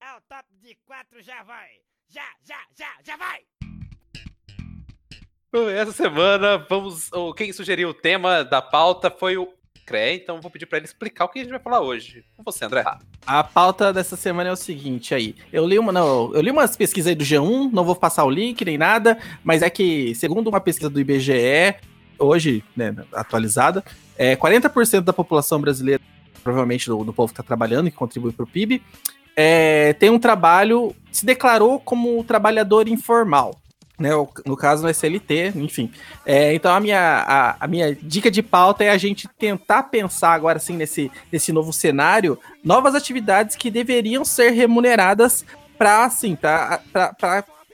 Atenção, 0.00 0.22
top 0.26 0.44
de 0.62 0.74
quatro 0.86 1.22
já 1.22 1.42
vai! 1.42 1.68
Já, 2.08 2.24
já, 2.42 2.56
já, 2.74 2.88
já 3.04 3.16
vai! 3.18 3.42
Essa 5.78 5.92
semana, 5.92 6.56
vamos. 6.56 7.10
Quem 7.36 7.52
sugeriu 7.52 7.90
o 7.90 7.94
tema 7.94 8.42
da 8.42 8.62
pauta 8.62 9.10
foi 9.10 9.36
o 9.36 9.52
CRE, 9.84 10.14
então 10.14 10.40
vou 10.40 10.50
pedir 10.50 10.66
para 10.66 10.78
ele 10.78 10.86
explicar 10.86 11.24
o 11.24 11.28
que 11.28 11.38
a 11.38 11.42
gente 11.42 11.50
vai 11.50 11.60
falar 11.60 11.80
hoje. 11.80 12.24
Com 12.36 12.42
você, 12.42 12.64
André. 12.64 12.82
A, 12.84 12.98
a, 13.26 13.44
pauta 13.44 13.92
dessa 13.92 14.16
semana 14.16 14.50
é 14.50 14.52
o 14.52 14.56
seguinte 14.56 15.14
aí. 15.14 15.34
Eu 15.52 15.66
li 15.66 15.78
uma, 15.78 15.92
não, 15.92 16.34
eu 16.34 16.40
li 16.40 16.50
umas 16.50 16.76
pesquisas 16.76 17.08
aí 17.08 17.14
do 17.14 17.24
G1, 17.24 17.70
não 17.72 17.84
vou 17.84 17.94
passar 17.94 18.24
o 18.24 18.30
link 18.30 18.64
nem 18.64 18.78
nada, 18.78 19.18
mas 19.42 19.62
é 19.62 19.70
que, 19.70 20.14
segundo 20.14 20.48
uma 20.48 20.60
pesquisa 20.60 20.90
do 20.90 21.00
IBGE, 21.00 21.76
hoje, 22.18 22.64
né, 22.76 22.94
atualizada, 23.12 23.84
é 24.16 24.36
40% 24.36 25.00
da 25.00 25.12
população 25.12 25.60
brasileira, 25.60 26.02
provavelmente 26.42 26.86
do, 26.86 27.04
do 27.04 27.12
povo 27.12 27.32
que 27.32 27.40
está 27.40 27.42
trabalhando 27.42 27.88
e 27.88 27.90
que 27.90 27.96
contribui 27.96 28.32
para 28.32 28.44
o 28.44 28.46
PIB, 28.46 28.82
é, 29.36 29.92
tem 29.94 30.10
um 30.10 30.18
trabalho, 30.18 30.94
se 31.10 31.26
declarou 31.26 31.80
como 31.80 32.22
trabalhador 32.24 32.88
informal 32.88 33.60
né, 33.98 34.10
no 34.44 34.56
caso 34.56 34.82
no 34.82 34.90
SLT, 34.90 35.52
enfim. 35.56 35.90
É, 36.26 36.52
então 36.54 36.74
a 36.74 36.80
minha, 36.80 36.98
a, 37.00 37.64
a, 37.64 37.68
minha 37.68 37.94
dica 37.94 38.30
de 38.30 38.42
pauta 38.42 38.82
é 38.82 38.90
a 38.90 38.98
gente 38.98 39.28
tentar 39.38 39.84
pensar 39.84 40.32
agora 40.32 40.58
assim 40.58 40.76
nesse, 40.76 41.10
nesse 41.30 41.52
novo 41.52 41.72
cenário, 41.72 42.38
novas 42.62 42.94
atividades 42.94 43.54
que 43.54 43.70
deveriam 43.70 44.24
ser 44.24 44.50
remuneradas 44.50 45.44
para 45.78 46.04
assim, 46.04 46.36
para 46.36 46.80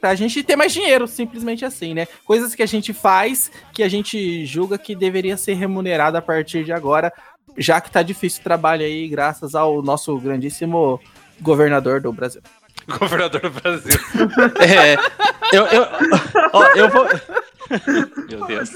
pra 0.00 0.14
gente 0.14 0.42
ter 0.42 0.56
mais 0.56 0.72
dinheiro, 0.72 1.06
simplesmente 1.06 1.64
assim, 1.64 1.92
né? 1.92 2.06
Coisas 2.24 2.54
que 2.54 2.62
a 2.62 2.66
gente 2.66 2.92
faz 2.92 3.52
que 3.72 3.82
a 3.82 3.88
gente 3.88 4.46
julga 4.46 4.78
que 4.78 4.94
deveria 4.94 5.36
ser 5.36 5.54
remunerada 5.54 6.18
a 6.18 6.22
partir 6.22 6.64
de 6.64 6.72
agora, 6.72 7.12
já 7.56 7.80
que 7.80 7.90
tá 7.90 8.02
difícil 8.02 8.40
o 8.40 8.44
trabalho 8.44 8.82
aí, 8.82 9.06
graças 9.08 9.54
ao 9.54 9.82
nosso 9.82 10.16
grandíssimo 10.18 10.98
governador 11.40 12.00
do 12.00 12.12
Brasil. 12.12 12.40
Governador 12.98 13.40
do 13.40 13.50
Brasil. 13.50 13.98
é, 14.60 14.94
eu, 15.56 15.66
eu, 15.66 15.86
ó, 16.52 16.64
eu 16.76 16.88
vou. 16.88 17.06
Meu 18.28 18.46
Deus. 18.46 18.70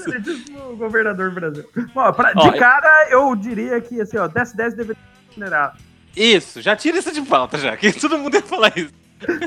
O 0.69 0.75
governador 0.75 1.29
do 1.29 1.35
Brasil. 1.35 1.69
Ó, 1.95 2.11
pra, 2.11 2.33
de 2.33 2.47
ó, 2.47 2.51
cara, 2.57 3.07
eu 3.09 3.35
diria 3.35 3.79
que 3.81 4.01
assim, 4.01 4.17
ó, 4.17 4.27
10 4.27 4.53
10 4.53 4.73
deveria 4.73 4.95
ser 4.95 5.33
remunerado. 5.33 5.77
Isso, 6.15 6.61
já 6.61 6.75
tira 6.75 6.97
isso 6.97 7.11
de 7.11 7.21
pauta, 7.21 7.57
já, 7.57 7.75
que 7.75 7.91
todo 7.91 8.17
mundo 8.17 8.35
ia 8.35 8.41
falar 8.41 8.71
isso. 8.75 8.93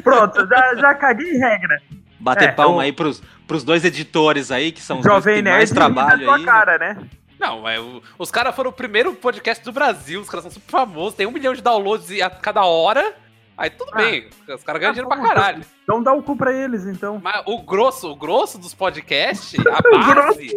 Pronto, 0.03 0.47
já, 0.47 0.75
já 0.75 0.95
caguei 0.95 1.31
em 1.31 1.39
regra. 1.39 1.81
Bater 2.21 2.49
é, 2.49 2.53
palma 2.53 2.77
o... 2.77 2.81
aí 2.81 2.93
pros, 2.93 3.23
pros 3.47 3.65
dois 3.65 3.85
editores 3.85 4.51
aí, 4.51 4.73
que 4.73 4.81
são 4.81 4.99
os 4.99 5.05
Jovem 5.05 5.43
que 5.43 5.51
mais 5.51 5.71
trabalham 5.71 6.35
aí. 6.35 6.45
cara, 6.45 6.79
né? 6.79 6.97
Não, 7.39 7.63
mas 7.63 7.81
os 8.19 8.31
caras 8.31 8.55
foram 8.55 8.71
o 8.71 8.73
primeiro 8.73 9.15
podcast 9.15 9.65
do 9.65 9.73
Brasil, 9.73 10.21
os 10.21 10.29
caras 10.29 10.43
são 10.43 10.51
super 10.51 10.71
famosos, 10.71 11.15
tem 11.15 11.27
um 11.27 11.31
milhão 11.31 11.55
de 11.55 11.63
downloads 11.63 12.21
a 12.21 12.29
cada 12.29 12.65
hora. 12.65 13.15
Aí 13.59 13.71
tudo 13.71 13.91
Ah. 13.93 13.97
bem, 13.97 14.29
os 14.55 14.63
caras 14.63 14.81
ganham 14.81 14.91
Ah, 14.91 14.95
dinheiro 14.95 15.09
pra 15.09 15.17
caralho. 15.21 15.65
Então 15.83 16.01
dá 16.03 16.13
o 16.13 16.23
cu 16.23 16.37
pra 16.37 16.53
eles, 16.53 16.87
então. 16.87 17.21
Mas 17.23 17.43
o 17.45 17.61
grosso, 17.61 18.09
o 18.11 18.15
grosso 18.17 18.57
dos 18.57 18.73
podcasts, 18.73 19.59
a 19.67 19.83
base. 19.83 20.57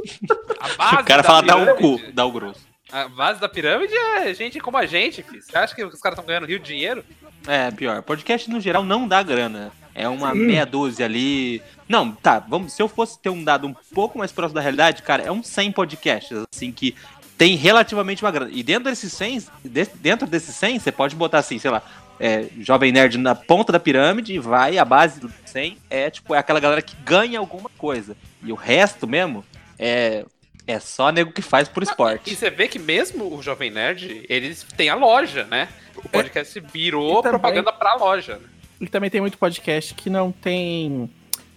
a 0.59 0.67
base 0.77 0.95
O 1.01 1.03
cara 1.05 1.23
fala 1.23 1.41
dá 1.41 1.55
o 1.57 1.59
pirâmide- 1.75 1.81
cu, 2.05 2.11
dá 2.13 2.25
o 2.25 2.31
grosso. 2.31 2.59
A 2.91 3.07
base 3.07 3.39
da 3.39 3.49
pirâmide 3.49 3.93
é 3.95 4.33
gente 4.33 4.59
como 4.59 4.77
a 4.77 4.85
gente, 4.85 5.23
filho. 5.23 5.41
Você 5.41 5.57
acha 5.57 5.73
que 5.73 5.83
os 5.83 5.99
caras 5.99 6.17
estão 6.17 6.27
ganhando 6.27 6.45
rio 6.45 6.59
de 6.59 6.65
dinheiro? 6.65 7.03
É, 7.47 7.71
pior. 7.71 8.01
Podcast 8.03 8.49
no 8.51 8.59
geral 8.59 8.83
não 8.83 9.07
dá 9.07 9.23
grana. 9.23 9.71
É 9.95 10.07
uma 10.07 10.33
Sim. 10.33 10.39
meia 10.39 10.65
dúzia 10.65 11.05
ali. 11.05 11.61
Não, 11.87 12.11
tá, 12.11 12.39
vamos. 12.39 12.73
Se 12.73 12.81
eu 12.81 12.87
fosse 12.87 13.17
ter 13.19 13.29
um 13.29 13.43
dado 13.43 13.65
um 13.67 13.73
pouco 13.93 14.17
mais 14.19 14.31
próximo 14.31 14.55
da 14.55 14.61
realidade, 14.61 15.01
cara, 15.03 15.23
é 15.23 15.31
uns 15.31 15.47
100 15.47 15.71
podcasts, 15.71 16.37
assim, 16.53 16.71
que 16.71 16.95
tem 17.37 17.55
relativamente 17.55 18.23
uma 18.23 18.29
grana. 18.31 18.51
E 18.53 18.61
dentro 18.61 18.83
desses 18.89 19.11
100, 19.13 19.39
de- 19.63 19.85
dentro 19.95 20.27
desses 20.27 20.55
100, 20.55 20.77
você 20.79 20.91
pode 20.91 21.15
botar 21.15 21.39
assim, 21.39 21.57
sei 21.57 21.71
lá, 21.71 21.81
é, 22.21 22.45
Jovem 22.59 22.91
Nerd 22.91 23.17
na 23.17 23.33
ponta 23.33 23.71
da 23.71 23.79
pirâmide 23.79 24.33
e 24.35 24.39
vai, 24.39 24.77
a 24.77 24.85
base 24.85 25.19
do 25.19 25.31
100 25.45 25.77
é, 25.89 26.09
tipo, 26.09 26.35
é 26.35 26.37
aquela 26.37 26.59
galera 26.59 26.81
que 26.81 26.95
ganha 27.03 27.39
alguma 27.39 27.69
coisa. 27.77 28.15
E 28.43 28.51
o 28.51 28.55
resto 28.55 29.07
mesmo 29.07 29.43
é, 29.79 30.23
é 30.67 30.79
só 30.79 31.11
nego 31.11 31.31
que 31.31 31.41
faz 31.41 31.67
por 31.67 31.81
E 31.81 31.85
esporte. 31.85 32.35
você 32.35 32.49
vê 32.51 32.67
que 32.67 32.77
mesmo 32.77 33.35
o 33.35 33.41
Jovem 33.41 33.71
Nerd, 33.71 34.23
eles 34.29 34.63
têm 34.77 34.89
a 34.89 34.95
loja, 34.95 35.45
né? 35.45 35.67
O 35.95 36.07
podcast 36.07 36.59
virou 36.71 37.09
E 37.19 37.23
também- 37.23 37.31
propaganda 37.39 37.73
pra 37.73 37.95
loja. 37.95 38.35
né? 38.35 38.47
E 38.79 38.87
também 38.87 39.09
tem 39.09 39.19
muito 39.21 39.37
podcast 39.37 39.93
que 39.95 40.09
não 40.09 40.31
tem. 40.31 41.09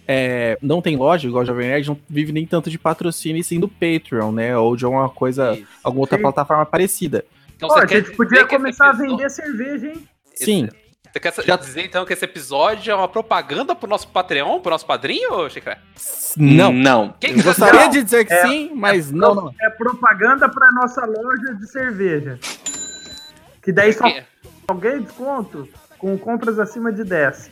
é, 0.07 0.57
não 0.61 0.81
tem 0.83 0.95
loja, 0.95 1.27
igual 1.27 1.43
o 1.43 1.45
Jovem 1.47 1.67
Nerd, 1.67 1.87
não 1.87 1.99
vive 2.07 2.31
nem 2.31 2.45
tanto 2.45 2.69
de 2.69 2.77
patrocínio, 2.77 3.39
e 3.39 3.43
sim 3.43 3.59
do 3.59 3.67
Patreon, 3.67 4.31
né? 4.31 4.55
Ou 4.57 4.75
de 4.75 4.85
alguma 4.85 5.09
coisa, 5.09 5.53
Isso. 5.53 5.67
alguma 5.83 6.01
outra 6.03 6.17
Sim. 6.17 6.21
plataforma 6.21 6.65
parecida. 6.65 7.25
Então, 7.55 7.69
Pô, 7.69 7.75
você 7.75 7.79
a 7.83 7.87
quer 7.87 8.03
gente 8.05 8.15
podia 8.15 8.41
esse 8.41 8.47
começar 8.49 8.89
a 8.89 8.93
vender 8.93 9.29
cerveja, 9.31 9.87
hein? 9.87 10.07
Sim. 10.35 10.69
Você 11.13 11.19
quer 11.19 11.33
Já- 11.45 11.55
dizer 11.55 11.85
então 11.85 12.05
que 12.05 12.11
esse 12.11 12.25
episódio 12.25 12.91
é 12.91 12.95
uma 12.95 13.07
propaganda 13.07 13.73
pro 13.73 13.87
nosso 13.89 14.05
Patreon, 14.09 14.59
pro 14.59 14.69
nosso 14.71 14.85
padrinho, 14.85 15.49
Chicré? 15.49 15.77
Não. 16.35 16.73
Não. 16.73 17.15
Quem 17.21 17.41
gostaria 17.41 17.83
Não, 17.83 17.89
de 17.89 18.03
dizer 18.03 18.25
que 18.25 18.33
é- 18.33 18.45
sim, 18.47 18.71
mas 18.75 19.11
não, 19.11 19.33
não. 19.33 19.53
É 19.61 19.69
propaganda 19.69 20.49
pra 20.49 20.69
nossa 20.73 21.05
loja 21.05 21.55
de 21.57 21.67
cerveja. 21.71 22.37
Que 23.63 23.71
daí 23.71 23.93
só 23.93 24.03
Quem- 24.03 24.23
alguém 24.67 25.01
desconto 25.03 25.69
com 25.97 26.17
compras 26.17 26.59
acima 26.59 26.91
de 26.91 27.05
10. 27.05 27.49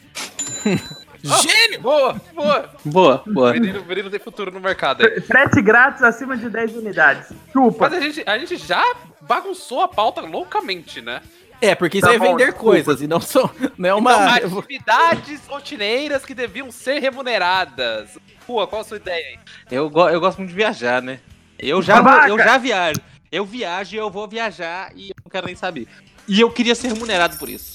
Gênio! 1.23 1.79
Boa, 1.79 2.19
boa! 2.35 2.69
Boa, 2.83 3.23
boa. 3.25 3.53
Menino, 3.53 3.85
menino 3.85 4.09
tem 4.09 4.19
futuro 4.19 4.51
no 4.51 4.59
mercado 4.59 5.05
aí. 5.05 5.21
Frete 5.21 5.61
grátis 5.61 6.03
acima 6.03 6.35
de 6.35 6.49
10 6.49 6.75
unidades. 6.75 7.31
Chupa. 7.53 7.89
Mas 7.89 7.93
a 7.97 8.01
gente, 8.01 8.23
a 8.29 8.37
gente 8.37 8.57
já 8.57 8.83
bagunçou 9.21 9.81
a 9.81 9.87
pauta 9.87 10.19
loucamente, 10.19 11.01
né? 11.01 11.21
É, 11.65 11.75
porque 11.75 11.97
isso 11.99 12.07
Tá 12.07 12.13
é 12.13 12.17
bom, 12.19 12.25
vender 12.31 12.45
desculpa. 12.51 12.63
coisas 12.71 13.01
e 13.01 13.07
não 13.07 13.19
são. 13.21 13.49
Não 13.77 13.89
é 13.89 13.93
uma. 13.93 14.11
Então, 14.37 14.59
atividades 14.59 15.41
rotineiras 15.47 16.25
que 16.25 16.33
deviam 16.33 16.71
ser 16.71 16.99
remuneradas. 16.99 18.17
Pô, 18.45 18.65
qual 18.67 18.81
a 18.81 18.85
sua 18.85 18.97
ideia 18.97 19.25
aí? 19.25 19.39
Eu, 19.71 19.89
go- 19.89 20.09
eu 20.09 20.19
gosto 20.19 20.37
muito 20.39 20.49
de 20.49 20.55
viajar, 20.55 21.01
né? 21.01 21.19
Eu 21.57 21.81
já, 21.81 22.01
Babaca! 22.01 22.27
eu 22.29 22.37
já 22.37 22.57
viajo. 22.57 22.99
Eu 23.31 23.45
viajo 23.45 23.95
e 23.95 23.97
eu 23.97 24.09
vou 24.11 24.27
viajar 24.27 24.91
e 24.95 25.09
eu 25.09 25.15
não 25.23 25.31
quero 25.31 25.45
nem 25.47 25.55
saber. 25.55 25.87
E 26.27 26.39
eu 26.41 26.49
queria 26.51 26.75
ser 26.75 26.89
remunerado 26.89 27.37
por 27.37 27.49
isso. 27.49 27.73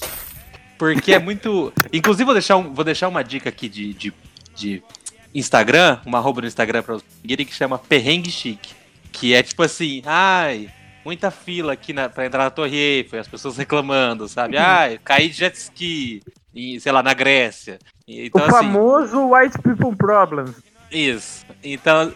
Porque 0.77 1.13
é 1.13 1.19
muito. 1.19 1.73
Inclusive, 1.91 2.23
vou 2.25 2.33
deixar, 2.33 2.55
um- 2.57 2.73
vou 2.73 2.85
deixar 2.85 3.07
uma 3.07 3.23
dica 3.23 3.49
aqui 3.49 3.67
de, 3.67 3.93
de, 3.93 4.13
de 4.55 4.83
Instagram, 5.33 5.99
uma 6.05 6.17
arroba 6.19 6.41
no 6.41 6.47
Instagram 6.47 6.81
pra 6.83 6.95
vocês 6.95 7.11
seguirem, 7.21 7.45
que 7.45 7.53
chama 7.53 7.77
Perrengue 7.77 8.31
Chique. 8.31 8.73
Que 9.11 9.33
é 9.33 9.41
tipo 9.43 9.63
assim, 9.63 10.01
ai, 10.05 10.69
muita 11.05 11.31
fila 11.31 11.73
aqui 11.73 11.93
na, 11.93 12.09
pra 12.09 12.25
entrar 12.25 12.43
na 12.43 12.49
Torre 12.49 12.75
Eiffel, 12.75 13.19
as 13.19 13.27
pessoas 13.27 13.57
reclamando, 13.57 14.27
sabe? 14.27 14.57
Ai, 14.57 14.99
caí 15.03 15.29
de 15.29 15.35
jet 15.37 15.55
ski, 15.55 16.21
em, 16.55 16.79
sei 16.79 16.91
lá, 16.91 17.01
na 17.03 17.13
Grécia. 17.13 17.79
E- 18.07 18.27
Então, 18.27 18.41
o 18.41 18.43
assim, 18.45 18.51
famoso 18.53 19.29
White 19.33 19.57
People 19.61 19.95
Problems. 19.95 20.55
isso. 20.91 21.45
Então, 21.63 22.13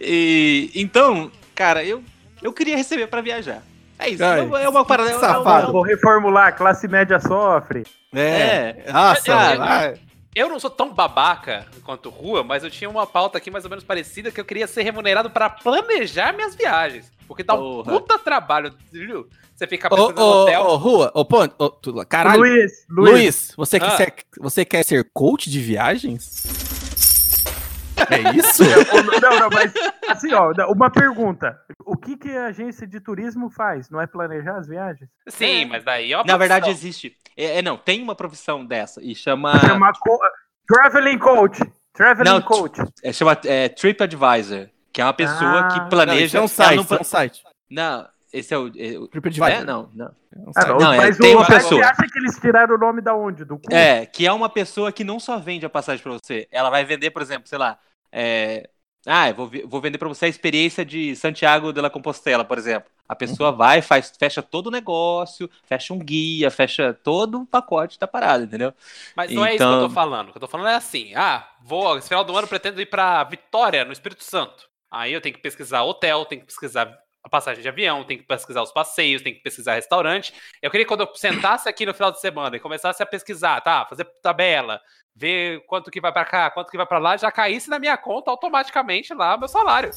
e, 0.00 0.70
então, 0.74 1.30
cara, 1.54 1.84
eu, 1.84 2.02
eu 2.42 2.52
queria 2.52 2.76
receber 2.76 3.06
pra 3.06 3.20
viajar. 3.20 3.62
É 3.98 4.08
isso. 4.10 4.24
Ai, 4.24 4.40
é 4.62 4.68
uma 4.68 4.84
parada. 4.84 5.10
é 5.10 5.16
uma- 5.16 5.20
safado. 5.20 5.72
Vou 5.72 5.82
reformular, 5.82 6.56
classe 6.56 6.86
média 6.86 7.18
sofre. 7.18 7.84
É. 8.14 8.76
Nossa, 8.92 9.30
Eu- 9.30 9.36
eu- 9.52 9.58
vai. 9.58 9.94
Eu 10.34 10.48
não 10.48 10.60
sou 10.60 10.70
tão 10.70 10.92
babaca 10.92 11.66
quanto 11.82 12.10
Rua, 12.10 12.44
mas 12.44 12.62
eu 12.62 12.70
tinha 12.70 12.88
uma 12.88 13.06
pauta 13.06 13.38
aqui 13.38 13.50
mais 13.50 13.64
ou 13.64 13.70
menos 13.70 13.84
parecida 13.84 14.30
que 14.30 14.40
eu 14.40 14.44
queria 14.44 14.66
ser 14.66 14.82
remunerado 14.82 15.30
para 15.30 15.50
planejar 15.50 16.32
minhas 16.34 16.54
viagens. 16.54 17.10
Porque 17.26 17.42
dá 17.42 17.54
um 17.54 17.82
Porra. 17.82 17.92
puta 17.92 18.18
trabalho, 18.18 18.72
viu? 18.92 19.28
Você 19.54 19.66
ficar 19.66 19.92
Ô, 19.92 19.96
pensando 19.96 20.16
no 20.20 20.22
ô, 20.24 20.42
hotel. 20.42 20.62
ô, 20.62 20.76
Rua, 20.76 21.10
ô, 21.14 21.24
Ponte, 21.24 21.54
ô, 21.58 21.68
tu- 21.68 22.06
caralho. 22.06 22.38
Luiz, 22.40 22.86
Luiz, 22.88 23.12
Luiz. 23.12 23.52
você, 23.56 23.76
Ah. 23.76 23.80
quer 23.80 23.96
ser, 23.96 24.14
você 24.38 24.64
quer 24.64 24.84
ser 24.84 25.10
coach 25.12 25.50
de 25.50 25.60
viagens? 25.60 26.44
É 28.10 28.36
isso? 28.36 28.62
Não, 29.20 29.40
não, 29.40 29.48
mas 29.50 29.72
assim, 30.08 30.32
ó, 30.32 30.52
uma 30.72 30.90
pergunta. 30.90 31.58
O 31.84 31.96
que, 31.96 32.16
que 32.16 32.30
a 32.36 32.46
agência 32.46 32.86
de 32.86 33.00
turismo 33.00 33.50
faz? 33.50 33.90
Não 33.90 34.00
é 34.00 34.06
planejar 34.06 34.56
as 34.58 34.66
viagens? 34.68 35.08
Sim, 35.28 35.64
mas 35.66 35.84
daí 35.84 36.12
é 36.12 36.16
uma 36.16 36.24
Na 36.24 36.36
verdade, 36.36 36.70
existe. 36.70 37.16
É, 37.36 37.58
é, 37.58 37.62
não, 37.62 37.76
tem 37.76 38.02
uma 38.02 38.14
profissão 38.14 38.64
dessa 38.64 39.02
e 39.02 39.14
chama. 39.14 39.58
Chama 39.60 39.92
co- 40.00 40.18
Traveling 40.66 41.18
Coach. 41.18 41.60
Traveling 41.94 42.30
Não, 42.30 42.42
Coach. 42.42 42.80
É, 43.02 43.12
chama 43.12 43.36
é, 43.44 43.68
TripAdvisor, 43.68 44.68
que 44.92 45.00
é 45.00 45.04
uma 45.04 45.14
pessoa 45.14 45.60
Ah. 45.60 45.68
que 45.68 45.78
Não, 45.80 45.88
planeja. 45.88 46.24
isso 46.24 46.36
é 46.36 46.40
um 46.42 46.48
site, 46.48 46.76
não, 46.90 46.96
é 46.96 47.00
um 47.00 47.04
site. 47.04 47.42
não, 47.70 48.08
esse 48.32 48.52
é 48.54 48.58
o. 48.58 48.68
É, 48.76 48.98
o- 48.98 49.08
TripAdvisor. 49.08 49.48
é, 49.48 49.64
não, 49.64 49.90
não. 49.94 50.10
Um 50.36 50.50
Ah, 50.56 50.66
não, 50.66 50.78
Não, 50.78 50.92
é, 50.92 50.96
mas 50.98 51.16
tem 51.18 51.34
o- 51.34 51.38
uma 51.38 51.46
mas 51.48 51.62
pessoa. 51.62 51.82
Você 51.82 51.88
acha 51.90 52.02
que 52.12 52.18
eles 52.18 52.38
tiraram 52.38 52.74
o 52.74 52.78
nome 52.78 53.00
da 53.00 53.14
onde? 53.14 53.44
Do 53.44 53.58
cu? 53.58 53.72
É, 53.72 54.06
que 54.06 54.26
é 54.26 54.32
uma 54.32 54.48
pessoa 54.48 54.92
que 54.92 55.02
não 55.04 55.18
só 55.20 55.38
vende 55.38 55.64
a 55.66 55.70
passagem 55.70 56.02
pra 56.02 56.12
você, 56.12 56.46
ela 56.50 56.70
vai 56.70 56.84
vender, 56.84 57.10
por 57.10 57.22
exemplo, 57.22 57.48
sei 57.48 57.58
lá, 57.58 57.78
é, 58.12 58.68
ah, 59.06 59.28
eu 59.30 59.34
vou, 59.34 59.50
vou 59.66 59.80
vender 59.80 59.96
pra 59.98 60.08
você 60.08 60.26
a 60.26 60.28
experiência 60.28 60.84
de 60.84 61.14
Santiago 61.16 61.72
de 61.72 61.80
la 61.80 61.88
Compostela, 61.90 62.44
por 62.44 62.58
exemplo. 62.58 62.90
A 63.08 63.16
pessoa 63.16 63.50
vai, 63.50 63.80
faz, 63.80 64.12
fecha 64.18 64.42
todo 64.42 64.66
o 64.66 64.70
negócio, 64.70 65.48
fecha 65.64 65.94
um 65.94 65.98
guia, 65.98 66.50
fecha 66.50 66.92
todo 66.92 67.40
o 67.40 67.46
pacote 67.46 67.98
da 67.98 68.06
parada, 68.06 68.44
entendeu? 68.44 68.74
Mas 69.16 69.32
não 69.32 69.46
é 69.46 69.54
isso 69.54 69.58
que 69.58 69.62
eu 69.64 69.68
Então- 69.76 69.88
tô 69.88 69.94
falando. 69.94 70.28
O 70.28 70.32
que 70.32 70.36
eu 70.36 70.40
tô 70.42 70.46
falando 70.48 70.68
é 70.68 70.74
assim: 70.74 71.14
ah, 71.16 71.48
vou, 71.62 71.96
esse 71.96 72.06
final 72.08 72.22
do 72.22 72.32
ano 72.34 72.42
eu 72.44 72.48
pretendo 72.48 72.78
ir 72.82 72.86
pra 72.86 73.24
Vitória, 73.24 73.82
no 73.86 73.92
Espírito 73.92 74.22
Santo. 74.24 74.68
Aí 74.90 75.10
eu 75.14 75.22
tenho 75.22 75.34
que 75.34 75.40
pesquisar 75.40 75.84
hotel, 75.84 76.26
tenho 76.26 76.42
que 76.42 76.46
pesquisar 76.48 76.98
a 77.28 77.30
passagem 77.30 77.62
de 77.62 77.68
avião, 77.68 78.02
tenho 78.04 78.20
que 78.20 78.26
pesquisar 78.26 78.62
os 78.62 78.72
passeios, 78.72 79.22
tenho 79.22 79.36
que 79.36 79.42
pesquisar 79.42 79.74
restaurante. 79.74 80.34
Eu 80.60 80.70
queria 80.70 80.84
que 80.84 80.88
quando 80.88 81.02
eu 81.02 81.14
sentasse 81.14 81.68
aqui 81.68 81.86
no 81.86 81.94
final 81.94 82.10
de 82.10 82.20
semana 82.20 82.56
e 82.56 82.60
começasse 82.60 83.02
a 83.02 83.06
pesquisar, 83.06 83.60
tá? 83.60 83.84
Fazer 83.84 84.04
tabela, 84.22 84.80
ver 85.14 85.64
quanto 85.66 85.90
que 85.90 86.00
vai 86.00 86.10
pra 86.10 86.24
cá, 86.24 86.50
quanto 86.50 86.70
que 86.70 86.76
vai 86.76 86.86
pra 86.86 86.98
lá, 86.98 87.16
já 87.16 87.30
caísse 87.30 87.68
na 87.68 87.78
minha 87.78 87.96
conta 87.96 88.30
automaticamente 88.30 89.12
lá 89.14 89.36
meu 89.36 89.46
salário. 89.46 89.90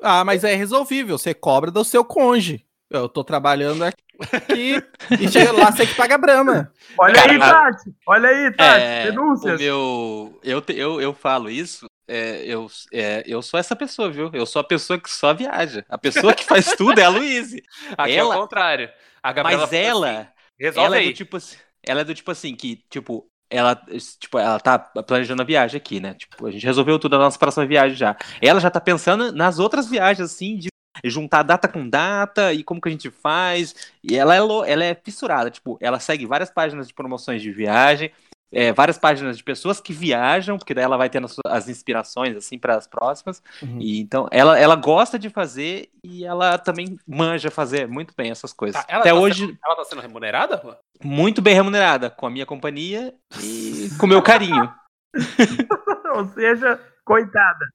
Ah, 0.00 0.24
mas 0.24 0.44
é 0.44 0.54
resolvível. 0.54 1.18
Você 1.18 1.34
cobra 1.34 1.70
do 1.70 1.84
seu 1.84 2.04
conge. 2.04 2.64
Eu 2.88 3.08
tô 3.08 3.22
trabalhando 3.22 3.82
aqui 3.82 4.82
e 5.20 5.28
chega 5.28 5.52
lá, 5.52 5.70
você 5.70 5.86
que 5.86 5.94
paga 5.94 6.16
brama. 6.16 6.72
Olha 6.96 7.20
aí, 7.20 7.38
Tati. 7.38 7.94
Olha 8.06 8.28
aí, 8.28 8.50
Tati. 8.52 8.80
É, 8.80 9.02
o 9.02 9.10
Denúncias. 9.10 9.60
meu, 9.60 10.40
eu, 10.42 10.62
eu, 10.68 11.00
eu 11.00 11.12
falo 11.12 11.50
isso, 11.50 11.86
é, 12.08 12.42
eu, 12.44 12.66
é, 12.92 13.22
eu 13.26 13.42
sou 13.42 13.60
essa 13.60 13.76
pessoa, 13.76 14.10
viu? 14.10 14.30
Eu 14.32 14.46
sou 14.46 14.60
a 14.60 14.64
pessoa 14.64 14.98
que 14.98 15.10
só 15.10 15.34
viaja. 15.34 15.84
A 15.88 15.98
pessoa 15.98 16.32
que 16.32 16.44
faz 16.44 16.72
tudo 16.72 16.98
é 16.98 17.04
a 17.04 17.08
Luíse. 17.10 17.62
Aqui 17.96 18.12
Ela- 18.12 18.34
é 18.34 18.38
o 18.38 18.40
contrário. 18.40 18.90
Mas 19.22 19.34
falou 19.34 19.64
assim, 19.64 19.76
ela, 19.76 20.32
resolve 20.58 20.86
ela 20.86 20.96
é 20.96 21.00
aí. 21.00 21.08
do 21.08 21.12
tipo 21.14 21.36
assim, 21.36 21.56
ela 21.82 22.00
é 22.00 22.04
do 22.04 22.14
tipo 22.14 22.30
assim 22.30 22.54
que, 22.54 22.82
tipo, 22.88 23.28
ela, 23.50 23.74
tipo, 24.18 24.38
ela 24.38 24.58
tá 24.58 24.78
planejando 24.78 25.42
a 25.42 25.44
viagem 25.44 25.76
aqui, 25.76 26.00
né? 26.00 26.14
Tipo, 26.14 26.46
a 26.46 26.50
gente 26.50 26.64
resolveu 26.64 26.98
tudo 26.98 27.16
a 27.16 27.18
nossa 27.18 27.38
próxima 27.38 27.66
viagem 27.66 27.96
já. 27.96 28.16
Ela 28.40 28.60
já 28.60 28.70
tá 28.70 28.80
pensando 28.80 29.32
nas 29.32 29.58
outras 29.58 29.88
viagens 29.88 30.30
assim, 30.32 30.56
de 30.56 30.68
juntar 31.04 31.42
data 31.42 31.68
com 31.68 31.88
data 31.88 32.52
e 32.52 32.62
como 32.64 32.80
que 32.80 32.88
a 32.88 32.92
gente 32.92 33.10
faz. 33.10 33.92
E 34.02 34.16
ela 34.16 34.34
é, 34.34 34.38
ela 34.38 34.84
é 34.84 34.94
fissurada, 34.94 35.50
tipo, 35.50 35.76
ela 35.80 36.00
segue 36.00 36.26
várias 36.26 36.50
páginas 36.50 36.88
de 36.88 36.94
promoções 36.94 37.42
de 37.42 37.50
viagem, 37.50 38.10
é, 38.52 38.72
várias 38.72 38.98
páginas 38.98 39.36
de 39.36 39.44
pessoas 39.44 39.80
que 39.80 39.92
viajam, 39.92 40.58
porque 40.58 40.74
daí 40.74 40.84
ela 40.84 40.96
vai 40.96 41.10
tendo 41.10 41.26
as, 41.26 41.36
as 41.46 41.68
inspirações 41.68 42.36
assim 42.36 42.58
para 42.58 42.76
as 42.76 42.86
próximas. 42.86 43.42
Uhum. 43.62 43.78
E 43.80 44.00
então 44.00 44.28
ela, 44.30 44.58
ela 44.58 44.76
gosta 44.76 45.18
de 45.18 45.28
fazer 45.28 45.90
e 46.02 46.24
ela 46.24 46.58
também 46.58 46.98
manja 47.06 47.50
fazer 47.50 47.86
muito 47.86 48.14
bem 48.16 48.30
essas 48.30 48.52
coisas. 48.52 48.80
Tá, 48.80 48.86
ela 48.88 49.00
Até 49.00 49.10
tá 49.10 49.16
hoje 49.16 49.58
Ela 49.64 49.76
tá 49.76 49.84
sendo 49.84 50.02
remunerada? 50.02 50.78
Muito 51.02 51.42
bem 51.42 51.54
remunerada 51.54 52.10
com 52.10 52.26
a 52.26 52.30
minha 52.30 52.46
companhia 52.46 53.14
e 53.42 53.88
com 53.98 54.06
o 54.06 54.08
meu 54.08 54.22
carinho. 54.22 54.72
Ou 56.16 56.26
seja, 56.28 56.80
coitada. 57.04 57.66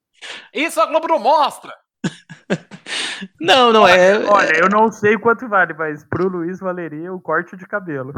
Isso 0.53 0.79
a 0.81 0.85
Globo 0.85 1.07
não 1.07 1.19
mostra! 1.19 1.73
Não, 3.39 3.71
não 3.73 3.87
é. 3.87 4.17
Olha, 4.25 4.57
eu 4.57 4.69
não 4.69 4.91
sei 4.91 5.17
quanto 5.17 5.47
vale, 5.47 5.73
mas 5.73 6.03
pro 6.05 6.27
Luiz 6.27 6.59
valeria 6.59 7.13
o 7.13 7.19
corte 7.21 7.55
de 7.57 7.65
cabelo. 7.67 8.13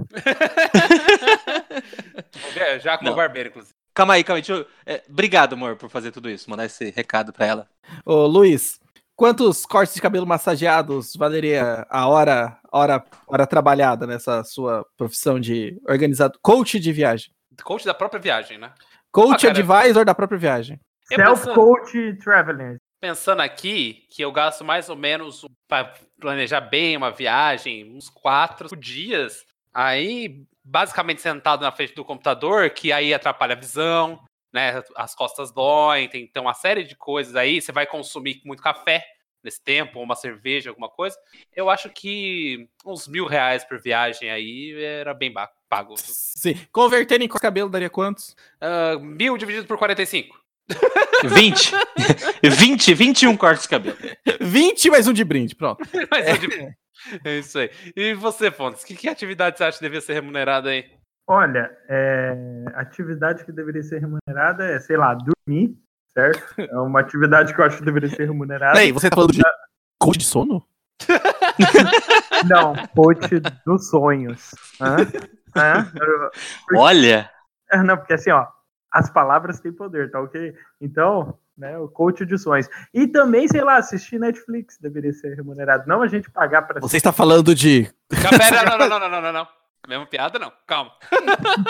Ver, 2.54 2.80
Já 2.82 2.98
com 2.98 3.10
o 3.10 3.16
barbeiro, 3.16 3.50
inclusive. 3.50 3.74
Calma 3.94 4.16
aí, 4.16 4.24
calma 4.24 4.40
aí. 4.42 4.46
eu- 4.50 4.66
é, 4.86 5.02
obrigado, 5.10 5.54
amor, 5.54 5.76
por 5.78 5.90
fazer 5.90 6.12
tudo 6.12 6.30
isso. 6.30 6.50
Mandar 6.50 6.66
esse 6.66 6.90
recado 6.92 7.32
pra 7.32 7.46
ela. 7.46 7.68
Ô, 8.06 8.26
Luiz, 8.26 8.80
quantos 9.16 9.66
cortes 9.66 9.96
de 9.96 10.02
cabelo 10.02 10.26
massageados 10.26 11.14
valeria 11.16 11.86
a 11.90 12.08
hora 12.08 12.58
hora, 12.72 13.04
hora 13.28 13.48
trabalhada 13.48 14.06
nessa 14.06 14.44
sua 14.44 14.86
profissão 14.98 15.40
de 15.40 15.80
organizador, 15.88 16.38
coach 16.42 16.78
de 16.80 16.92
viagem? 16.92 17.32
Coach 17.64 17.86
da 17.86 17.94
própria 17.94 18.20
viagem, 18.20 18.58
né? 18.58 18.74
Coach 19.14 19.48
Ah, 19.48 19.52
advisor 19.52 20.04
da 20.04 20.14
própria 20.14 20.38
viagem. 20.38 20.78
Self-coach 21.08 22.18
traveler. 22.22 22.78
Pensando 23.00 23.42
aqui 23.42 24.06
que 24.10 24.22
eu 24.22 24.32
gasto 24.32 24.64
mais 24.64 24.90
ou 24.90 24.96
menos 24.96 25.46
para 25.68 25.94
planejar 26.20 26.62
bem 26.62 26.98
uma 26.98 27.12
viagem, 27.12 27.92
uns 27.96 28.10
quatro 28.10 28.76
dias. 28.76 29.46
Aí, 29.74 30.44
basicamente 30.64 31.22
sentado 31.22 31.62
na 31.62 31.72
frente 31.72 31.94
do 31.94 32.06
computador, 32.06 32.70
que 32.70 32.92
aí 32.92 33.14
atrapalha 33.14 33.54
a 33.54 33.60
visão, 33.60 34.20
né? 34.54 34.82
As 34.96 35.14
costas 35.14 35.52
doem, 35.52 36.08
tem 36.08 36.24
então 36.24 36.44
uma 36.44 36.54
série 36.54 36.84
de 36.84 36.96
coisas 36.96 37.36
aí. 37.36 37.62
Você 37.62 37.72
vai 37.72 37.86
consumir 37.86 38.42
muito 38.46 38.64
café 38.64 39.06
nesse 39.44 39.64
tempo, 39.64 40.02
uma 40.02 40.16
cerveja, 40.16 40.72
alguma 40.72 40.90
coisa. 40.90 41.16
Eu 41.56 41.70
acho 41.70 41.90
que 41.90 42.68
uns 42.84 43.08
mil 43.08 43.28
reais 43.28 43.64
por 43.64 43.80
viagem 43.80 44.32
aí 44.32 44.74
era 44.82 45.14
bem 45.14 45.32
pago. 45.70 45.94
Sim. 45.98 46.56
Convertendo 46.72 47.24
em 47.24 47.28
cabelo 47.28 47.70
daria 47.70 47.90
quantos? 47.90 48.36
Ah, 48.60 48.98
mil 49.00 49.38
dividido 49.38 49.68
por 49.68 49.78
45. 49.78 50.45
20. 51.24 51.72
20, 52.44 52.94
21 52.94 53.38
cortes 53.38 53.64
de 53.64 53.70
cabelo. 53.70 53.98
20 54.42 54.90
mais 54.90 55.08
um 55.08 55.14
de 55.14 55.24
brinde, 55.24 55.56
pronto. 55.56 55.84
Mas 56.12 56.28
eu 56.28 56.38
digo- 56.38 56.74
é 57.24 57.38
isso 57.40 57.60
aí. 57.60 57.70
E 57.96 58.14
você, 58.14 58.50
Fontes, 58.52 58.84
que, 58.84 58.96
que 58.96 59.08
atividade 59.08 59.58
você 59.58 59.64
acha 59.66 59.78
que 59.78 59.84
devia 59.84 60.02
ser 60.02 60.14
remunerada 60.14 60.70
aí? 60.70 60.86
Olha, 61.28 61.72
é, 61.90 62.36
atividade 62.76 63.44
que 63.46 63.52
deveria 63.52 63.82
ser 63.84 64.00
remunerada 64.00 64.64
é, 64.66 64.80
sei 64.80 64.96
lá, 64.98 65.14
dormir, 65.16 65.76
certo? 66.14 66.44
É 66.62 66.78
uma 66.78 67.00
atividade 67.00 67.54
que 67.54 67.60
eu 67.62 67.66
acho 67.66 67.78
que 67.78 67.86
deveria 67.86 68.10
ser 68.10 68.26
remunerada. 68.26 68.74
Peraí, 68.74 68.92
você 68.92 69.10
tá 69.10 69.16
falando 69.16 69.34
de 69.34 69.42
coach 70.00 70.18
de 70.20 70.26
sono? 70.26 70.66
Não, 72.48 72.74
coach 72.96 73.40
dos 73.66 73.90
sonhos. 73.90 74.52
Hã? 74.82 74.98
Hã? 75.56 75.92
Eu- 76.72 76.80
Olha. 76.80 77.30
É, 77.72 77.78
Não, 77.84 77.98
porque 77.98 78.14
assim, 78.14 78.32
ó, 78.32 78.46
as 78.96 79.10
palavras 79.10 79.60
têm 79.60 79.72
poder, 79.74 80.10
tá 80.12 80.22
ok? 80.22 80.54
Então, 80.80 81.38
né, 81.58 81.78
o 81.78 81.88
coach 81.88 82.26
de 82.26 82.38
sonhos. 82.38 82.68
E 82.94 83.08
também, 83.08 83.48
sei 83.48 83.62
lá, 83.62 83.78
assistir 83.78 84.20
Netflix 84.20 84.78
deveria 84.80 85.14
ser 85.14 85.36
remunerado. 85.36 85.88
Não 85.88 86.02
a 86.02 86.08
gente 86.08 86.30
pagar 86.32 86.62
pra 86.64 86.80
Você 86.82 86.98
está 86.98 87.12
falando 87.12 87.54
de. 87.56 87.90
Não, 88.12 88.38
pera, 88.38 88.64
não, 88.64 88.78
não, 88.78 88.88
não, 88.90 89.00
não, 89.00 89.10
não, 89.10 89.22
não, 89.22 89.34
não. 89.34 89.48
Mesma 89.88 90.06
piada, 90.08 90.40
não. 90.40 90.52
Calma. 90.66 90.92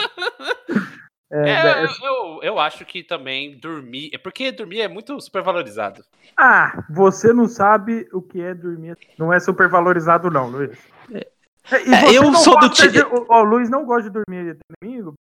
É, 1.32 1.50
É, 1.50 1.64
da- 1.64 1.82
eu, 1.82 1.90
eu, 2.04 2.40
eu 2.44 2.60
acho 2.60 2.86
que 2.86 3.04
também 3.04 3.58
dormir. 3.60 4.12
É 4.14 4.18
porque 4.18 4.52
dormir 4.52 4.82
é 4.82 4.88
muito 4.88 5.20
supervalorizado. 5.20 6.04
Ah, 6.38 6.86
você 6.90 7.34
não 7.34 7.48
sabe 7.48 8.08
o 8.14 8.22
que 8.22 8.40
é 8.40 8.54
dormir. 8.54 8.96
Não 9.18 9.34
é 9.34 9.40
super 9.40 9.68
valorizado, 9.68 10.30
não, 10.30 10.48
Luiz. 10.50 10.78
É, 11.12 11.28
É, 11.72 12.16
eu 12.16 12.32
sou 12.36 12.60
do 12.60 12.70
gosta 12.70 12.88
ti- 12.88 12.94
de- 12.94 13.04
O, 13.04 13.26
o 13.28 13.44
Luiz 13.44 13.70
não 13.72 13.86
gosta 13.86 14.04
de 14.04 14.12
dormir 14.12 14.56
domingo. 14.80 15.16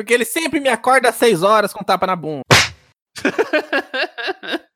Porque 0.00 0.14
ele 0.14 0.24
sempre 0.24 0.60
me 0.60 0.70
acorda 0.70 1.10
às 1.10 1.16
6 1.16 1.42
horas 1.42 1.74
com 1.74 1.84
tapa 1.84 2.06
na 2.06 2.16
bunda. 2.16 2.42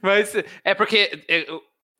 Mas 0.00 0.32
é 0.64 0.74
porque 0.74 1.24
é, 1.28 1.46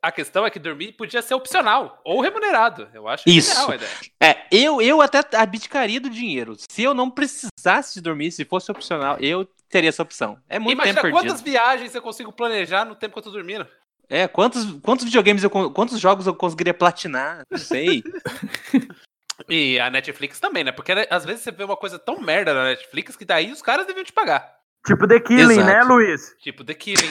a 0.03 0.11
questão 0.11 0.47
é 0.47 0.51
que 0.51 0.59
dormir 0.59 0.93
podia 0.93 1.21
ser 1.21 1.35
opcional 1.35 2.01
ou 2.03 2.19
remunerado. 2.23 2.89
Eu 2.95 3.07
acho 3.07 3.29
Isso. 3.29 3.71
a 3.71 3.75
ideia. 3.75 3.91
É, 4.19 4.47
eu, 4.51 4.81
eu 4.81 5.03
até 5.03 5.21
abdicaria 5.37 6.01
do 6.01 6.09
dinheiro. 6.09 6.57
Se 6.71 6.83
eu 6.83 6.95
não 6.95 7.11
precisasse 7.11 7.93
de 7.93 8.01
dormir, 8.01 8.33
se 8.33 8.43
fosse 8.47 8.71
opcional, 8.71 9.19
eu 9.21 9.45
teria 9.69 9.91
essa 9.91 10.03
opção. 10.03 10.39
É 10.49 10.59
muito 10.59 10.79
Imagina 10.79 11.03
tempo 11.03 11.15
quantas 11.15 11.43
perdido. 11.43 11.51
viagens 11.51 11.95
eu 11.95 12.01
consigo 12.01 12.33
planejar 12.33 12.87
no 12.87 12.95
tempo 12.95 13.13
que 13.13 13.19
eu 13.19 13.25
tô 13.25 13.31
dormindo. 13.31 13.67
É, 14.09 14.27
quantos, 14.27 14.65
quantos 14.81 15.05
videogames 15.05 15.43
eu 15.43 15.51
quantos 15.51 16.01
jogos 16.01 16.27
eu 16.27 16.35
conseguiria 16.35 16.73
platinar? 16.73 17.43
Não 17.51 17.59
sei. 17.59 18.03
E 19.49 19.79
a 19.79 19.91
Netflix 19.91 20.41
também, 20.41 20.65
né? 20.65 20.73
Porque 20.73 20.95
né, 20.95 21.07
às 21.11 21.25
vezes 21.25 21.43
você 21.43 21.53
vê 21.53 21.65
uma 21.65 21.77
coisa 21.77 21.99
tão 21.99 22.21
merda 22.21 22.55
na 22.55 22.65
Netflix 22.65 23.17
que 23.17 23.25
daí 23.25 23.53
os 23.53 23.63
caras 23.63 23.87
deviam 23.87 24.05
te 24.05 24.13
pagar. 24.13 24.57
Tipo 24.87 25.07
The 25.07 25.21
Killing, 25.21 25.59
Exato. 25.59 25.67
né, 25.67 25.83
Luiz? 25.83 26.35
Tipo 26.41 26.65
The 26.65 26.75
Killing. 26.75 27.11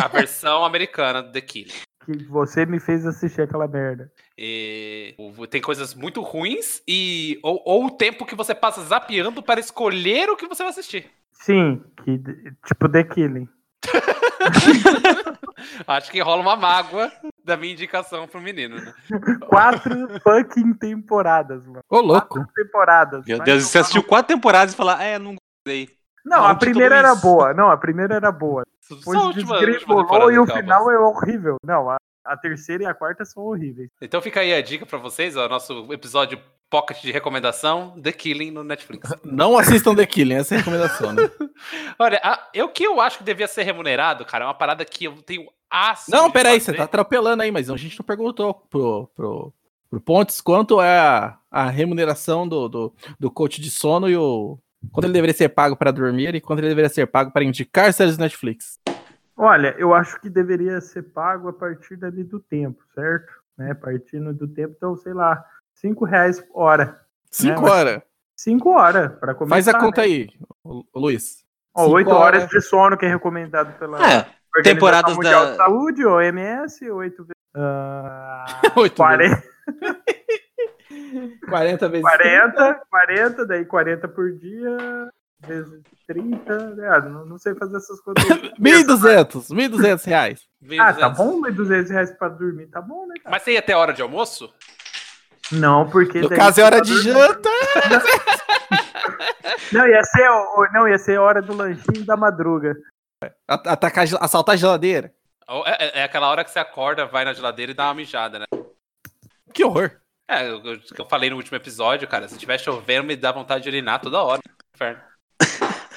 a 0.00 0.08
versão 0.08 0.64
americana 0.64 1.22
do 1.22 1.32
The 1.32 1.40
Killing. 1.40 1.72
Que 2.04 2.24
você 2.24 2.66
me 2.66 2.78
fez 2.78 3.06
assistir 3.06 3.42
aquela 3.42 3.66
merda. 3.66 4.12
E 4.36 5.14
tem 5.48 5.62
coisas 5.62 5.94
muito 5.94 6.20
ruins 6.20 6.82
e 6.86 7.38
ou, 7.42 7.62
ou 7.64 7.86
o 7.86 7.90
tempo 7.90 8.26
que 8.26 8.34
você 8.34 8.54
passa 8.54 8.82
zapeando 8.82 9.42
para 9.42 9.60
escolher 9.60 10.28
o 10.28 10.36
que 10.36 10.46
você 10.46 10.62
vai 10.62 10.70
assistir. 10.70 11.10
Sim, 11.32 11.82
que, 12.04 12.18
tipo 12.66 12.88
The 12.90 13.04
Killing. 13.04 13.48
Acho 15.86 16.10
que 16.10 16.20
rola 16.20 16.42
uma 16.42 16.56
mágoa 16.56 17.10
da 17.44 17.56
minha 17.56 17.72
indicação 17.72 18.26
pro 18.26 18.40
menino, 18.40 18.76
né? 18.76 18.92
Quatro 19.48 20.08
fucking 20.20 20.74
temporadas, 20.74 21.66
mano. 21.66 21.80
Ô, 21.88 22.00
louco. 22.00 22.34
Quatro 22.34 22.52
temporadas. 22.54 23.24
Meu 23.26 23.38
Deus, 23.40 23.64
você 23.64 23.78
assistiu 23.78 24.02
quatro 24.02 24.34
temporadas 24.34 24.74
e 24.74 24.76
falar, 24.76 25.02
é, 25.02 25.18
não 25.18 25.36
gostei. 25.36 25.88
Não, 26.24 26.38
Não, 26.38 26.46
a 26.46 26.54
primeira 26.54 26.96
era 26.96 27.10
Luiz. 27.10 27.22
boa. 27.22 27.54
Não, 27.54 27.70
a 27.70 27.76
primeira 27.76 28.14
era 28.14 28.32
boa. 28.32 28.64
Depois 28.88 29.34
desgringolou 29.34 30.04
temporada 30.04 30.32
e 30.32 30.38
o 30.38 30.46
final 30.46 30.90
é 30.90 30.98
horrível. 30.98 31.56
Não, 31.64 31.90
a, 31.90 31.96
a 32.24 32.36
terceira 32.36 32.84
e 32.84 32.86
a 32.86 32.94
quarta 32.94 33.24
são 33.24 33.42
horríveis. 33.44 33.90
Então 34.00 34.20
fica 34.22 34.40
aí 34.40 34.52
a 34.54 34.60
dica 34.62 34.84
pra 34.86 34.98
vocês, 34.98 35.36
ó, 35.36 35.48
nosso 35.48 35.92
episódio 35.92 36.40
pocket 36.70 37.00
de 37.02 37.12
recomendação, 37.12 38.00
The 38.02 38.10
Killing 38.12 38.50
no 38.50 38.64
Netflix. 38.64 39.08
Não 39.24 39.56
assistam 39.56 39.94
The 39.94 40.06
Killing, 40.06 40.34
essa 40.34 40.54
é 40.54 40.56
a 40.56 40.58
recomendação, 40.60 41.12
né? 41.12 41.30
Olha, 41.98 42.20
a- 42.22 42.48
eu 42.52 42.68
que 42.68 42.84
eu 42.84 43.00
acho 43.00 43.18
que 43.18 43.24
devia 43.24 43.46
ser 43.46 43.62
remunerado, 43.62 44.24
cara, 44.24 44.44
é 44.44 44.48
uma 44.48 44.54
parada 44.54 44.84
que 44.84 45.04
eu 45.04 45.22
tenho 45.22 45.46
aço 45.70 46.10
Não, 46.10 46.30
peraí, 46.30 46.60
você 46.60 46.72
tá 46.72 46.84
atropelando 46.84 47.42
aí, 47.42 47.50
mas 47.50 47.70
a 47.70 47.76
gente 47.76 47.98
não 47.98 48.04
perguntou 48.04 48.54
pro, 48.70 49.08
pro, 49.14 49.52
pro 49.90 50.00
Pontes 50.00 50.40
quanto 50.40 50.80
é 50.80 50.98
a, 50.98 51.38
a 51.50 51.68
remuneração 51.70 52.48
do, 52.48 52.68
do, 52.68 52.94
do 53.20 53.30
coach 53.30 53.60
de 53.60 53.70
sono 53.70 54.08
e 54.08 54.16
o. 54.16 54.58
Quanto 54.92 55.06
ele 55.06 55.14
deveria 55.14 55.34
ser 55.34 55.48
pago 55.48 55.76
para 55.76 55.90
dormir 55.90 56.34
e 56.34 56.40
quanto 56.42 56.58
ele 56.58 56.68
deveria 56.68 56.90
ser 56.90 57.06
pago 57.06 57.30
para 57.30 57.42
indicar 57.42 57.90
séries 57.92 58.18
do 58.18 58.20
Netflix. 58.20 58.78
Olha, 59.36 59.74
eu 59.78 59.92
acho 59.92 60.20
que 60.20 60.30
deveria 60.30 60.80
ser 60.80 61.02
pago 61.02 61.48
a 61.48 61.52
partir 61.52 61.96
dali 61.96 62.22
do 62.22 62.38
tempo, 62.38 62.82
certo? 62.94 63.32
Né? 63.58 63.74
Partindo 63.74 64.32
do 64.32 64.46
tempo, 64.46 64.74
então, 64.76 64.96
sei 64.96 65.12
lá, 65.12 65.44
cinco 65.74 66.04
reais 66.04 66.42
hora. 66.54 67.00
Cinco 67.30 67.62
mas- 67.62 67.70
horas. 67.72 68.02
Cinco 68.36 68.70
horas, 68.70 69.12
para 69.18 69.34
começar. 69.34 69.54
Faz 69.54 69.68
a 69.68 69.78
conta 69.78 70.00
né? 70.00 70.06
aí, 70.08 70.28
Luiz. 70.94 71.44
Ó, 71.72 71.88
oito 71.90 72.10
horas 72.10 72.42
horas. 72.44 72.50
de 72.50 72.60
sono 72.60 72.96
que 72.96 73.06
é 73.06 73.08
recomendado 73.08 73.76
pela 73.78 73.98
É, 74.12 74.26
temporadas 74.62 75.14
Mundial 75.14 75.44
da- 75.46 75.50
de 75.52 75.56
Saúde, 75.56 76.04
OMS, 76.04 76.90
oito 76.90 77.22
vezes. 77.24 77.34
Ah, 77.56 78.44
Oito 78.76 78.96
40, 78.96 79.42
40 81.48 81.88
vezes. 81.88 82.02
40, 82.02 82.80
40, 82.90 83.46
daí 83.46 83.64
40 83.64 84.08
por 84.08 84.32
dia, 84.32 84.76
vezes 85.46 85.82
30, 86.06 86.74
né? 86.74 86.88
Ah, 86.88 87.00
não, 87.00 87.24
não 87.26 87.38
sei 87.38 87.54
fazer 87.54 87.76
essas 87.76 88.00
contas. 88.00 88.24
1.200, 88.24 89.48
1.200 89.50 90.04
reais. 90.06 90.46
Ah, 90.78 90.92
tá 90.92 91.10
1.200. 91.10 91.16
bom, 91.16 91.40
1.200 91.42 91.88
reais 91.90 92.10
pra 92.18 92.28
dormir, 92.28 92.66
tá 92.66 92.80
bom, 92.80 93.06
né, 93.06 93.14
cara? 93.22 93.30
Mas 93.30 93.42
você 93.42 93.52
ia 93.52 93.62
ter 93.62 93.74
hora 93.74 93.92
de 93.92 94.02
almoço? 94.02 94.52
Não, 95.52 95.88
porque. 95.90 96.20
No 96.20 96.28
caso, 96.30 96.60
é 96.60 96.64
hora 96.64 96.80
de 96.80 97.00
janta. 97.02 97.48
Não, 99.72 99.86
ia 99.88 100.02
ser, 100.04 100.28
não, 100.72 100.88
ia 100.88 100.98
ser 100.98 101.18
hora 101.18 101.42
do 101.42 101.54
lanchinho 101.54 102.04
da 102.04 102.16
madruga. 102.16 102.76
Atacar, 103.48 104.04
assaltar 104.20 104.54
a 104.54 104.56
geladeira. 104.56 105.12
É, 105.66 105.84
é- 105.86 106.00
é 106.00 106.04
aquela 106.04 106.28
hora 106.30 106.44
que 106.44 106.50
você 106.50 106.58
acorda, 106.58 107.06
vai 107.06 107.24
na 107.24 107.32
geladeira 107.32 107.72
e 107.72 107.74
dá 107.74 107.86
uma 107.86 107.94
mijada, 107.94 108.38
né? 108.38 108.46
Que 109.52 109.64
horror. 109.64 109.90
É, 110.28 110.48
eu, 110.48 110.60
que 110.62 111.00
eu 111.00 111.06
falei 111.06 111.28
no 111.30 111.36
último 111.36 111.56
episódio, 111.56 112.06
cara, 112.08 112.28
se 112.28 112.38
tiver 112.38 112.58
chovendo, 112.58 113.06
me 113.06 113.16
dá 113.16 113.32
vontade 113.32 113.64
de 113.64 113.68
urinar 113.68 114.00
toda 114.00 114.22
hora. 114.22 114.40
Inferno. 114.74 115.02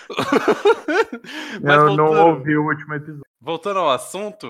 Mas 1.62 1.76
eu 1.78 1.86
não 1.96 2.08
voltando- 2.08 2.28
ouvi 2.28 2.58
o 2.58 2.64
último 2.66 2.94
episódio. 2.94 3.24
Voltando 3.42 3.80
ao 3.80 3.90
assunto. 3.92 4.50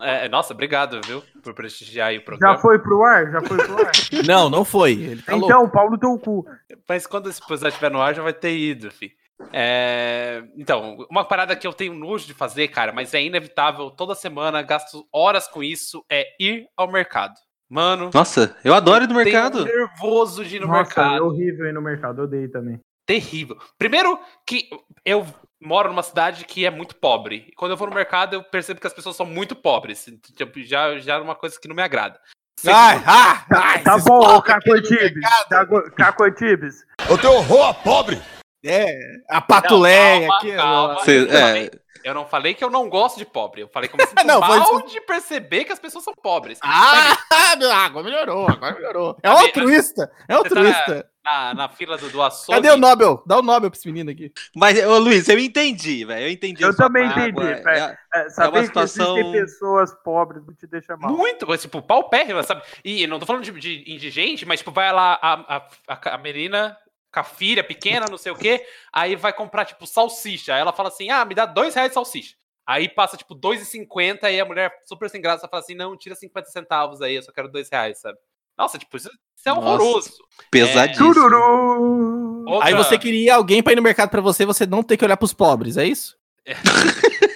é, 0.00 0.28
nossa, 0.28 0.52
obrigado, 0.52 1.00
viu? 1.06 1.22
Por 1.42 1.54
prestigiar 1.54 2.08
aí 2.08 2.18
o 2.18 2.24
programa. 2.24 2.54
Já 2.54 2.60
foi 2.60 2.78
pro 2.78 3.02
ar? 3.02 3.30
Já 3.30 3.40
foi 3.42 3.56
pro 3.58 3.78
ar? 3.78 3.92
Não, 4.26 4.48
não 4.50 4.64
foi. 4.64 4.92
Ele 4.92 5.22
tá 5.22 5.36
então, 5.36 5.68
pau 5.68 5.90
no 5.90 5.98
teu 5.98 6.18
cu. 6.18 6.44
Mas 6.88 7.06
quando 7.06 7.28
esse 7.28 7.40
episódio 7.40 7.68
estiver 7.68 7.90
no 7.90 8.00
ar, 8.00 8.14
já 8.14 8.22
vai 8.22 8.32
ter 8.32 8.56
ido, 8.56 8.90
fi. 8.90 9.12
É, 9.52 10.42
Então, 10.56 10.96
uma 11.10 11.24
parada 11.24 11.54
que 11.56 11.66
eu 11.66 11.72
tenho 11.72 11.94
nojo 11.94 12.26
de 12.26 12.34
fazer, 12.34 12.68
cara, 12.68 12.92
mas 12.92 13.12
é 13.14 13.22
inevitável, 13.22 13.90
toda 13.90 14.14
semana, 14.14 14.62
gasto 14.62 15.04
horas 15.12 15.46
com 15.48 15.62
isso, 15.62 16.04
é 16.10 16.24
ir 16.40 16.66
ao 16.76 16.90
mercado. 16.90 17.34
Mano, 17.68 18.10
Nossa, 18.12 18.54
eu 18.64 18.74
adoro 18.74 19.04
ir 19.04 19.08
no 19.08 19.14
tenho 19.14 19.24
mercado. 19.24 19.64
nervoso 19.64 20.44
de 20.44 20.56
ir 20.56 20.60
no 20.60 20.66
Nossa, 20.68 20.80
é 20.80 20.84
mercado. 20.84 21.24
horrível 21.26 21.66
ir 21.66 21.72
no 21.72 21.80
mercado, 21.82 22.20
eu 22.20 22.24
odeio 22.24 22.50
também. 22.50 22.78
Terrível. 23.06 23.56
Primeiro 23.78 24.18
que 24.46 24.68
eu 25.04 25.26
moro 25.60 25.88
numa 25.88 26.02
cidade 26.02 26.44
que 26.44 26.64
é 26.66 26.70
muito 26.70 26.96
pobre. 26.96 27.46
E 27.48 27.52
quando 27.54 27.72
eu 27.72 27.76
vou 27.76 27.88
no 27.88 27.94
mercado, 27.94 28.34
eu 28.34 28.42
percebo 28.44 28.80
que 28.80 28.86
as 28.86 28.92
pessoas 28.92 29.16
são 29.16 29.26
muito 29.26 29.54
pobres. 29.54 30.06
Tipo, 30.36 30.60
Já, 30.62 30.98
já 30.98 31.14
é 31.14 31.18
uma 31.18 31.34
coisa 31.34 31.58
que 31.60 31.68
não 31.68 31.74
me 31.76 31.82
agrada. 31.82 32.18
Ai, 32.66 33.02
ah, 33.06 33.44
ai, 33.54 33.82
Tá 33.82 33.98
bom, 33.98 34.18
ô 34.36 34.42
pobres 34.42 34.42
Caco 34.42 34.72
Antibes. 34.72 35.24
Caco- 35.48 35.90
Caco 35.92 36.24
Antibes. 36.24 36.84
Eu 37.08 37.18
tenho 37.18 37.32
horror 37.34 37.68
a 37.68 37.74
pobre. 37.74 38.20
É, 38.64 38.96
a 39.28 39.40
patuleia 39.40 40.28
Não, 40.28 40.34
aqui. 40.36 40.54
calma, 40.54 40.86
calma. 40.94 41.04
Cê- 41.04 41.28
é, 41.28 41.70
eu 42.04 42.14
não 42.14 42.26
falei 42.26 42.54
que 42.54 42.64
eu 42.64 42.70
não 42.70 42.88
gosto 42.88 43.18
de 43.18 43.24
pobre. 43.26 43.62
Eu 43.62 43.68
falei 43.68 43.88
que 43.88 43.94
eu 43.94 43.98
me 43.98 44.06
sinto 44.10 44.24
Não, 44.24 44.40
foi 44.42 44.58
mal 44.58 44.78
isso- 44.80 44.88
de 44.88 45.00
perceber 45.02 45.64
que 45.64 45.72
as 45.72 45.78
pessoas 45.78 46.04
são 46.04 46.14
pobres. 46.14 46.58
Ah, 46.62 47.16
agora 47.84 48.04
melhorou, 48.04 48.48
agora 48.48 48.74
melhorou. 48.74 49.16
É 49.22 49.28
altruísta, 49.28 50.10
é 50.28 50.32
tá 50.32 50.38
altruísta. 50.38 51.08
Na, 51.24 51.54
na 51.54 51.68
fila 51.68 51.96
do, 51.96 52.10
do 52.10 52.20
açougue. 52.20 52.60
Cadê 52.60 52.68
o 52.74 52.76
Nobel? 52.76 53.22
Dá 53.24 53.38
o 53.38 53.42
Nobel 53.42 53.70
pra 53.70 53.78
esse 53.78 53.86
menino 53.86 54.10
aqui. 54.10 54.32
Mas, 54.56 54.76
ô 54.84 54.98
Luiz, 54.98 55.28
eu 55.28 55.38
entendi, 55.38 56.04
velho. 56.04 56.26
Eu 56.26 56.30
entendi. 56.30 56.64
Eu 56.64 56.74
também 56.74 57.06
mágoa. 57.06 57.28
entendi, 57.28 57.46
É- 57.46 57.62
velho. 57.62 57.96
É, 58.12 58.28
saber 58.30 58.64
situação- 58.64 59.14
que 59.14 59.20
existem 59.20 59.40
pessoas 59.40 59.94
pobres 60.02 60.44
não 60.44 60.52
te 60.52 60.66
deixa 60.66 60.96
mal. 60.96 61.12
Muito, 61.12 61.46
mas, 61.46 61.62
tipo, 61.62 61.80
pau 61.80 62.08
pérrima, 62.08 62.42
sabe? 62.42 62.62
E 62.84 63.06
não 63.06 63.20
tô 63.20 63.26
falando 63.26 63.44
de, 63.44 63.52
de 63.52 63.84
indigente, 63.94 64.44
mas, 64.44 64.58
tipo, 64.58 64.72
vai 64.72 64.92
lá 64.92 65.16
a, 65.22 65.56
a, 65.58 65.66
a, 65.86 66.14
a 66.16 66.18
menina 66.18 66.76
com 67.12 67.20
a 67.20 67.24
filha 67.24 67.62
pequena, 67.62 68.06
não 68.10 68.16
sei 68.16 68.32
o 68.32 68.36
quê, 68.36 68.64
aí 68.92 69.14
vai 69.16 69.32
comprar, 69.32 69.64
tipo, 69.66 69.86
salsicha. 69.86 70.54
Aí 70.54 70.60
ela 70.60 70.72
fala 70.72 70.88
assim, 70.88 71.10
ah, 71.10 71.24
me 71.24 71.34
dá 71.34 71.44
dois 71.46 71.74
reais 71.74 71.90
de 71.90 71.94
salsicha. 71.94 72.34
Aí 72.66 72.88
passa, 72.88 73.16
tipo, 73.16 73.34
2,50 73.34 74.30
e 74.32 74.40
a 74.40 74.44
mulher 74.44 74.72
super 74.86 75.10
sem 75.10 75.20
graça 75.20 75.46
fala 75.48 75.62
assim, 75.62 75.74
não, 75.74 75.96
tira 75.96 76.14
50 76.14 76.48
centavos 76.48 77.02
aí, 77.02 77.16
eu 77.16 77.22
só 77.22 77.30
quero 77.32 77.48
dois 77.48 77.68
reais, 77.68 77.98
sabe? 78.00 78.16
Nossa, 78.56 78.78
tipo, 78.78 78.96
isso, 78.96 79.08
isso 79.36 79.48
é 79.48 79.52
Nossa. 79.52 79.66
horroroso. 79.66 80.12
Pesadíssimo. 80.50 81.12
Tururu! 81.12 82.44
Outra- 82.48 82.68
Aí 82.68 82.74
você 82.74 82.96
queria 82.98 83.34
alguém 83.34 83.62
pra 83.62 83.72
ir 83.72 83.76
no 83.76 83.82
mercado 83.82 84.08
pra 84.10 84.20
você, 84.20 84.46
você 84.46 84.64
não 84.64 84.82
ter 84.82 84.96
que 84.96 85.04
olhar 85.04 85.16
pros 85.16 85.32
pobres, 85.34 85.76
é 85.76 85.84
isso? 85.84 86.16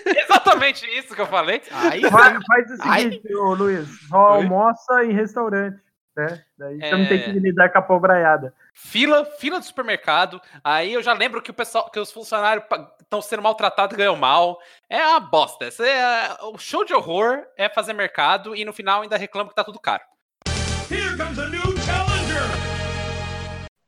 Exatamente 0.06 0.86
isso 0.98 1.14
que 1.14 1.20
eu 1.20 1.26
falei. 1.26 1.60
Aí 1.70 2.00
Vai- 2.02 2.38
Faz 2.46 2.70
o 2.70 2.76
seguinte, 2.82 3.34
ô 3.34 3.54
Luiz, 3.54 3.88
só 4.08 4.16
almoça 4.16 5.04
em 5.04 5.12
resturante, 5.12 5.78
né? 6.16 6.42
Daí 6.58 6.78
você 6.80 6.90
não 6.92 7.04
É. 7.04 7.08
tem 7.08 7.22
que 7.22 7.30
lidar 7.38 7.68
com 7.70 7.78
a 7.78 7.82
pobraiada. 7.82 8.54
Fila, 8.72 9.24
fila 9.38 9.58
do 9.58 9.64
supermercado. 9.64 10.40
Aí 10.64 10.92
eu 10.92 11.02
já 11.02 11.12
lembro 11.12 11.42
que 11.42 11.50
o 11.50 11.54
pessoal, 11.54 11.90
que 11.90 12.00
os 12.00 12.10
funcionários 12.10 12.64
estão 13.00 13.20
sendo 13.20 13.42
maltratados 13.42 13.94
e 13.94 13.98
ganham 13.98 14.16
mal. 14.16 14.58
É 14.88 15.04
uma 15.06 15.20
bosta. 15.20 15.66
Esse 15.66 15.82
é- 15.86 16.36
o 16.52 16.58
show 16.58 16.84
de 16.84 16.94
horror 16.94 17.42
é 17.56 17.68
fazer 17.68 17.92
mercado 17.92 18.56
e 18.56 18.64
no 18.64 18.72
final 18.72 19.02
ainda 19.02 19.16
reclama 19.16 19.48
que 19.50 19.54
tá 19.54 19.62
tudo 19.64 19.78
caro. 19.78 20.02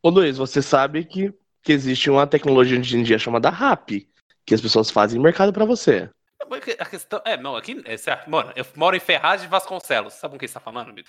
Ô 0.02 0.10
Luiz, 0.10 0.36
você 0.38 0.62
sabe 0.62 1.04
que, 1.04 1.32
que 1.62 1.72
existe 1.72 2.08
uma 2.10 2.26
tecnologia 2.26 2.78
hoje 2.78 2.96
em 2.96 3.02
dia 3.02 3.18
chamada 3.18 3.50
RAP, 3.50 4.06
que 4.46 4.54
as 4.54 4.60
pessoas 4.60 4.90
fazem 4.90 5.20
mercado 5.20 5.52
pra 5.52 5.64
você. 5.64 6.08
A 6.78 6.84
questão. 6.86 7.20
É, 7.24 7.36
não, 7.36 7.56
aqui. 7.56 7.82
É, 7.84 7.96
certo. 7.96 8.30
Mano, 8.30 8.52
eu 8.54 8.64
moro 8.76 8.96
em 8.96 9.00
Ferraz 9.00 9.42
de 9.42 9.48
Vasconcelos. 9.48 10.14
Sabe 10.14 10.32
com 10.32 10.38
quem 10.38 10.46
você 10.48 10.54
tá 10.54 10.60
falando, 10.60 10.90
amigo? 10.90 11.06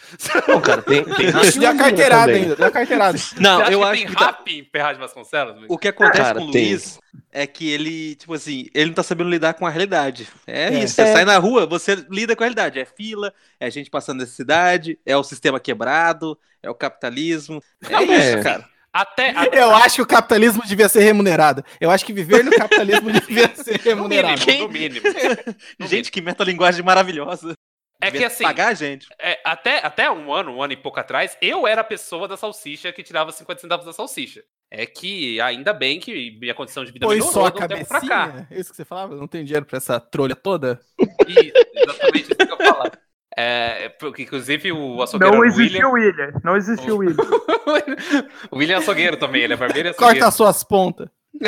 Não, 0.48 0.60
cara, 0.60 0.82
tem, 0.82 1.04
tem 1.06 1.32
deu 1.60 1.70
a 1.70 1.76
carteirada 1.78 2.32
ainda, 2.32 2.56
deu 2.56 2.66
a 2.66 2.72
carteirada. 2.72 3.18
Não, 3.40 3.58
Você 3.58 3.64
acha 3.64 3.72
eu 3.72 3.80
que 3.80 3.86
acho 3.86 3.94
tem 4.02 4.08
que 4.08 4.16
tá- 4.16 4.26
rap 4.26 4.48
em 4.60 4.64
Ferraz 4.66 4.98
de 4.98 5.02
Vasconcelos, 5.02 5.56
amigo? 5.56 5.74
o 5.74 5.78
que 5.78 5.88
acontece 5.88 6.22
Cara, 6.22 6.40
com 6.40 6.48
o 6.48 6.52
tem. 6.52 6.70
Luiz 6.70 7.00
é 7.32 7.46
que 7.46 7.70
ele, 7.72 8.16
tipo 8.16 8.34
assim, 8.34 8.68
ele 8.74 8.88
não 8.88 8.94
tá 8.96 9.04
sabendo 9.04 9.30
lidar 9.30 9.54
com 9.54 9.66
a 9.66 9.70
realidade. 9.70 10.28
É, 10.48 10.74
É. 10.74 10.80
isso. 10.84 10.96
Você 10.96 11.14
sai 11.14 11.24
na 11.26 11.38
rua, 11.38 11.66
você 11.68 11.96
lida 12.10 12.36
com 12.36 12.44
a 12.44 12.46
realidade. 12.46 12.80
É 12.80 12.86
fila, 12.86 13.32
é 13.60 13.70
gente 13.70 13.90
passando 13.90 14.20
necessidade, 14.20 15.00
é 15.06 15.16
o 15.16 15.24
sistema 15.24 15.60
quebrado, 15.60 16.38
é 16.62 16.70
o 16.70 16.76
capitalismo. 16.76 17.62
É 17.88 17.92
Não, 17.94 18.02
isso, 18.04 18.38
é. 18.40 18.44
cara. 18.44 18.66
Até. 18.94 19.30
até 19.38 19.60
Eu 19.62 19.74
acho 19.76 19.96
que 19.96 20.02
o 20.02 20.08
capitalismo 20.08 20.64
devia 20.66 20.90
ser 20.90 21.02
remunerado. 21.02 21.64
Eu 21.80 21.90
acho 21.92 22.06
que 22.06 22.14
viver 22.14 22.44
no 22.44 22.52
capitalismo 22.52 23.12
devia 23.14 23.54
ser 23.56 23.78
no 23.78 23.84
remunerado. 23.84 24.46
mínimo, 24.46 24.68
no 24.68 24.74
mínimo. 24.74 25.06
No 25.80 25.88
Gente, 25.88 26.12
que 26.12 26.22
metalinguagem 26.22 26.84
maravilhosa. 26.84 27.54
É 28.02 28.06
que 28.08 28.14
Devia 28.14 28.28
assim, 28.28 28.44
Pagar 28.46 28.70
a 28.70 28.74
gente. 28.74 29.08
é, 29.20 29.38
até, 29.44 29.86
até 29.86 30.10
um 30.10 30.32
ano, 30.34 30.56
um 30.56 30.64
ano 30.64 30.72
e 30.72 30.78
pouco 30.78 30.98
atrás, 31.02 31.38
eu 31.42 31.68
era 31.68 31.82
a 31.82 31.84
pessoa 31.84 32.30
da 32.30 32.38
salsicha 32.38 32.94
que 32.94 33.04
tirava 33.04 33.30
50 33.32 33.60
centavos 33.60 33.86
da 33.86 33.92
salsicha. 33.92 34.42
É 34.72 34.86
que 34.86 35.42
ainda 35.42 35.74
bem 35.74 36.00
que 36.00 36.38
minha 36.40 36.54
condição 36.54 36.86
de 36.86 36.92
vida 36.94 37.06
Põe 37.06 37.16
melhorou 37.16 37.34
só 37.34 37.48
a 37.48 37.50
de 37.50 37.68
tempo 37.68 37.86
pra 37.88 38.00
cá. 38.00 38.08
cabecinha. 38.08 38.48
É 38.52 38.60
isso 38.60 38.70
que 38.70 38.78
você 38.78 38.86
falava? 38.86 39.16
Não 39.16 39.28
tem 39.28 39.44
dinheiro 39.44 39.66
pra 39.66 39.78
essa 39.78 40.00
trolha 40.00 40.36
toda? 40.36 40.80
Isso, 41.28 41.52
exatamente 41.76 42.22
isso 42.32 42.36
que 42.36 42.52
eu 42.54 42.58
falava. 42.58 42.92
É, 43.38 43.90
porque, 44.00 44.24
inclusive 44.24 44.72
o 44.72 45.02
açougueiro 45.02 45.34
Não 45.36 45.42
o 45.42 45.46
existiu 45.46 45.92
William. 45.92 46.18
William. 46.24 46.42
Não 46.44 46.58
existiu 46.58 46.98
William. 47.00 47.24
o 48.52 48.58
William 48.58 48.76
é 48.76 48.80
açougueiro 48.80 49.18
também, 49.18 49.44
ele 49.44 49.54
é 49.54 49.58
barbeiro 49.58 49.90
e 49.90 49.94
Corta 49.94 50.04
açougueiro. 50.06 50.28
as 50.28 50.36
suas 50.36 50.64
pontas. 50.64 51.10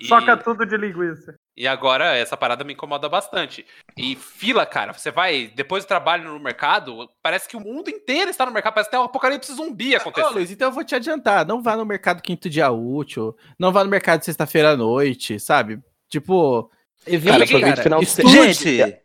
E- 0.00 0.06
Soca 0.06 0.36
tudo 0.36 0.64
de 0.66 0.76
linguiça. 0.76 1.34
E 1.56 1.66
agora 1.66 2.16
essa 2.16 2.36
parada 2.36 2.64
me 2.64 2.72
incomoda 2.72 3.08
bastante. 3.08 3.64
E 3.96 4.14
fila, 4.16 4.64
cara, 4.66 4.92
você 4.92 5.10
vai, 5.10 5.50
depois 5.54 5.84
do 5.84 5.88
trabalho 5.88 6.24
no 6.24 6.38
mercado, 6.38 7.08
parece 7.22 7.48
que 7.48 7.56
o 7.56 7.60
mundo 7.60 7.88
inteiro 7.90 8.30
está 8.30 8.44
no 8.46 8.52
mercado, 8.52 8.74
parece 8.74 8.90
que 8.90 8.96
tem 8.96 9.00
um 9.00 9.06
apocalipse 9.06 9.52
zumbi 9.54 9.94
Ô, 9.94 9.98
acontecendo. 9.98 10.34
Luiz, 10.34 10.50
então 10.50 10.68
eu 10.68 10.72
vou 10.72 10.84
te 10.84 10.94
adiantar. 10.94 11.46
Não 11.46 11.62
vá 11.62 11.76
no 11.76 11.84
mercado 11.84 12.22
quinto 12.22 12.48
dia 12.50 12.70
útil. 12.70 13.36
Não 13.58 13.72
vá 13.72 13.82
no 13.84 13.90
mercado 13.90 14.22
sexta-feira 14.24 14.70
à 14.72 14.76
noite, 14.76 15.38
sabe? 15.40 15.80
Tipo, 16.08 16.70
evita, 17.06 17.38
Cara, 17.46 17.46
cara. 17.46 17.72
o 17.74 17.82
final 17.82 18.00
de. 18.00 18.06
Gente, 18.30 18.96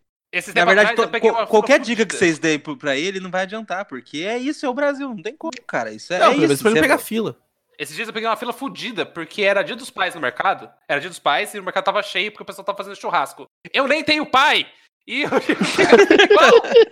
na 0.56 0.66
verdade, 0.66 0.92
atrás 1.02 1.22
co- 1.22 1.48
qualquer 1.48 1.80
dica 1.80 2.06
que 2.06 2.16
vocês 2.16 2.40
deem 2.40 2.58
pra 2.60 2.96
ele 2.96 3.20
não 3.20 3.30
vai 3.30 3.44
adiantar, 3.44 3.86
porque 3.86 4.20
é 4.20 4.38
isso, 4.38 4.66
é 4.66 4.70
o 4.70 4.74
Brasil, 4.74 5.10
não 5.10 5.22
tem 5.22 5.36
como, 5.38 5.52
cara. 5.68 5.92
Isso 5.92 6.14
é, 6.14 6.20
Não, 6.20 6.32
é 6.32 6.36
isso. 6.38 6.62
pra 6.64 6.72
ele 6.72 6.82
pegar 6.82 6.98
fila. 6.98 7.38
Esses 7.78 7.96
dias 7.96 8.08
eu 8.08 8.14
peguei 8.14 8.30
uma 8.30 8.36
fila 8.38 8.54
fudida, 8.54 9.06
porque 9.06 9.42
era 9.44 9.64
dia 9.64 9.76
dos 9.76 9.90
pais 9.90 10.14
no 10.16 10.22
mercado. 10.22 10.70
Era 10.88 11.00
dia 11.02 11.10
dos 11.10 11.20
pais 11.20 11.54
e 11.54 11.60
o 11.60 11.64
mercado 11.64 11.84
tava 11.84 12.02
cheio 12.04 12.32
porque 12.32 12.44
o 12.44 12.46
pessoal 12.46 12.64
tava 12.66 12.78
fazendo 12.78 12.96
churrasco. 12.96 13.48
Eu 13.74 13.88
nem 13.88 14.04
tenho 14.04 14.26
pai! 14.26 14.66
E 15.06 15.24
eu 15.24 15.30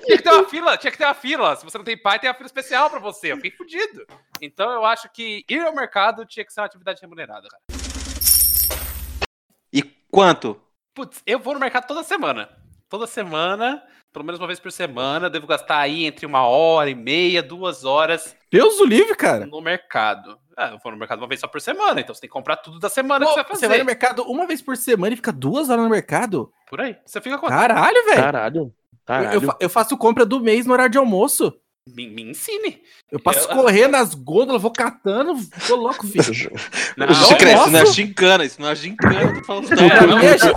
tinha 0.05 0.17
que 0.17 0.23
ter 0.23 0.29
uma 0.31 0.45
fila, 0.49 0.77
tinha 0.77 0.91
que 0.91 0.97
ter 0.97 1.05
uma 1.05 1.13
fila. 1.13 1.55
Se 1.55 1.63
você 1.63 1.77
não 1.77 1.85
tem 1.85 1.95
pai, 1.97 2.19
tem 2.19 2.29
uma 2.29 2.33
fila 2.35 2.47
especial 2.47 2.89
pra 2.89 2.99
você. 2.99 3.31
Eu 3.31 3.37
fiquei 3.37 3.51
fudido. 3.51 4.05
Então 4.41 4.69
eu 4.71 4.83
acho 4.83 5.07
que 5.13 5.45
ir 5.49 5.61
ao 5.61 5.73
mercado 5.73 6.25
tinha 6.25 6.43
que 6.45 6.51
ser 6.51 6.59
uma 6.59 6.65
atividade 6.65 6.99
remunerada, 7.01 7.47
cara. 7.47 7.61
E 9.71 9.81
quanto? 10.11 10.61
Putz, 10.93 11.21
eu 11.25 11.39
vou 11.39 11.53
no 11.53 11.59
mercado 11.59 11.87
toda 11.87 12.03
semana. 12.03 12.49
Toda 12.91 13.07
semana, 13.07 13.81
pelo 14.11 14.25
menos 14.25 14.37
uma 14.39 14.47
vez 14.47 14.59
por 14.59 14.69
semana, 14.69 15.29
devo 15.29 15.47
gastar 15.47 15.77
aí 15.79 16.03
entre 16.05 16.25
uma 16.25 16.45
hora 16.45 16.89
e 16.89 16.93
meia, 16.95 17.41
duas 17.41 17.85
horas 17.85 18.35
Deus 18.51 18.81
o 18.81 18.85
livre, 18.85 19.15
cara. 19.15 19.45
no 19.45 19.61
mercado. 19.61 20.37
Ah, 20.57 20.71
eu 20.73 20.79
vou 20.83 20.91
no 20.91 20.97
mercado 20.97 21.19
uma 21.19 21.27
vez 21.27 21.39
só 21.39 21.47
por 21.47 21.61
semana, 21.61 22.01
então 22.01 22.13
você 22.13 22.19
tem 22.19 22.29
que 22.29 22.33
comprar 22.33 22.57
tudo 22.57 22.79
da 22.79 22.89
semana 22.89 23.25
Pô, 23.25 23.31
que 23.31 23.35
você 23.37 23.41
vai 23.43 23.47
fazer. 23.49 23.59
você 23.61 23.67
vai 23.69 23.77
no 23.79 23.85
mercado 23.85 24.23
uma 24.23 24.45
vez 24.45 24.61
por 24.61 24.75
semana 24.75 25.13
e 25.13 25.15
fica 25.15 25.31
duas 25.31 25.69
horas 25.69 25.85
no 25.85 25.89
mercado? 25.89 26.51
Por 26.69 26.81
aí. 26.81 26.97
Você 27.05 27.21
fica 27.21 27.37
com 27.37 27.47
Caralho, 27.47 28.05
velho. 28.05 28.21
Caralho. 28.21 28.59
Eu, 28.61 28.73
Caralho. 29.05 29.33
eu 29.35 29.41
fa- 29.41 29.57
eu 29.61 29.69
faço 29.69 29.97
compra 29.97 30.25
do 30.25 30.41
mês 30.41 30.65
no 30.65 30.73
horário 30.73 30.91
de 30.91 30.97
almoço. 30.97 31.53
Me, 31.87 32.07
me 32.09 32.21
ensine. 32.23 32.81
Eu 33.09 33.19
passo 33.21 33.49
Eu- 33.49 33.55
correndo 33.55 33.91
nas 33.93 34.13
gôndolas, 34.13 34.61
vou 34.61 34.71
catando, 34.71 35.33
tô 35.65 35.75
louco, 35.77 36.05
filho. 36.05 36.51
Não, 36.97 37.07
cresce, 37.37 37.61
isso 37.63 37.71
não 37.71 37.79
é 37.79 37.85
gincana, 37.85 38.45
isso 38.45 38.61
não 38.61 38.69
é 38.69 38.75
gincana 38.75 39.31
do 39.33 39.43
Faustão. 39.45 39.77
É, 39.79 40.05
não, 40.05 40.19
Veja, 40.19 40.53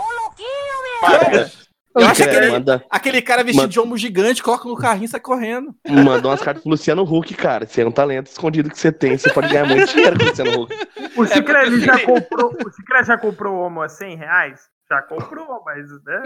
para. 1.01 1.64
Eu 1.97 2.07
acho 2.07 2.21
Cara, 2.25 2.37
aquele, 2.37 2.51
manda, 2.53 2.85
aquele 2.91 3.23
cara 3.23 3.43
vestido 3.45 3.63
Manda- 3.63 3.73
de 3.73 3.81
ombro 3.81 3.97
gigante, 3.97 4.43
coloca 4.43 4.69
no 4.69 4.77
carrinho 4.77 5.05
e 5.05 5.09
sai 5.09 5.21
correndo. 5.21 5.75
manda 5.89 6.29
umas 6.29 6.41
cartas 6.43 6.63
pro 6.63 6.71
Luciano 6.71 7.03
Huck, 7.03 7.35
cara. 7.35 7.67
Você 7.67 7.83
é 7.83 7.87
um 7.87 7.93
talento 7.93 8.27
escondido 8.29 8.71
que 8.71 8.79
você 8.79 8.91
tem. 8.93 9.17
Você 9.17 9.33
pode 9.33 9.49
ganhar 9.49 9.67
muito 9.67 9.87
dinheiro 9.93 10.19
com 10.19 10.25
o 10.25 10.29
Luciano 10.29 10.63
Huck. 10.63 10.75
O 11.17 11.27
Cicré 11.27 11.67
ele 11.67 11.81
já 11.81 11.95
assim- 11.95 12.05
comprou. 12.07 12.53
O 12.67 12.71
Cicré 12.73 13.05
já 13.05 13.17
comprou 13.19 13.55
homo 13.59 13.83
a 13.83 13.89
100 13.89 14.17
reais? 14.17 14.61
Já 14.91 15.01
comprou, 15.03 15.63
mas. 15.65 15.87
Né? 16.05 16.23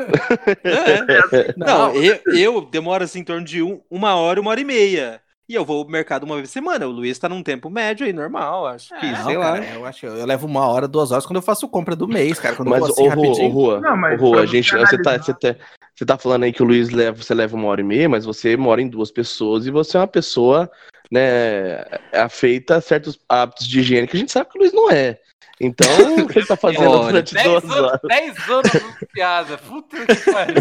É. 0.65 1.55
Não, 1.57 1.95
eu, 1.95 2.19
eu 2.35 2.61
demoro 2.63 3.05
assim 3.05 3.21
em 3.21 3.25
torno 3.25 3.45
de 3.45 3.63
um- 3.63 3.81
uma 3.91 4.15
hora, 4.17 4.41
uma 4.41 4.51
hora 4.51 4.61
e 4.61 4.65
meia. 4.65 5.21
E 5.49 5.55
eu 5.55 5.65
vou 5.65 5.83
ao 5.83 5.89
mercado 5.89 6.25
uma 6.25 6.35
vez 6.35 6.49
por 6.49 6.53
semana. 6.53 6.87
O 6.87 6.91
Luiz 6.91 7.19
tá 7.19 7.27
num 7.27 7.43
tempo 7.43 7.71
médio 7.71 8.07
aí, 8.07 8.13
normal, 8.13 8.67
acho 8.67 8.89
que, 9.01 9.07
Não, 9.07 9.25
sei 9.25 9.37
lá. 9.39 9.53
cara, 9.53 9.75
eu 9.75 9.87
acho 9.87 10.05
eu 10.05 10.27
levo 10.27 10.47
uma 10.47 10.67
hora, 10.67 10.87
duas 10.87 11.11
horas 11.11 11.25
quando 11.25 11.37
eu 11.37 11.43
faço 11.43 11.67
compra 11.67 11.97
do 11.97 12.07
mês, 12.07 12.39
cara. 12.39 12.55
Quando 12.55 12.69
Mas, 12.69 12.81
eu 12.81 12.87
vou 12.87 12.93
assim 12.93 13.07
ô, 13.07 13.09
rapidinho. 13.09 13.51
Rua, 13.51 13.81
Não, 13.81 13.97
mas 13.97 14.21
ô, 14.21 14.27
Rua, 14.27 14.47
gente, 14.47 14.71
você 14.71 15.01
tá, 15.01 15.17
você, 15.17 15.33
tá, 15.33 15.57
você 15.95 16.05
tá 16.05 16.19
falando 16.19 16.43
aí 16.43 16.53
que 16.53 16.63
o 16.63 16.67
Luiz 16.67 16.91
leva, 16.91 17.17
você 17.17 17.33
leva 17.33 17.57
uma 17.57 17.67
hora 17.69 17.81
e 17.81 17.85
meia, 17.85 18.09
mas 18.11 18.27
você 18.27 18.59
mora 18.59 18.83
em 18.83 18.89
duas 18.89 19.11
pessoas 19.11 19.67
e 19.67 19.71
você 19.71 19.97
é 19.97 20.01
uma 20.01 20.07
pessoa, 20.07 20.71
né, 21.11 21.83
afeita 22.13 22.77
a 22.77 22.81
certos 22.83 23.19
hábitos 23.27 23.67
de 23.67 23.81
higiene 23.81 24.07
que 24.07 24.19
a 24.19 24.21
gente 24.21 24.33
sabe 24.33 24.51
que 24.51 24.59
o 24.59 24.61
Luiz 24.61 24.75
não 24.75 24.91
é. 24.91 25.19
Então, 25.61 25.87
o 26.23 26.29
que 26.29 26.39
ele 26.39 26.47
tá 26.47 26.57
fazendo 26.57 26.89
Olha, 26.91 27.07
durante 27.09 27.35
10 27.35 27.47
duas 27.47 27.65
anos, 27.65 27.77
horas? 27.77 28.01
10 28.05 28.49
anos 28.49 28.73
de 28.73 29.07
piada. 29.13 29.59
Puta 29.59 29.97
que 30.07 30.31
pariu. 30.33 30.55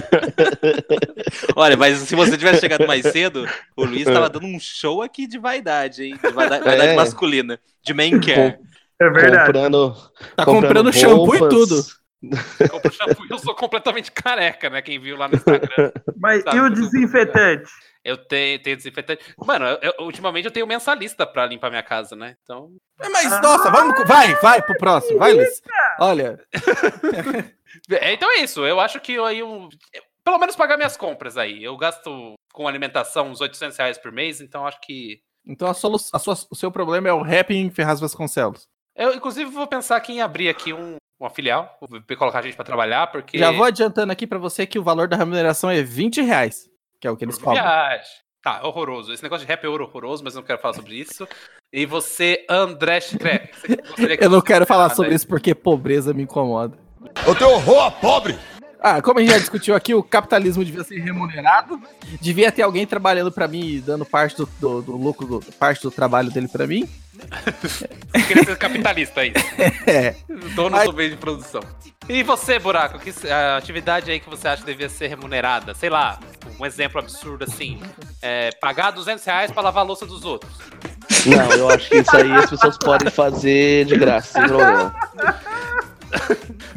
Olha, 1.55 1.77
mas 1.77 1.97
se 1.99 2.15
você 2.15 2.37
tivesse 2.37 2.61
chegado 2.61 2.87
mais 2.87 3.03
cedo, 3.11 3.47
o 3.75 3.85
Luiz 3.85 4.05
tava 4.05 4.29
dando 4.29 4.47
um 4.47 4.59
show 4.59 5.01
aqui 5.01 5.27
de 5.27 5.37
vaidade, 5.37 6.03
hein? 6.03 6.19
De 6.23 6.31
vaidade, 6.31 6.63
vaidade 6.63 6.91
É. 6.91 6.95
masculina. 6.95 7.59
De 7.83 7.93
man 7.93 8.19
care. 8.19 8.57
É 8.99 9.09
verdade. 9.09 9.45
Comprando, 9.45 9.95
Tá 10.35 10.45
comprando 10.45 10.91
shampoo 10.93 11.35
e 11.35 11.49
tudo. 11.49 11.75
Eu 13.29 13.37
sou 13.37 13.53
completamente 13.53 14.11
careca, 14.11 14.69
né? 14.69 14.81
Quem 14.81 14.99
viu 14.99 15.15
lá 15.15 15.27
no 15.27 15.35
Instagram. 15.35 15.91
Mas 16.19 16.43
Sabe 16.43 16.57
e 16.57 16.59
o 16.61 16.69
tudo. 16.73 16.81
desinfetante? 16.81 17.69
Eu 18.07 18.17
tenho, 18.17 18.57
tenho 18.61 18.77
desinfetante. 18.77 19.23
Mano, 19.37 19.65
eu- 19.65 19.93
ultimamente 20.05 20.45
eu 20.45 20.51
tenho 20.51 20.65
mensalista 20.65 21.25
pra 21.27 21.45
limpar 21.45 21.69
minha 21.69 21.83
casa, 21.83 22.15
né? 22.15 22.35
Então. 22.43 22.71
Mas, 23.11 23.29
nossa, 23.41 23.69
vamos. 23.69 24.01
Vai, 24.07 24.33
vai 24.35 24.61
pro 24.61 24.77
próximo. 24.77 25.19
Vai, 25.19 25.33
Luiz. 25.33 25.61
Olha, 25.99 26.39
É, 27.91 28.13
então 28.13 28.31
é 28.31 28.37
isso. 28.41 28.65
Eu 28.65 28.79
acho 28.79 28.99
que 28.99 29.13
eu 29.13 29.25
aí 29.25 29.43
um. 29.43 29.69
Pelo 30.23 30.39
menos 30.39 30.55
pagar 30.55 30.77
minhas 30.77 30.97
compras 30.97 31.37
aí. 31.37 31.63
Eu 31.63 31.77
gasto 31.77 32.33
com 32.53 32.67
alimentação 32.67 33.29
uns 33.29 33.41
800 33.41 33.77
reais 33.77 33.97
por 33.97 34.11
mês, 34.11 34.41
então 34.41 34.65
acho 34.65 34.79
que. 34.81 35.19
então 35.45 35.69
a 35.69 35.73
solu- 35.73 35.97
a 36.13 36.19
sua- 36.19 36.37
o 36.49 36.55
seu 36.55 36.71
problema 36.71 37.07
é 37.09 37.13
o 37.13 37.21
rap 37.21 37.51
em 37.53 37.69
Ferraz 37.69 37.99
Vasconcelos. 37.99 38.67
Eu, 38.95 39.13
inclusive, 39.13 39.49
vou 39.51 39.67
pensar 39.67 39.95
aqui 39.97 40.13
em 40.13 40.21
abrir 40.21 40.49
aqui 40.49 40.73
um 40.73 40.95
uma 41.19 41.29
filial, 41.31 41.77
colocar 42.17 42.39
a 42.39 42.41
gente 42.43 42.55
pra 42.55 42.63
trabalhar, 42.65 43.07
porque. 43.07 43.37
Já 43.39 43.51
vou 43.51 43.63
adiantando 43.65 44.11
aqui 44.11 44.27
pra 44.27 44.37
você 44.37 44.67
que 44.67 44.77
o 44.77 44.83
valor 44.83 45.07
da 45.07 45.17
remuneração 45.17 45.69
é 45.69 45.81
20 45.81 46.21
reais, 46.21 46.69
que 46.99 47.07
é 47.07 47.11
o 47.11 47.17
que 47.17 47.25
eles 47.25 47.37
viagem. 47.37 48.05
Tá, 48.41 48.65
horroroso. 48.65 49.11
Esse 49.11 49.23
negócio 49.23 49.45
de 49.45 49.51
rap 49.51 49.63
é 49.63 49.67
horroroso, 49.67 50.23
mas 50.23 50.33
eu 50.33 50.41
não 50.41 50.47
quero 50.47 50.59
falar 50.59 50.73
sobre 50.73 50.95
isso. 50.95 51.27
E 51.71 51.85
você, 51.85 52.45
André 52.49 52.99
que 53.01 54.23
Eu 54.23 54.29
não 54.29 54.41
quero 54.41 54.65
falar 54.65 54.89
sobre 54.95 55.13
isso 55.13 55.27
porque 55.27 55.53
pobreza 55.53 56.13
me 56.13 56.23
incomoda. 56.23 56.77
Eu 57.25 57.35
tenho 57.35 57.51
horror 57.51 57.83
a 57.83 57.91
pobre! 57.91 58.37
Ah, 58.79 59.01
como 59.01 59.17
a 59.19 59.21
gente 59.23 59.31
já 59.31 59.39
discutiu 59.39 59.75
aqui, 59.75 59.93
o 59.95 60.03
capitalismo 60.03 60.63
devia 60.63 60.83
ser 60.83 60.99
remunerado. 60.99 61.81
Devia 62.21 62.51
ter 62.51 62.61
alguém 62.61 62.85
trabalhando 62.85 63.31
pra 63.31 63.47
mim 63.47 63.65
e 63.65 63.79
dando 63.81 64.05
parte 64.05 64.37
do, 64.37 64.47
do, 64.59 64.81
do 64.83 64.95
lucro, 64.95 65.25
do- 65.25 65.39
parte 65.53 65.81
do 65.81 65.89
trabalho 65.89 66.29
dele 66.29 66.47
pra 66.47 66.67
mim. 66.67 66.87
Queria 68.27 68.43
ser 68.45 68.57
capitalista 68.57 69.21
aí. 69.21 69.33
É. 69.87 70.15
Dono 70.53 70.83
do 70.83 70.93
meio 70.93 71.09
de 71.11 71.17
produção. 71.17 71.61
E 72.07 72.21
você, 72.23 72.59
Buraco, 72.59 72.99
que 72.99 73.11
a 73.29 73.57
atividade 73.57 74.11
aí 74.11 74.19
que 74.19 74.29
você 74.29 74.47
acha 74.47 74.61
que 74.63 74.71
devia 74.71 74.89
ser 74.89 75.07
remunerada? 75.07 75.73
Sei 75.73 75.89
lá, 75.89 76.19
um 76.59 76.65
exemplo 76.65 76.99
absurdo 76.99 77.45
assim. 77.45 77.81
É, 78.21 78.51
pagar 78.61 78.91
200 78.91 79.23
reais 79.25 79.51
pra 79.51 79.63
lavar 79.63 79.83
a 79.83 79.87
louça 79.87 80.05
dos 80.05 80.23
outros. 80.23 80.51
Não, 81.25 81.51
eu 81.53 81.69
acho 81.69 81.89
que 81.89 81.97
isso 81.97 82.15
aí 82.15 82.31
as 82.31 82.49
pessoas 82.49 82.77
podem 82.77 83.09
fazer 83.09 83.85
de 83.85 83.97
graça, 83.97 84.33
sem 84.39 84.47
problema. 84.47 84.93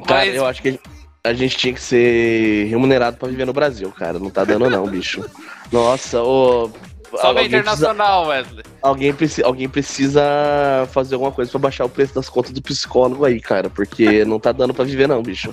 Cara, 0.07 0.25
Mas- 0.25 0.35
eu 0.35 0.47
acho 0.47 0.63
que 0.63 0.81
a 1.23 1.33
gente 1.33 1.57
tinha 1.57 1.75
que 1.75 1.81
ser 1.81 2.67
remunerado 2.69 3.17
pra 3.17 3.29
viver 3.29 3.45
no 3.45 3.53
Brasil, 3.53 3.93
cara. 3.93 4.19
Não 4.19 4.31
tá 4.31 4.45
dando 4.45 4.69
não, 4.71 4.87
bicho. 4.87 5.25
Nossa, 5.71 6.23
ô... 6.23 6.71
Só 7.11 7.27
alguém 7.27 7.49
precisa- 7.49 7.59
internacional, 7.59 8.27
Wesley. 8.29 8.65
Alguém, 8.81 9.13
preci 9.13 9.43
alguém 9.43 9.69
precisa 9.69 10.23
fazer 10.93 11.17
alguma 11.17 11.33
coisa 11.33 11.51
pra 11.51 11.59
baixar 11.59 11.85
o 11.85 11.89
preço 11.89 12.15
das 12.15 12.29
contas 12.29 12.53
do 12.53 12.63
psicólogo 12.63 13.25
aí, 13.25 13.41
cara, 13.41 13.69
porque 13.69 14.25
não 14.25 14.39
tá 14.39 14.53
dando 14.53 14.73
pra 14.73 14.85
viver 14.85 15.09
não, 15.09 15.21
bicho. 15.21 15.53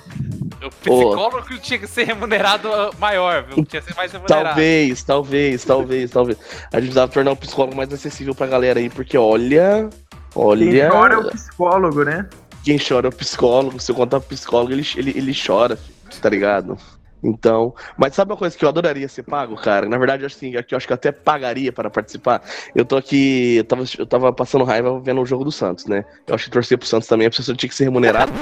O 0.64 0.70
psicólogo 0.70 1.42
que 1.48 1.60
tinha 1.60 1.80
que 1.80 1.88
ser 1.88 2.04
remunerado 2.04 2.70
maior, 3.00 3.44
viu? 3.44 3.66
Tinha 3.66 3.82
que 3.82 3.88
ser 3.88 3.96
mais 3.96 4.12
remunerado. 4.12 4.46
Talvez, 4.50 5.04
talvez, 5.04 5.66
talvez, 5.66 6.12
talvez. 6.12 6.38
A 6.72 6.76
gente 6.76 6.90
precisava 6.90 7.12
tornar 7.12 7.32
o 7.32 7.36
psicólogo 7.36 7.76
mais 7.76 7.92
acessível 7.92 8.36
pra 8.36 8.46
galera 8.46 8.80
aí, 8.80 8.90
porque 8.92 9.18
olha, 9.18 9.90
olha, 10.36 10.84
é 10.84 11.18
o 11.18 11.32
psicólogo, 11.32 12.04
né? 12.04 12.30
Quem 12.68 12.78
chora 12.78 13.08
é 13.08 13.10
o 13.10 13.14
psicólogo. 13.14 13.80
Se 13.80 13.90
eu 13.90 13.96
contar 13.96 14.20
pro 14.20 14.36
psicólogo, 14.36 14.74
ele, 14.74 14.86
ele, 14.98 15.12
ele 15.18 15.34
chora, 15.34 15.80
tá 16.22 16.30
ligado? 16.30 16.78
Então, 17.24 17.74
mas 17.98 18.14
sabe 18.14 18.34
uma 18.34 18.38
coisa 18.38 18.58
que 18.58 18.66
eu 18.66 18.68
adoraria 18.68 19.08
ser 19.08 19.24
pago, 19.24 19.56
cara? 19.56 19.88
Na 19.88 19.98
verdade, 19.98 20.26
assim, 20.26 20.54
aqui 20.58 20.74
eu 20.74 20.78
acho 20.78 20.86
que 20.86 20.92
eu 20.92 20.96
até 20.96 21.14
pagaria 21.14 21.72
para 21.72 21.90
participar. 21.90 22.44
Eu 22.76 22.84
tô 22.84 22.98
aqui, 22.98 23.56
eu 23.56 23.64
tava, 23.64 23.84
eu 23.98 24.06
tava 24.06 24.34
passando 24.34 24.66
raiva 24.66 25.00
vendo 25.00 25.22
o 25.22 25.26
jogo 25.26 25.46
do 25.46 25.52
Santos, 25.52 25.86
né? 25.86 26.04
Eu 26.28 26.36
acho 26.36 26.44
que 26.44 26.52
torcer 26.52 26.78
pro 26.78 26.86
Santos 26.86 27.08
também, 27.08 27.28
a 27.28 27.30
pessoa 27.30 27.56
tinha 27.56 27.70
que 27.70 27.76
ser 27.76 27.86
remunerada. 27.86 28.34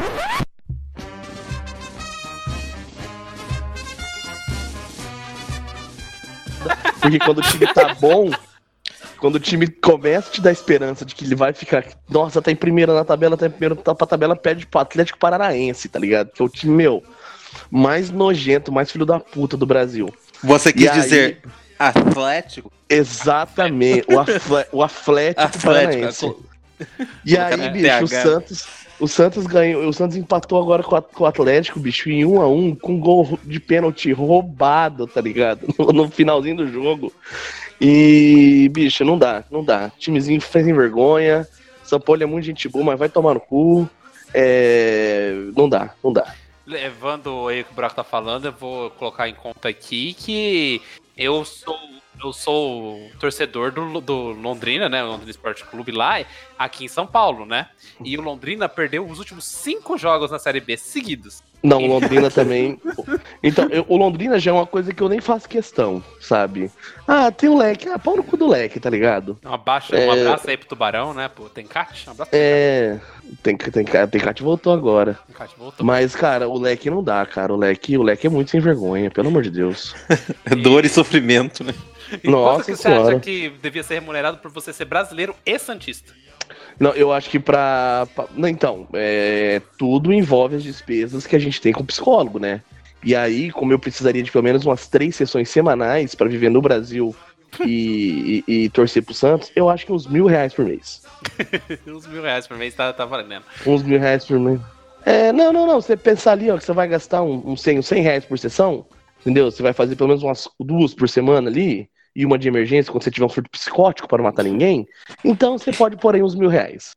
Porque 6.99 7.19
quando 7.19 7.37
o 7.37 7.41
time 7.43 7.71
tá 7.71 7.93
bom, 7.93 8.31
quando 9.19 9.35
o 9.35 9.39
time 9.39 9.67
começa 9.67 10.29
a 10.29 10.31
te 10.31 10.41
dar 10.41 10.51
esperança 10.51 11.05
de 11.05 11.13
que 11.15 11.23
ele 11.25 11.35
vai 11.35 11.53
ficar. 11.53 11.85
Nossa, 12.09 12.41
tá 12.41 12.51
em 12.51 12.55
primeira 12.55 12.93
na 12.93 13.03
tabela, 13.05 13.35
tá 13.37 13.47
em 13.47 13.49
primeiro, 13.49 13.75
tá 13.75 13.93
pra 13.95 14.05
tabela, 14.07 14.35
pede 14.35 14.65
pro 14.65 14.79
Atlético 14.81 15.17
Paranaense, 15.19 15.89
tá 15.89 15.99
ligado? 15.99 16.31
Que 16.31 16.41
é 16.41 16.45
o 16.45 16.49
time, 16.49 16.73
meu, 16.73 17.03
mais 17.71 18.09
nojento, 18.11 18.71
mais 18.71 18.91
filho 18.91 19.05
da 19.05 19.19
puta 19.19 19.55
do 19.57 19.65
Brasil. 19.65 20.13
Você 20.43 20.71
quis 20.73 20.87
aí- 20.89 21.01
dizer 21.01 21.41
Atlético? 21.79 22.71
Exatamente, 22.89 24.05
o, 24.13 24.19
afle, 24.19 24.65
o 24.71 24.83
Atlético, 24.83 25.41
Atlético. 25.41 25.65
Paranaense. 25.65 26.35
E 27.25 27.37
aí, 27.37 27.69
bicho, 27.71 28.03
o. 28.03 28.07
Santos. 28.07 28.67
O 28.97 29.07
Santos 29.09 29.45
ganhou. 29.45 29.85
O 29.89 29.91
Santos 29.93 30.15
empatou 30.15 30.61
agora 30.61 30.81
com, 30.81 30.95
a- 30.95 31.01
com 31.01 31.23
o 31.25 31.27
Atlético, 31.27 31.79
bicho, 31.81 32.09
em 32.09 32.23
1 32.23 32.41
a 32.41 32.47
1 32.47 32.75
com 32.75 32.97
gol 32.97 33.37
de 33.43 33.59
pênalti 33.59 34.11
roubado, 34.13 35.05
tá 35.07 35.19
ligado? 35.19 35.67
No, 35.77 35.87
no 35.91 36.09
finalzinho 36.09 36.55
do 36.57 36.71
jogo. 36.71 37.11
E, 37.79 38.69
bicho, 38.71 39.03
não 39.03 39.17
dá, 39.17 39.43
não 39.51 39.63
dá. 39.63 39.91
Timezinho 39.97 40.41
fez 40.41 40.67
em 40.67 40.73
vergonha. 40.73 41.47
São 41.83 41.99
Paulo 41.99 42.23
é 42.23 42.25
muito 42.25 42.45
gente 42.45 42.67
boa, 42.67 42.85
mas 42.85 42.99
vai 42.99 43.09
tomar 43.09 43.33
no 43.33 43.39
cu. 43.39 43.89
É, 44.33 45.33
não 45.55 45.69
dá, 45.69 45.93
não 46.03 46.11
dá. 46.11 46.33
Levando 46.65 47.47
aí 47.47 47.61
o 47.61 47.65
que 47.65 47.71
o 47.71 47.75
Buraco 47.75 47.95
tá 47.95 48.03
falando, 48.03 48.45
eu 48.45 48.51
vou 48.51 48.89
colocar 48.91 49.29
em 49.29 49.35
conta 49.35 49.69
aqui 49.69 50.13
que 50.13 50.81
eu 51.15 51.45
sou 51.45 51.77
eu 52.27 52.33
sou 52.33 52.99
torcedor 53.19 53.71
do, 53.71 53.99
do 54.01 54.15
Londrina, 54.31 54.87
né? 54.89 55.03
O 55.03 55.07
Londrina 55.07 55.31
Esporte 55.31 55.63
Clube 55.65 55.91
lá, 55.91 56.23
aqui 56.57 56.85
em 56.85 56.87
São 56.87 57.05
Paulo, 57.07 57.45
né? 57.45 57.67
E 58.03 58.17
o 58.17 58.21
Londrina 58.21 58.67
perdeu 58.69 59.07
os 59.07 59.19
últimos 59.19 59.45
cinco 59.45 59.97
jogos 59.97 60.31
na 60.31 60.39
Série 60.39 60.59
B 60.59 60.77
seguidos. 60.77 61.43
Não, 61.63 61.81
o 61.83 61.87
Londrina 61.87 62.29
também. 62.29 62.79
Então, 63.41 63.67
eu- 63.69 63.85
o 63.87 63.97
Londrina 63.97 64.37
já 64.37 64.51
é 64.51 64.53
uma 64.53 64.67
coisa 64.67 64.93
que 64.93 65.01
eu 65.01 65.09
nem 65.09 65.19
faço 65.19 65.49
questão, 65.49 66.03
sabe? 66.21 66.69
Ah, 67.07 67.31
tem 67.31 67.49
o 67.49 67.57
leque. 67.57 67.89
Ah, 67.89 67.97
pau 67.97 68.15
no 68.15 68.23
cu 68.23 68.37
do 68.37 68.47
leque, 68.47 68.79
tá 68.79 68.87
ligado? 68.89 69.39
Um, 69.43 69.51
abaixo, 69.53 69.95
um 69.95 69.97
É. 69.97 70.21
abraço 70.21 70.47
aí 70.49 70.57
pro 70.57 70.67
Tubarão, 70.67 71.13
né? 71.13 71.27
Pô, 71.27 71.49
tem 71.49 71.65
Cat? 71.65 72.07
Um 72.07 72.11
abraço 72.11 72.29
É. 72.33 72.99
Tem 73.41 73.57
que 73.57 73.71
tem, 73.71 73.83
que- 73.83 74.07
tem 74.07 74.21
que 74.21 74.43
voltou 74.43 74.71
agora. 74.73 75.17
Cat, 75.33 75.51
voltou. 75.57 75.83
Mas, 75.83 76.15
cara, 76.15 76.47
o 76.47 76.59
leque 76.59 76.89
não 76.91 77.03
dá, 77.03 77.25
cara. 77.25 77.51
O 77.51 77.57
leque, 77.57 77.97
o 77.97 78.03
leque 78.03 78.27
é 78.27 78.29
muito 78.29 78.51
sem 78.51 78.59
vergonha, 78.59 79.09
pelo 79.09 79.29
amor 79.29 79.41
de 79.41 79.49
Deus. 79.49 79.95
Dor 80.61 80.85
e 80.85 80.89
sofrimento, 80.89 81.63
né? 81.63 81.73
E 82.23 82.31
Nossa 82.31 82.35
quanto 82.35 82.65
que 82.65 82.77
você 82.77 82.87
Senhora. 82.87 82.91
acha 82.91 83.15
que 83.15 83.49
devia 83.61 83.83
ser 83.83 83.95
remunerado 83.95 84.37
por 84.39 84.51
você 84.51 84.73
ser 84.73 84.85
brasileiro 84.85 85.35
e 85.45 85.57
santista? 85.59 86.13
Não, 86.79 86.91
eu 86.93 87.11
acho 87.11 87.29
que 87.29 87.39
pra. 87.39 88.07
pra- 88.15 88.27
não, 88.35 88.47
então, 88.49 88.87
é, 88.93 89.61
tudo 89.77 90.11
envolve 90.13 90.55
as 90.55 90.63
despesas 90.63 91.25
que 91.25 91.35
a 91.35 91.39
gente 91.39 91.61
tem 91.61 91.73
com 91.73 91.81
o 91.83 91.85
psicólogo, 91.85 92.39
né? 92.39 92.61
E 93.03 93.15
aí, 93.15 93.51
como 93.51 93.71
eu 93.71 93.79
precisaria 93.79 94.23
de 94.23 94.31
pelo 94.31 94.43
menos 94.43 94.65
umas 94.65 94.87
três 94.87 95.15
sessões 95.15 95.49
semanais 95.49 96.15
pra 96.15 96.27
viver 96.27 96.49
no 96.49 96.61
Brasil 96.61 97.15
e, 97.63 98.43
e- 98.47 98.65
e 98.65 98.69
torcer 98.69 99.03
pro 99.03 99.13
Santos, 99.13 99.51
eu 99.55 99.69
acho 99.69 99.85
que 99.85 99.91
uns 99.93 100.07
mil 100.07 100.25
reais 100.25 100.53
por 100.53 100.65
mês. 100.65 101.01
Uns 101.87 102.05
mil 102.07 102.21
reais 102.21 102.47
por 102.47 102.57
mês 102.57 102.75
tá, 102.75 102.91
tá 102.93 103.05
valendo. 103.05 103.45
Uns 103.65 103.83
mil 103.83 103.99
reais 103.99 104.25
por 104.25 104.39
mês. 104.39 104.61
É, 105.05 105.31
não, 105.31 105.51
não, 105.53 105.65
não. 105.67 105.81
Você 105.81 105.95
pensar 105.97 106.33
ali, 106.33 106.49
ó, 106.49 106.57
que 106.57 106.63
você 106.63 106.73
vai 106.73 106.87
gastar 106.87 107.21
um, 107.23 107.51
um 107.51 107.57
100, 107.57 107.79
uns 107.79 107.87
100 107.87 108.01
reais 108.01 108.25
por 108.25 108.37
sessão, 108.39 108.85
entendeu? 109.21 109.49
Você 109.51 109.61
vai 109.63 109.73
fazer 109.73 109.95
pelo 109.95 110.09
menos 110.09 110.23
umas 110.23 110.47
duas 110.59 110.93
por 110.93 111.07
semana 111.09 111.49
ali, 111.49 111.89
e 112.15 112.25
uma 112.25 112.37
de 112.37 112.47
emergência 112.47 112.91
quando 112.91 113.03
você 113.03 113.11
tiver 113.11 113.25
um 113.25 113.29
surto 113.29 113.49
psicótico 113.49 114.07
para 114.07 114.19
não 114.19 114.25
matar 114.25 114.43
ninguém. 114.43 114.87
Então 115.23 115.57
você 115.57 115.71
pode 115.71 115.97
pôr 115.97 116.15
aí 116.15 116.23
uns 116.23 116.35
mil 116.35 116.49
reais. 116.49 116.91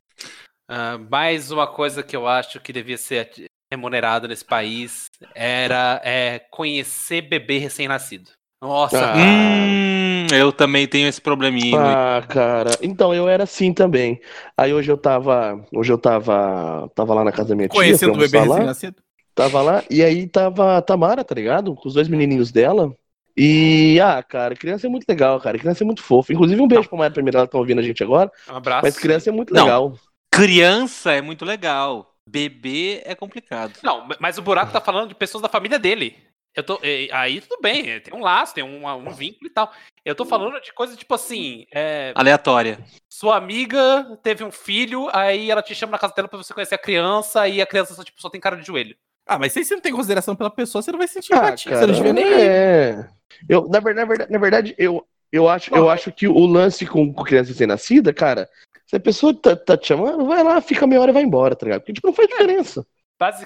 Ah, 0.68 0.98
mais 1.10 1.50
uma 1.50 1.66
coisa 1.66 2.02
que 2.02 2.14
eu 2.14 2.26
acho 2.26 2.60
que 2.60 2.72
devia 2.72 2.98
ser 2.98 3.30
remunerado 3.72 4.28
nesse 4.28 4.44
país 4.44 5.06
era 5.34 6.00
é, 6.04 6.38
conhecer 6.50 7.22
bebê 7.22 7.58
recém-nascido. 7.58 8.30
Nossa, 8.60 9.12
Ah. 9.12 9.16
Hum, 9.16 10.26
eu 10.32 10.52
também 10.52 10.86
tenho 10.86 11.08
esse 11.08 11.20
probleminha. 11.20 11.78
Ah, 11.78 12.22
cara. 12.26 12.70
Então, 12.82 13.14
eu 13.14 13.28
era 13.28 13.44
assim 13.44 13.72
também. 13.72 14.20
Aí 14.56 14.74
hoje 14.74 14.90
eu 14.90 14.98
tava. 14.98 15.64
Hoje 15.72 15.92
eu 15.92 15.98
tava. 15.98 16.90
Tava 16.94 17.14
lá 17.14 17.24
na 17.24 17.30
casa 17.30 17.50
da 17.50 17.54
minha 17.54 17.68
tia. 17.68 17.80
Conhecendo 17.80 18.12
o 18.12 18.14
fui 18.16 18.28
bebê 18.28 18.40
recém-nascido? 18.40 18.96
Tava 19.34 19.62
lá, 19.62 19.84
e 19.88 20.02
aí 20.02 20.26
tava 20.26 20.78
a 20.78 20.82
Tamara, 20.82 21.22
tá 21.22 21.32
ligado? 21.32 21.72
Com 21.76 21.88
os 21.88 21.94
dois 21.94 22.08
menininhos 22.08 22.50
dela. 22.50 22.92
E, 23.40 24.00
ah, 24.00 24.20
cara, 24.20 24.56
criança 24.56 24.86
é 24.88 24.90
muito 24.90 25.04
legal, 25.08 25.40
cara. 25.40 25.56
Criança 25.58 25.84
é 25.84 25.86
muito 25.86 26.02
fofa. 26.02 26.32
Inclusive, 26.32 26.60
um 26.60 26.66
beijo 26.66 26.88
pra 26.88 26.98
Maia 26.98 27.10
Primeira, 27.10 27.38
ela 27.38 27.46
tá 27.46 27.56
ouvindo 27.56 27.78
a 27.78 27.82
gente 27.82 28.02
agora. 28.02 28.30
um 28.50 28.56
abraço. 28.56 28.82
Mas 28.84 28.98
criança 28.98 29.30
é 29.30 29.32
muito 29.32 29.54
Não. 29.54 29.62
legal. 29.64 29.94
Criança 30.32 31.12
é 31.12 31.20
muito 31.22 31.44
legal. 31.44 32.14
Bebê 32.28 33.00
é 33.04 33.14
complicado. 33.14 33.74
Não, 33.82 34.08
mas 34.20 34.38
o 34.38 34.42
buraco 34.42 34.72
tá 34.72 34.80
falando 34.80 35.08
de 35.08 35.14
pessoas 35.14 35.40
da 35.42 35.48
família 35.48 35.78
dele. 35.78 36.16
Eu 36.54 36.62
tô, 36.64 36.80
aí 37.12 37.40
tudo 37.40 37.60
bem, 37.62 38.00
tem 38.00 38.12
um 38.12 38.20
laço, 38.20 38.54
tem 38.54 38.64
um, 38.64 38.86
um 38.88 39.10
vínculo 39.10 39.46
e 39.46 39.50
tal. 39.50 39.70
Eu 40.04 40.14
tô 40.14 40.24
falando 40.24 40.60
de 40.60 40.72
coisa 40.72 40.96
tipo 40.96 41.14
assim, 41.14 41.64
é, 41.72 42.10
Aleatória. 42.16 42.80
sua 43.08 43.36
amiga 43.36 44.18
teve 44.22 44.42
um 44.42 44.50
filho, 44.50 45.08
aí 45.12 45.50
ela 45.50 45.62
te 45.62 45.74
chama 45.74 45.92
na 45.92 45.98
casa 45.98 46.12
dela 46.14 46.26
pra 46.26 46.36
você 46.38 46.52
conhecer 46.52 46.74
a 46.74 46.78
criança, 46.78 47.46
e 47.46 47.62
a 47.62 47.66
criança 47.66 47.94
só, 47.94 48.02
tipo, 48.02 48.20
só 48.20 48.28
tem 48.28 48.40
cara 48.40 48.56
de 48.56 48.66
joelho. 48.66 48.96
Ah, 49.26 49.38
mas 49.38 49.52
se 49.52 49.62
você 49.62 49.74
não 49.74 49.82
tem 49.82 49.92
consideração 49.92 50.34
pela 50.34 50.50
pessoa, 50.50 50.82
você 50.82 50.90
não 50.90 50.98
vai 50.98 51.06
sentir 51.06 51.32
Ah, 51.34 51.36
empatia. 51.48 51.70
cara, 51.72 51.80
você 51.82 51.86
não 51.86 51.94
devia 51.94 52.12
nem. 52.12 52.24
é. 52.24 53.08
Eu, 53.48 53.68
na, 53.68 53.80
ver- 53.80 53.94
na 53.94 54.04
verdade, 54.04 54.32
na 54.32 54.38
verdade, 54.38 54.74
eu, 54.78 55.04
eu, 55.30 55.48
acho, 55.48 55.74
eu 55.74 55.88
acho 55.88 56.12
que 56.12 56.26
o 56.28 56.46
lance 56.46 56.86
com, 56.86 57.12
com 57.12 57.24
criança 57.24 57.50
recém-nascida, 57.50 58.12
cara, 58.12 58.48
se 58.86 58.96
a 58.96 59.00
pessoa 59.00 59.34
tá, 59.34 59.54
tá 59.54 59.76
te 59.76 59.88
chamando, 59.88 60.26
vai 60.26 60.42
lá, 60.42 60.60
fica 60.60 60.86
meia 60.86 61.00
hora 61.00 61.10
e 61.10 61.14
vai 61.14 61.22
embora, 61.22 61.54
tá 61.54 61.66
ligado? 61.66 61.80
Porque, 61.80 61.92
tipo, 61.92 62.06
não 62.06 62.14
faz 62.14 62.28
diferença. 62.28 62.86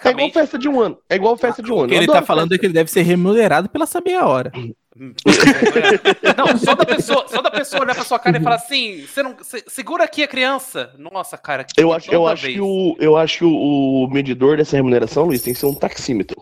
É 0.05 0.11
igual 0.11 0.31
festa 0.31 0.59
de 0.59 0.69
um 0.69 0.81
ano. 0.81 0.99
É 1.09 1.17
igual 1.17 1.37
festa 1.37 1.63
de 1.63 1.73
um 1.73 1.77
O 1.77 1.81
ano. 1.81 1.89
que 1.89 1.95
Eu 1.95 1.99
ele 1.99 2.07
tá 2.07 2.23
falando 2.23 2.55
é 2.55 2.59
que 2.59 2.67
ele 2.67 2.75
deve 2.75 2.91
ser 2.91 3.03
remunerado 3.03 3.69
pela 3.69 3.85
essa 3.85 4.01
meia 4.01 4.27
hora. 4.27 4.53
Não, 6.37 6.57
só 6.59 6.75
da 6.75 6.85
pessoa, 6.85 7.27
só 7.29 7.41
da 7.43 7.51
pessoa 7.51 7.83
olhar 7.83 7.95
pra 7.95 8.05
sua 8.05 8.19
cara 8.19 8.39
e 8.39 8.43
falar 8.43 8.57
assim, 8.57 9.07
você 9.07 9.23
não, 9.23 9.37
se- 9.43 9.65
segura 9.69 10.05
aqui 10.05 10.23
a 10.23 10.29
criança. 10.29 10.93
Nossa, 10.99 11.37
cara. 11.39 11.67
Eu 11.77 11.93
acho, 11.93 12.11
eu 12.13 12.27
acho 12.27 12.43
vez. 12.43 12.55
que 12.55 12.61
o, 12.61 12.97
eu 12.99 13.17
acho 13.17 13.39
que 13.39 13.45
o, 13.45 14.05
o 14.05 14.09
medidor 14.11 14.57
dessa 14.57 14.77
remuneração, 14.77 15.25
Luiz, 15.25 15.43
tem 15.43 15.53
que 15.55 15.61
ser 15.61 15.67
um 15.67 15.75
taxímetro. 15.75 16.37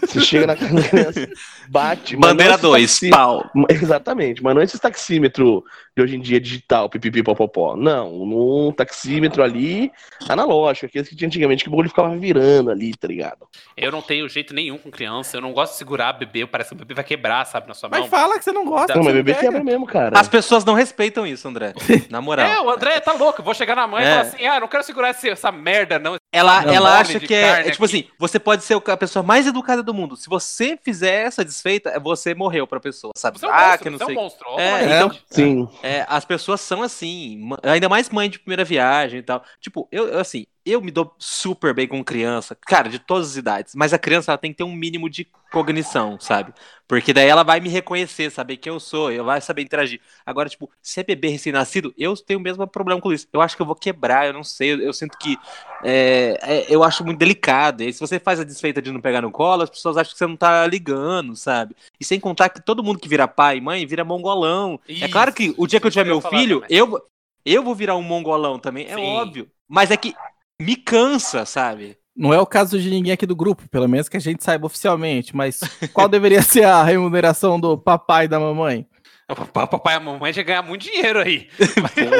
Você 0.00 0.20
chega 0.20 0.48
na 0.48 0.56
casa 0.56 0.74
da 0.74 0.82
criança, 0.82 1.28
bate. 1.68 2.16
Bandeira 2.16 2.58
não 2.58 2.76
esse 2.76 3.08
2, 3.08 3.10
taxi- 3.10 3.10
pau. 3.10 3.50
Exatamente, 3.68 4.42
mas 4.42 4.52
não 4.54 4.62
esse 4.62 4.76
taxímetro 4.80 5.62
de 5.96 6.02
hoje 6.02 6.16
em 6.16 6.20
dia 6.20 6.40
digital, 6.40 6.90
pipipi, 6.90 7.22
popopó. 7.22 7.76
Não, 7.76 8.10
num 8.26 8.72
taxímetro 8.72 9.44
ali 9.44 9.92
analógico, 10.28 10.86
aqueles 10.86 11.08
que 11.08 11.14
tinha 11.14 11.28
antigamente 11.28 11.62
que 11.62 11.68
o 11.68 11.70
bagulho 11.70 11.88
ficava 11.88 12.16
virando 12.16 12.70
ali, 12.72 12.92
tá 12.96 13.06
ligado? 13.06 13.46
Eu 13.76 13.92
não 13.92 14.02
tenho 14.02 14.28
jeito 14.28 14.52
nenhum 14.52 14.76
com 14.76 14.90
criança. 14.90 15.36
Eu 15.36 15.40
não 15.40 15.52
gosto 15.52 15.72
de 15.72 15.78
segurar 15.78 16.14
bebê. 16.14 16.44
Parece 16.48 16.70
que 16.70 16.74
o 16.74 16.78
bebê 16.78 16.94
vai 16.94 17.04
quebrar, 17.04 17.44
sabe, 17.46 17.68
na 17.68 17.74
sua 17.74 17.88
Mas 17.90 18.06
fala 18.06 18.38
que 18.38 18.44
você 18.44 18.52
não 18.52 18.64
gosta. 18.64 18.94
Não, 18.94 19.02
mas 19.04 19.12
bebê 19.14 19.34
pega. 19.34 19.46
quebra 19.46 19.64
mesmo, 19.64 19.86
cara. 19.86 20.18
As 20.18 20.28
pessoas 20.28 20.64
não 20.64 20.74
respeitam 20.74 21.26
isso, 21.26 21.46
André. 21.48 21.72
Na 22.08 22.20
moral. 22.22 22.46
É, 22.46 22.60
o 22.60 22.70
André 22.70 22.98
tá 23.00 23.12
louco. 23.12 23.42
Vou 23.42 23.54
chegar 23.54 23.74
na 23.76 23.86
mãe 23.86 24.02
e 24.02 24.06
É. 24.06 24.10
falar 24.10 24.20
assim: 24.22 24.46
ah, 24.46 24.60
não 24.60 24.68
quero 24.68 24.82
segurar 24.84 25.10
esse- 25.10 25.28
essa 25.28 25.50
merda, 25.52 25.98
não. 25.98 26.16
Ela, 26.32 26.62
Não, 26.62 26.72
ela 26.72 26.98
acha 27.00 27.18
que 27.18 27.34
é, 27.34 27.66
é 27.66 27.70
tipo 27.72 27.84
aqui. 27.84 27.96
assim, 28.02 28.08
você 28.16 28.38
pode 28.38 28.62
ser 28.62 28.80
a 28.86 28.96
pessoa 28.96 29.20
mais 29.22 29.46
educada 29.48 29.82
do 29.82 29.92
mundo. 29.92 30.16
Se 30.16 30.28
você 30.28 30.78
fizer 30.80 31.24
essa 31.26 31.44
desfeita, 31.44 31.98
você 31.98 32.34
morreu 32.34 32.66
pra 32.68 32.78
pessoa, 32.78 33.12
sabe? 33.16 33.38
Você 33.40 33.46
é 33.46 33.48
um 33.48 33.52
ah, 33.52 33.56
monstro, 33.66 33.82
que 33.82 33.90
não 33.90 33.98
você 33.98 34.02
é 34.02 34.06
um 34.06 34.08
sei. 34.08 34.14
monstro. 34.16 34.46
Ó, 34.48 34.60
É, 34.60 34.84
então, 34.84 35.18
Sim. 35.28 35.68
é, 35.82 36.06
as 36.08 36.24
pessoas 36.24 36.60
são 36.60 36.82
assim, 36.84 37.48
ainda 37.64 37.88
mais 37.88 38.08
mãe 38.10 38.30
de 38.30 38.38
primeira 38.38 38.64
viagem 38.64 39.18
e 39.18 39.22
tal. 39.24 39.42
Tipo, 39.60 39.88
eu, 39.90 40.06
eu, 40.08 40.20
assim, 40.20 40.46
eu 40.64 40.80
me 40.80 40.90
dou 40.90 41.14
super 41.18 41.74
bem 41.74 41.88
com 41.88 42.04
criança, 42.04 42.54
cara, 42.54 42.88
de 42.88 42.98
todas 42.98 43.30
as 43.30 43.36
idades, 43.36 43.74
mas 43.74 43.92
a 43.92 43.98
criança 43.98 44.30
ela 44.30 44.38
tem 44.38 44.50
que 44.52 44.58
ter 44.58 44.64
um 44.64 44.74
mínimo 44.74 45.08
de 45.08 45.26
cognição, 45.50 46.18
sabe? 46.20 46.52
Porque 46.86 47.12
daí 47.12 47.28
ela 47.28 47.42
vai 47.42 47.60
me 47.60 47.68
reconhecer, 47.68 48.30
saber 48.30 48.56
quem 48.56 48.72
eu 48.72 48.80
sou, 48.80 49.10
eu 49.10 49.24
vai 49.24 49.40
saber 49.40 49.62
interagir. 49.62 50.00
Agora, 50.24 50.48
tipo, 50.48 50.70
se 50.82 51.00
é 51.00 51.04
bebê 51.04 51.28
recém-nascido, 51.28 51.94
eu 51.96 52.16
tenho 52.16 52.38
o 52.38 52.42
mesmo 52.42 52.66
problema 52.66 53.00
com 53.00 53.12
isso. 53.12 53.26
Eu 53.32 53.40
acho 53.40 53.56
que 53.56 53.62
eu 53.62 53.66
vou 53.66 53.74
quebrar, 53.74 54.26
eu 54.26 54.32
não 54.32 54.44
sei, 54.44 54.72
eu, 54.72 54.80
eu 54.80 54.92
sinto 54.92 55.16
que 55.18 55.38
é, 55.82 56.38
é, 56.42 56.66
eu 56.68 56.82
acho 56.82 57.04
muito 57.04 57.18
delicado. 57.18 57.82
E 57.82 57.92
se 57.92 58.00
você 58.00 58.18
faz 58.18 58.40
a 58.40 58.44
desfeita 58.44 58.82
de 58.82 58.92
não 58.92 59.00
pegar 59.00 59.22
no 59.22 59.30
colo, 59.30 59.62
as 59.62 59.70
pessoas 59.70 59.96
acham 59.96 60.12
que 60.12 60.18
você 60.18 60.26
não 60.26 60.36
tá 60.36 60.66
ligando, 60.66 61.34
sabe? 61.36 61.74
E 61.98 62.04
sem 62.04 62.20
contar 62.20 62.48
que 62.48 62.60
todo 62.60 62.82
mundo 62.82 62.98
que 62.98 63.08
vira 63.08 63.26
pai 63.26 63.58
e 63.58 63.60
mãe 63.60 63.86
vira 63.86 64.04
mongolão. 64.04 64.80
é 64.88 64.92
Isso, 64.92 65.08
claro 65.10 65.32
que 65.32 65.54
o 65.56 65.66
dia 65.66 65.80
que 65.80 65.86
eu 65.86 65.90
tiver 65.90 66.02
eu 66.02 66.06
meu 66.06 66.20
filho, 66.20 66.60
também. 66.60 66.76
eu, 66.76 67.02
eu 67.44 67.62
vou 67.62 67.74
virar 67.74 67.96
um 67.96 68.02
mongolão 68.02 68.58
também, 68.58 68.86
é 68.86 68.94
Sim. 68.94 69.04
óbvio. 69.04 69.50
Mas 69.68 69.90
é 69.90 69.96
que 69.96 70.14
me 70.60 70.76
cansa, 70.76 71.46
sabe? 71.46 71.96
Não 72.14 72.34
é 72.34 72.38
o 72.38 72.46
caso 72.46 72.78
de 72.78 72.90
ninguém 72.90 73.12
aqui 73.12 73.24
do 73.24 73.34
grupo, 73.34 73.68
pelo 73.70 73.88
menos 73.88 74.08
que 74.08 74.16
a 74.16 74.20
gente 74.20 74.44
saiba 74.44 74.66
oficialmente, 74.66 75.34
mas 75.34 75.60
qual 75.94 76.06
deveria 76.06 76.42
ser 76.42 76.64
a 76.64 76.82
remuneração 76.82 77.58
do 77.58 77.78
papai 77.78 78.26
e 78.26 78.28
da 78.28 78.38
mamãe? 78.38 78.86
O 79.30 79.34
papai 79.34 79.66
papai 79.66 79.94
e 79.94 79.96
a 79.96 80.00
mamãe 80.00 80.32
já 80.32 80.42
ganham 80.42 80.64
muito 80.64 80.82
dinheiro 80.82 81.20
aí. 81.20 81.48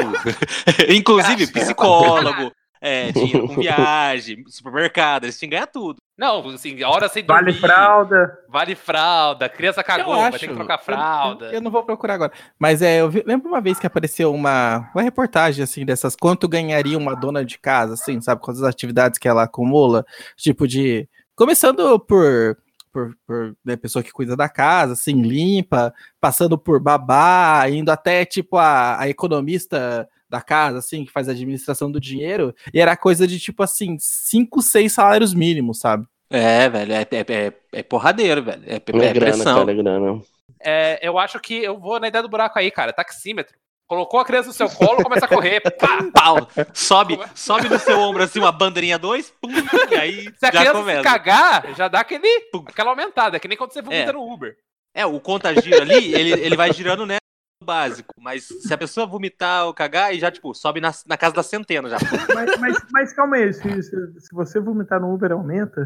Inclusive, 0.89 1.47
psicólogo, 1.47 2.51
é, 2.81 3.11
dinheiro 3.11 3.47
com 3.47 3.55
viagem, 3.61 4.43
supermercado, 4.47 5.25
eles 5.25 5.37
tinham 5.37 5.49
que 5.51 5.55
ganhar 5.55 5.67
tudo. 5.67 5.97
Não, 6.17 6.49
assim, 6.49 6.83
hora 6.83 7.07
sem 7.07 7.23
Vale 7.25 7.45
dormir. 7.51 7.59
fralda. 7.59 8.39
Vale 8.49 8.75
fralda. 8.75 9.47
Criança 9.49 9.83
cagou, 9.83 10.15
vai 10.15 10.31
ter 10.31 10.47
que 10.47 10.53
trocar 10.53 10.77
fralda. 10.77 11.45
Eu, 11.47 11.53
eu 11.53 11.61
não 11.61 11.71
vou 11.71 11.83
procurar 11.83 12.15
agora. 12.15 12.31
Mas 12.59 12.81
é, 12.81 13.01
eu 13.01 13.09
vi- 13.09 13.23
lembro 13.25 13.47
uma 13.47 13.61
vez 13.61 13.79
que 13.79 13.87
apareceu 13.87 14.31
uma, 14.33 14.89
uma 14.93 15.01
reportagem 15.01 15.63
assim 15.63 15.85
dessas 15.85 16.15
quanto 16.15 16.47
ganharia 16.47 16.97
uma 16.97 17.15
dona 17.15 17.43
de 17.45 17.57
casa, 17.57 17.93
assim, 17.93 18.19
sabe, 18.21 18.41
com 18.41 18.51
as 18.51 18.61
atividades 18.61 19.17
que 19.17 19.27
ela 19.27 19.43
acumula, 19.43 20.05
tipo 20.35 20.67
de 20.67 21.07
começando 21.35 21.99
por 21.99 22.57
por, 22.93 23.15
por 23.25 23.55
né, 23.63 23.77
pessoa 23.77 24.03
que 24.03 24.11
cuida 24.11 24.35
da 24.35 24.49
casa, 24.49 24.93
assim, 24.93 25.21
limpa, 25.21 25.93
passando 26.19 26.57
por 26.57 26.77
babá, 26.77 27.63
indo 27.69 27.89
até 27.89 28.25
tipo 28.25 28.57
a, 28.57 28.99
a 28.99 29.07
economista 29.07 30.07
da 30.31 30.41
casa, 30.41 30.79
assim, 30.79 31.03
que 31.05 31.11
faz 31.11 31.27
a 31.27 31.33
administração 31.33 31.91
do 31.91 31.99
dinheiro, 31.99 32.55
e 32.73 32.79
era 32.79 32.95
coisa 32.95 33.27
de 33.27 33.37
tipo 33.39 33.61
assim, 33.61 33.97
cinco, 33.99 34.61
seis 34.61 34.93
salários 34.93 35.33
mínimos, 35.33 35.79
sabe? 35.79 36.07
É, 36.29 36.69
velho, 36.69 36.93
é, 36.93 37.01
é, 37.01 37.25
é, 37.27 37.53
é 37.73 37.83
porradeiro, 37.83 38.41
velho. 38.41 38.63
É, 38.65 38.75
é, 38.75 38.75
é 38.75 38.79
grana, 39.13 39.19
pressão. 39.19 39.59
cara, 39.59 39.71
é 39.71 39.75
grana. 39.75 40.21
É, 40.63 40.99
eu 41.01 41.19
acho 41.19 41.39
que 41.41 41.55
eu 41.55 41.77
vou 41.77 41.99
na 41.99 42.07
ideia 42.07 42.21
do 42.21 42.29
buraco 42.29 42.57
aí, 42.57 42.71
cara. 42.71 42.93
Taxímetro. 42.93 43.53
Colocou 43.85 44.21
a 44.21 44.23
criança 44.25 44.47
no 44.47 44.53
seu 44.53 44.69
colo, 44.69 45.03
começa 45.03 45.25
a 45.25 45.27
correr. 45.27 45.59
Pá! 45.77 45.97
Pau, 46.13 46.47
sobe, 46.73 47.19
sobe 47.35 47.67
no 47.67 47.77
seu 47.77 47.99
ombro 47.99 48.23
assim, 48.23 48.39
uma 48.39 48.51
bandeirinha 48.53 48.97
2, 48.97 49.33
pum, 49.41 49.49
e 49.91 49.95
aí 49.95 50.23
Se 50.39 50.45
a 50.45 50.51
já 50.51 50.61
criança 50.61 50.73
começa. 50.79 50.97
se 50.99 51.03
cagar, 51.03 51.75
já 51.75 51.87
dá 51.89 51.99
aquele, 51.99 52.39
Pum. 52.53 52.63
aquela 52.65 52.91
aumentada. 52.91 53.35
É 53.35 53.39
que 53.41 53.49
nem 53.49 53.57
quando 53.57 53.73
você 53.73 53.81
vomita 53.81 54.11
É. 54.11 54.13
no 54.13 54.21
Uber. 54.31 54.55
É, 54.95 55.05
o 55.05 55.19
contagiro 55.19 55.81
ali, 55.81 56.13
ele, 56.13 56.31
ele 56.31 56.55
vai 56.55 56.71
girando 56.71 57.05
né, 57.05 57.17
básico, 57.63 58.13
mas 58.17 58.45
se 58.45 58.73
a 58.73 58.77
pessoa 58.77 59.05
vomitar 59.05 59.65
ou 59.65 59.73
cagar, 59.73 60.13
e 60.13 60.19
já, 60.19 60.31
tipo, 60.31 60.53
sobe 60.53 60.81
na, 60.81 60.91
na 61.05 61.17
casa 61.17 61.35
da 61.35 61.43
centena 61.43 61.89
já. 61.89 61.97
Mas, 62.33 62.59
mas, 62.59 62.85
mas 62.91 63.13
calma 63.13 63.37
aí, 63.37 63.53
se, 63.53 63.83
se, 63.83 64.33
você 64.33 64.59
vomitar 64.59 64.99
no 64.99 65.13
Uber, 65.13 65.31
aumenta? 65.31 65.83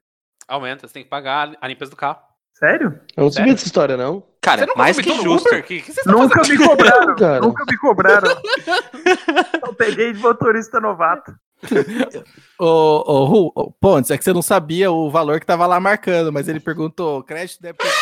Aumenta, 0.48 0.88
você 0.88 0.94
tem 0.94 1.04
que 1.04 1.10
pagar 1.10 1.56
a 1.60 1.68
limpeza 1.68 1.92
do 1.92 1.98
carro. 1.98 2.20
Sério? 2.54 3.00
Eu 3.18 3.24
não 3.26 3.32
sabia 3.32 3.54
dessa 3.54 3.66
história, 3.66 3.98
não. 3.98 4.24
Cara, 4.42 4.66
mais 4.78 4.98
que 4.98 5.14
justo. 5.22 5.50
Uber? 5.50 5.66
Que, 5.66 5.82
que 5.82 5.92
você 5.92 6.04
tá 6.04 6.12
Nunca 6.12 6.42
me 6.42 6.58
cobraram, 6.58 7.16
Cara. 7.16 7.42
nunca 7.42 7.66
me 7.70 7.78
cobraram. 7.78 8.42
Eu 9.66 9.74
peguei 9.74 10.14
de 10.14 10.20
motorista 10.20 10.80
novato. 10.80 11.36
Ô, 12.60 12.66
ô, 12.66 13.26
Ru, 13.26 13.52
ô, 13.56 13.72
Pontes, 13.72 14.12
é 14.12 14.18
que 14.18 14.24
você 14.24 14.32
não 14.32 14.42
sabia 14.42 14.92
o 14.92 15.10
valor 15.10 15.40
que 15.40 15.46
tava 15.46 15.66
lá 15.66 15.80
marcando, 15.80 16.32
mas 16.32 16.48
ele 16.48 16.60
perguntou, 16.60 17.24
crédito, 17.24 17.62
débito, 17.62 17.84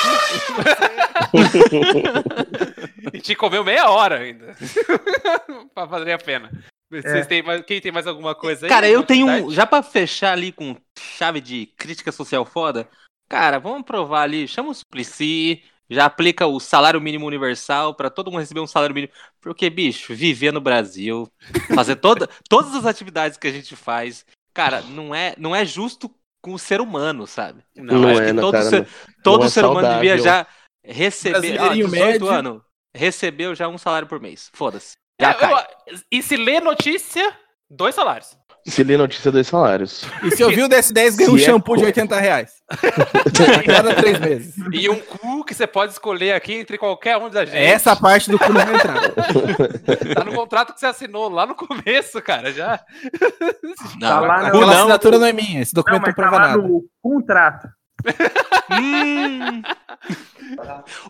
E 3.13 3.19
te 3.21 3.35
comeu 3.35 3.63
meia 3.63 3.89
hora 3.89 4.19
ainda. 4.19 4.55
pra 5.73 5.85
valer 5.85 6.13
a 6.13 6.17
pena. 6.17 6.51
Vocês 6.91 7.05
É. 7.05 7.25
têm 7.25 7.41
mais, 7.43 7.63
quem 7.65 7.81
tem 7.81 7.91
mais 7.91 8.05
alguma 8.07 8.35
coisa 8.35 8.65
aí? 8.65 8.69
Cara, 8.69 8.87
eu 8.87 9.03
tenho 9.03 9.27
um. 9.27 9.49
Já 9.51 9.65
pra 9.65 9.81
fechar 9.81 10.31
ali 10.33 10.51
com 10.51 10.75
chave 10.97 11.41
de 11.41 11.65
crítica 11.77 12.11
social 12.11 12.45
foda, 12.45 12.87
cara, 13.27 13.59
vamos 13.59 13.83
provar 13.83 14.21
ali, 14.21 14.47
chama 14.47 14.69
o 14.69 14.73
Suplicy, 14.73 15.63
já 15.89 16.05
aplica 16.05 16.45
o 16.45 16.59
salário 16.59 17.01
mínimo 17.01 17.25
universal 17.25 17.95
pra 17.95 18.09
todo 18.11 18.29
mundo 18.31 18.41
receber 18.41 18.59
um 18.59 18.67
salário 18.67 18.93
mínimo. 18.93 19.11
Porque, 19.41 19.69
bicho, 19.69 20.13
viver 20.13 20.53
no 20.53 20.61
Brasil, 20.61 21.27
fazer 21.73 21.95
toda, 21.95 22.29
todas 22.47 22.75
as 22.75 22.85
atividades 22.85 23.37
que 23.37 23.47
a 23.47 23.51
gente 23.51 23.75
faz, 23.75 24.23
cara, 24.53 24.81
não 24.81 25.15
é, 25.15 25.33
não 25.37 25.55
é 25.55 25.65
justo 25.65 26.13
com 26.43 26.53
o 26.53 26.59
ser 26.59 26.79
humano, 26.79 27.25
sabe? 27.25 27.63
Não 27.75 28.07
acho 28.07 28.21
é, 28.21 28.25
que 28.27 28.33
não, 28.33 28.43
todo, 28.43 28.51
cara, 28.53 28.65
ser, 28.65 28.79
não- 28.81 28.87
todo 29.23 29.39
não 29.39 29.47
é 29.47 29.49
ser 29.49 29.65
humano 29.65 29.93
devia 29.95 30.17
já 30.19 30.45
receber. 30.85 31.37
Ah, 31.37 31.39
Brasileirinho 31.69 31.87
18 31.87 31.89
médio. 32.25 32.29
anos, 32.29 32.61
recebeu 32.95 33.53
já 33.55 33.67
um 33.67 33.77
salário 33.77 34.07
por 34.07 34.19
mês. 34.19 34.49
Foda-se. 34.53 34.93
Já 35.19 35.31
É, 35.31 35.33
cai. 35.33 35.53
eu- 35.53 35.99
e 36.11 36.21
se 36.23 36.35
lê 36.35 36.59
notícia, 36.59 37.31
dois 37.69 37.95
salários. 37.95 38.35
Se 38.65 38.81
lê 38.81 38.95
notícia 38.95 39.29
dois 39.29 39.45
salários. 39.47 40.05
E 40.23 40.31
se 40.31 40.41
eu 40.41 40.49
vi 40.49 40.63
o 40.63 40.69
DS10, 40.69 41.17
ganha 41.17 41.29
um 41.31 41.35
é 41.35 41.39
shampoo 41.39 41.75
de 41.75 41.81
co- 41.81 41.87
80 41.87 42.17
reais. 42.17 42.53
A 42.71 43.63
cada 43.63 43.93
três 43.95 44.17
meses. 44.19 44.55
E 44.71 44.89
um 44.89 44.99
cu 45.01 45.43
que 45.43 45.53
você 45.53 45.67
pode 45.67 45.91
escolher 45.91 46.31
aqui 46.33 46.53
entre 46.53 46.77
qualquer 46.77 47.17
um 47.17 47.29
da 47.29 47.43
gente. 47.43 47.57
Essa 47.57 47.93
parte 47.93 48.31
do 48.31 48.39
cu 48.39 48.53
não 48.53 48.65
vai 48.65 48.75
entrar. 48.75 48.95
Tá 50.15 50.23
no 50.23 50.33
contrato 50.33 50.73
que 50.73 50.79
você 50.79 50.85
assinou 50.85 51.27
lá 51.29 51.45
no 51.45 51.55
começo, 51.55 52.21
cara. 52.21 52.53
Já. 52.53 52.79
Não, 53.99 53.99
Tá 53.99 54.19
lá 54.21 54.27
na- 54.43 54.47
Aquela 54.47 54.65
não. 54.65 54.73
assinatura 54.79 55.19
não 55.19 55.27
é 55.27 55.33
minha, 55.33 55.61
esse 55.61 55.73
Não, 55.75 55.81
documento 55.83 56.01
não, 56.01 56.07
mas 56.07 56.15
tá 56.15 56.21
prova 56.21 56.37
lá 56.37 56.47
nada. 56.55 56.61
no 56.65 56.83
contrato. 57.01 57.67
Hum. 58.71 59.61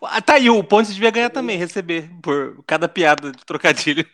Ah, 0.04 0.22
tá 0.22 0.36
aí, 0.36 0.50
o 0.50 0.64
Pontes 0.64 0.94
devia 0.94 1.12
ganhar 1.12 1.30
também, 1.30 1.58
receber 1.58 2.10
por 2.22 2.64
cada 2.66 2.88
piada 2.88 3.32
de 3.32 3.46
trocadilho. 3.46 4.06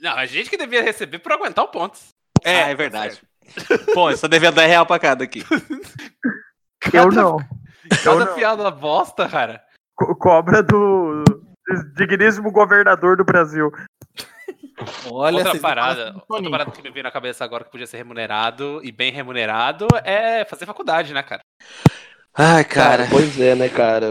Não, 0.00 0.12
a 0.12 0.26
gente 0.26 0.50
que 0.50 0.56
devia 0.56 0.82
receber 0.82 1.18
por 1.18 1.32
aguentar 1.32 1.64
o 1.64 1.68
ponto. 1.68 1.98
ah, 2.44 2.50
é 2.50 2.74
verdade. 2.74 3.20
Pontes, 3.94 4.20
tá 4.20 4.28
devendo 4.28 4.54
10 4.56 4.68
real 4.68 4.86
pra 4.86 4.98
cada 4.98 5.24
aqui. 5.24 5.42
Eu 6.92 7.10
não. 7.10 7.38
Cada 8.04 8.24
não. 8.26 8.34
piada 8.34 8.70
bosta, 8.70 9.28
cara. 9.28 9.62
Co- 9.94 10.14
cobra 10.16 10.62
do 10.62 11.24
digníssimo 11.96 12.50
governador 12.50 13.16
do 13.16 13.24
Brasil. 13.24 13.70
Olha, 15.10 15.38
outra 15.38 15.58
parada, 15.58 16.22
outra 16.28 16.50
parada 16.50 16.70
que 16.70 16.82
me 16.82 16.90
veio 16.90 17.02
na 17.04 17.10
cabeça 17.10 17.44
agora 17.44 17.64
que 17.64 17.70
podia 17.70 17.86
ser 17.86 17.96
remunerado 17.96 18.80
e 18.84 18.92
bem 18.92 19.10
remunerado 19.10 19.86
é 20.04 20.44
fazer 20.44 20.66
faculdade, 20.66 21.14
né, 21.14 21.22
cara? 21.22 21.40
Ai, 22.36 22.64
Cara, 22.64 22.96
cara. 22.98 23.08
pois 23.10 23.40
é, 23.40 23.54
né, 23.54 23.68
cara? 23.68 24.10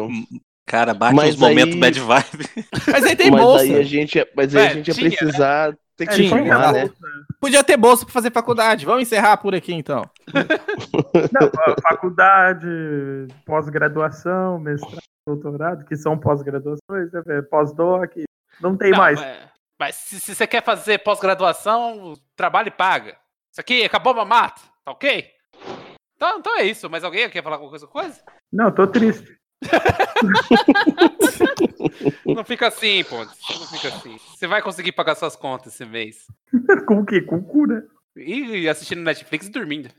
Cara, 0.67 0.93
bate 0.95 1.15
Mas 1.15 1.35
uns 1.35 1.39
momentos 1.41 1.75
aí- 1.75 1.79
bad 1.79 1.99
vibe. 1.99 2.45
Mas 2.91 3.05
aí 3.05 3.15
tem 3.15 3.29
mas 3.29 3.41
bolsa. 3.41 3.63
aí 3.63 3.75
a 3.75 3.83
gente, 3.83 4.27
mas 4.35 4.55
aí 4.55 4.63
É, 4.63 4.67
a 4.67 4.73
gente 4.73 4.87
ia 4.87 4.93
tinha, 4.95 5.09
precisar 5.09 5.77
ter 5.95 6.07
que 6.07 6.21
É, 6.21 6.25
informar, 6.25 6.73
né? 6.73 6.89
Podia 7.39 7.63
ter 7.63 7.77
bolsa 7.77 8.03
pra 8.03 8.13
fazer 8.13 8.31
faculdade. 8.31 8.83
Vamos 8.85 9.03
encerrar 9.03 9.37
por 9.37 9.53
aqui, 9.53 9.73
então. 9.73 10.01
Não, 11.31 11.51
faculdade, 11.81 12.67
pós-graduação, 13.45 14.59
mestrado, 14.59 15.01
doutorado, 15.27 15.85
que 15.85 15.95
são 15.95 16.17
pós-graduações, 16.17 17.11
né, 17.25 17.41
pós-doc, 17.49 18.11
não 18.61 18.75
tem 18.75 18.91
Não, 18.91 18.97
mais. 18.97 19.19
Mas, 19.19 19.37
mas 19.79 19.95
se, 19.95 20.19
se 20.19 20.33
você 20.35 20.47
quer 20.47 20.63
fazer 20.63 20.99
pós-graduação, 20.99 22.13
trabalho 22.35 22.69
e 22.69 22.71
paga. 22.71 23.15
Isso 23.51 23.61
aqui 23.61 23.83
acabou 23.83 24.13
mamata, 24.15 24.61
tá 24.83 24.91
ok? 24.91 25.27
Então, 26.25 26.39
então 26.39 26.57
é 26.57 26.63
isso. 26.63 26.89
Mas 26.89 27.03
alguém 27.03 27.29
quer 27.29 27.43
falar 27.43 27.57
alguma 27.57 27.69
coisa? 27.69 27.87
coisa? 27.87 28.19
Não, 28.51 28.71
tô 28.71 28.87
triste. 28.87 29.37
Não 32.25 32.43
fica 32.43 32.67
assim, 32.67 33.03
Pontes. 33.03 33.37
Não 33.49 33.67
fica 33.67 33.89
assim. 33.89 34.17
Você 34.17 34.47
vai 34.47 34.61
conseguir 34.61 34.91
pagar 34.91 35.15
suas 35.15 35.35
contas 35.35 35.73
esse 35.73 35.85
mês. 35.85 36.25
Com 36.87 37.01
o 37.01 37.05
quê? 37.05 37.21
Com 37.21 37.43
cura? 37.43 37.85
E 38.15 38.67
assistindo 38.67 39.01
Netflix 39.01 39.47
e 39.47 39.51
dormindo. 39.51 39.89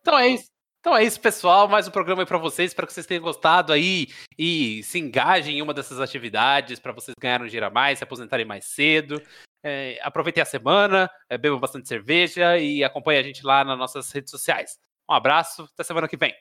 Então 0.00 0.18
é 0.18 0.28
isso. 0.28 0.46
Então 0.80 0.96
é 0.96 1.02
isso, 1.02 1.20
pessoal. 1.20 1.66
Mais 1.68 1.88
um 1.88 1.90
programa 1.90 2.22
aí 2.22 2.26
para 2.26 2.38
vocês. 2.38 2.70
Espero 2.70 2.86
que 2.86 2.92
vocês 2.92 3.06
tenham 3.06 3.22
gostado 3.22 3.72
aí 3.72 4.08
e 4.38 4.82
se 4.82 4.98
engajem 4.98 5.58
em 5.58 5.62
uma 5.62 5.74
dessas 5.74 6.00
atividades 6.00 6.78
para 6.78 6.92
vocês 6.92 7.14
ganharem 7.18 7.46
um 7.46 7.48
dinheiro 7.48 7.66
a 7.66 7.70
mais, 7.70 7.98
se 7.98 8.04
aposentarem 8.04 8.44
mais 8.44 8.66
cedo. 8.66 9.20
É, 9.64 9.98
aproveitem 10.02 10.42
a 10.42 10.46
semana, 10.46 11.10
é, 11.28 11.36
bebam 11.36 11.58
bastante 11.58 11.88
cerveja 11.88 12.58
e 12.58 12.84
acompanhem 12.84 13.20
a 13.20 13.24
gente 13.24 13.44
lá 13.44 13.64
nas 13.64 13.78
nossas 13.78 14.12
redes 14.12 14.30
sociais. 14.30 14.78
Um 15.08 15.14
abraço, 15.14 15.68
até 15.72 15.84
semana 15.84 16.08
que 16.08 16.16
vem. 16.16 16.34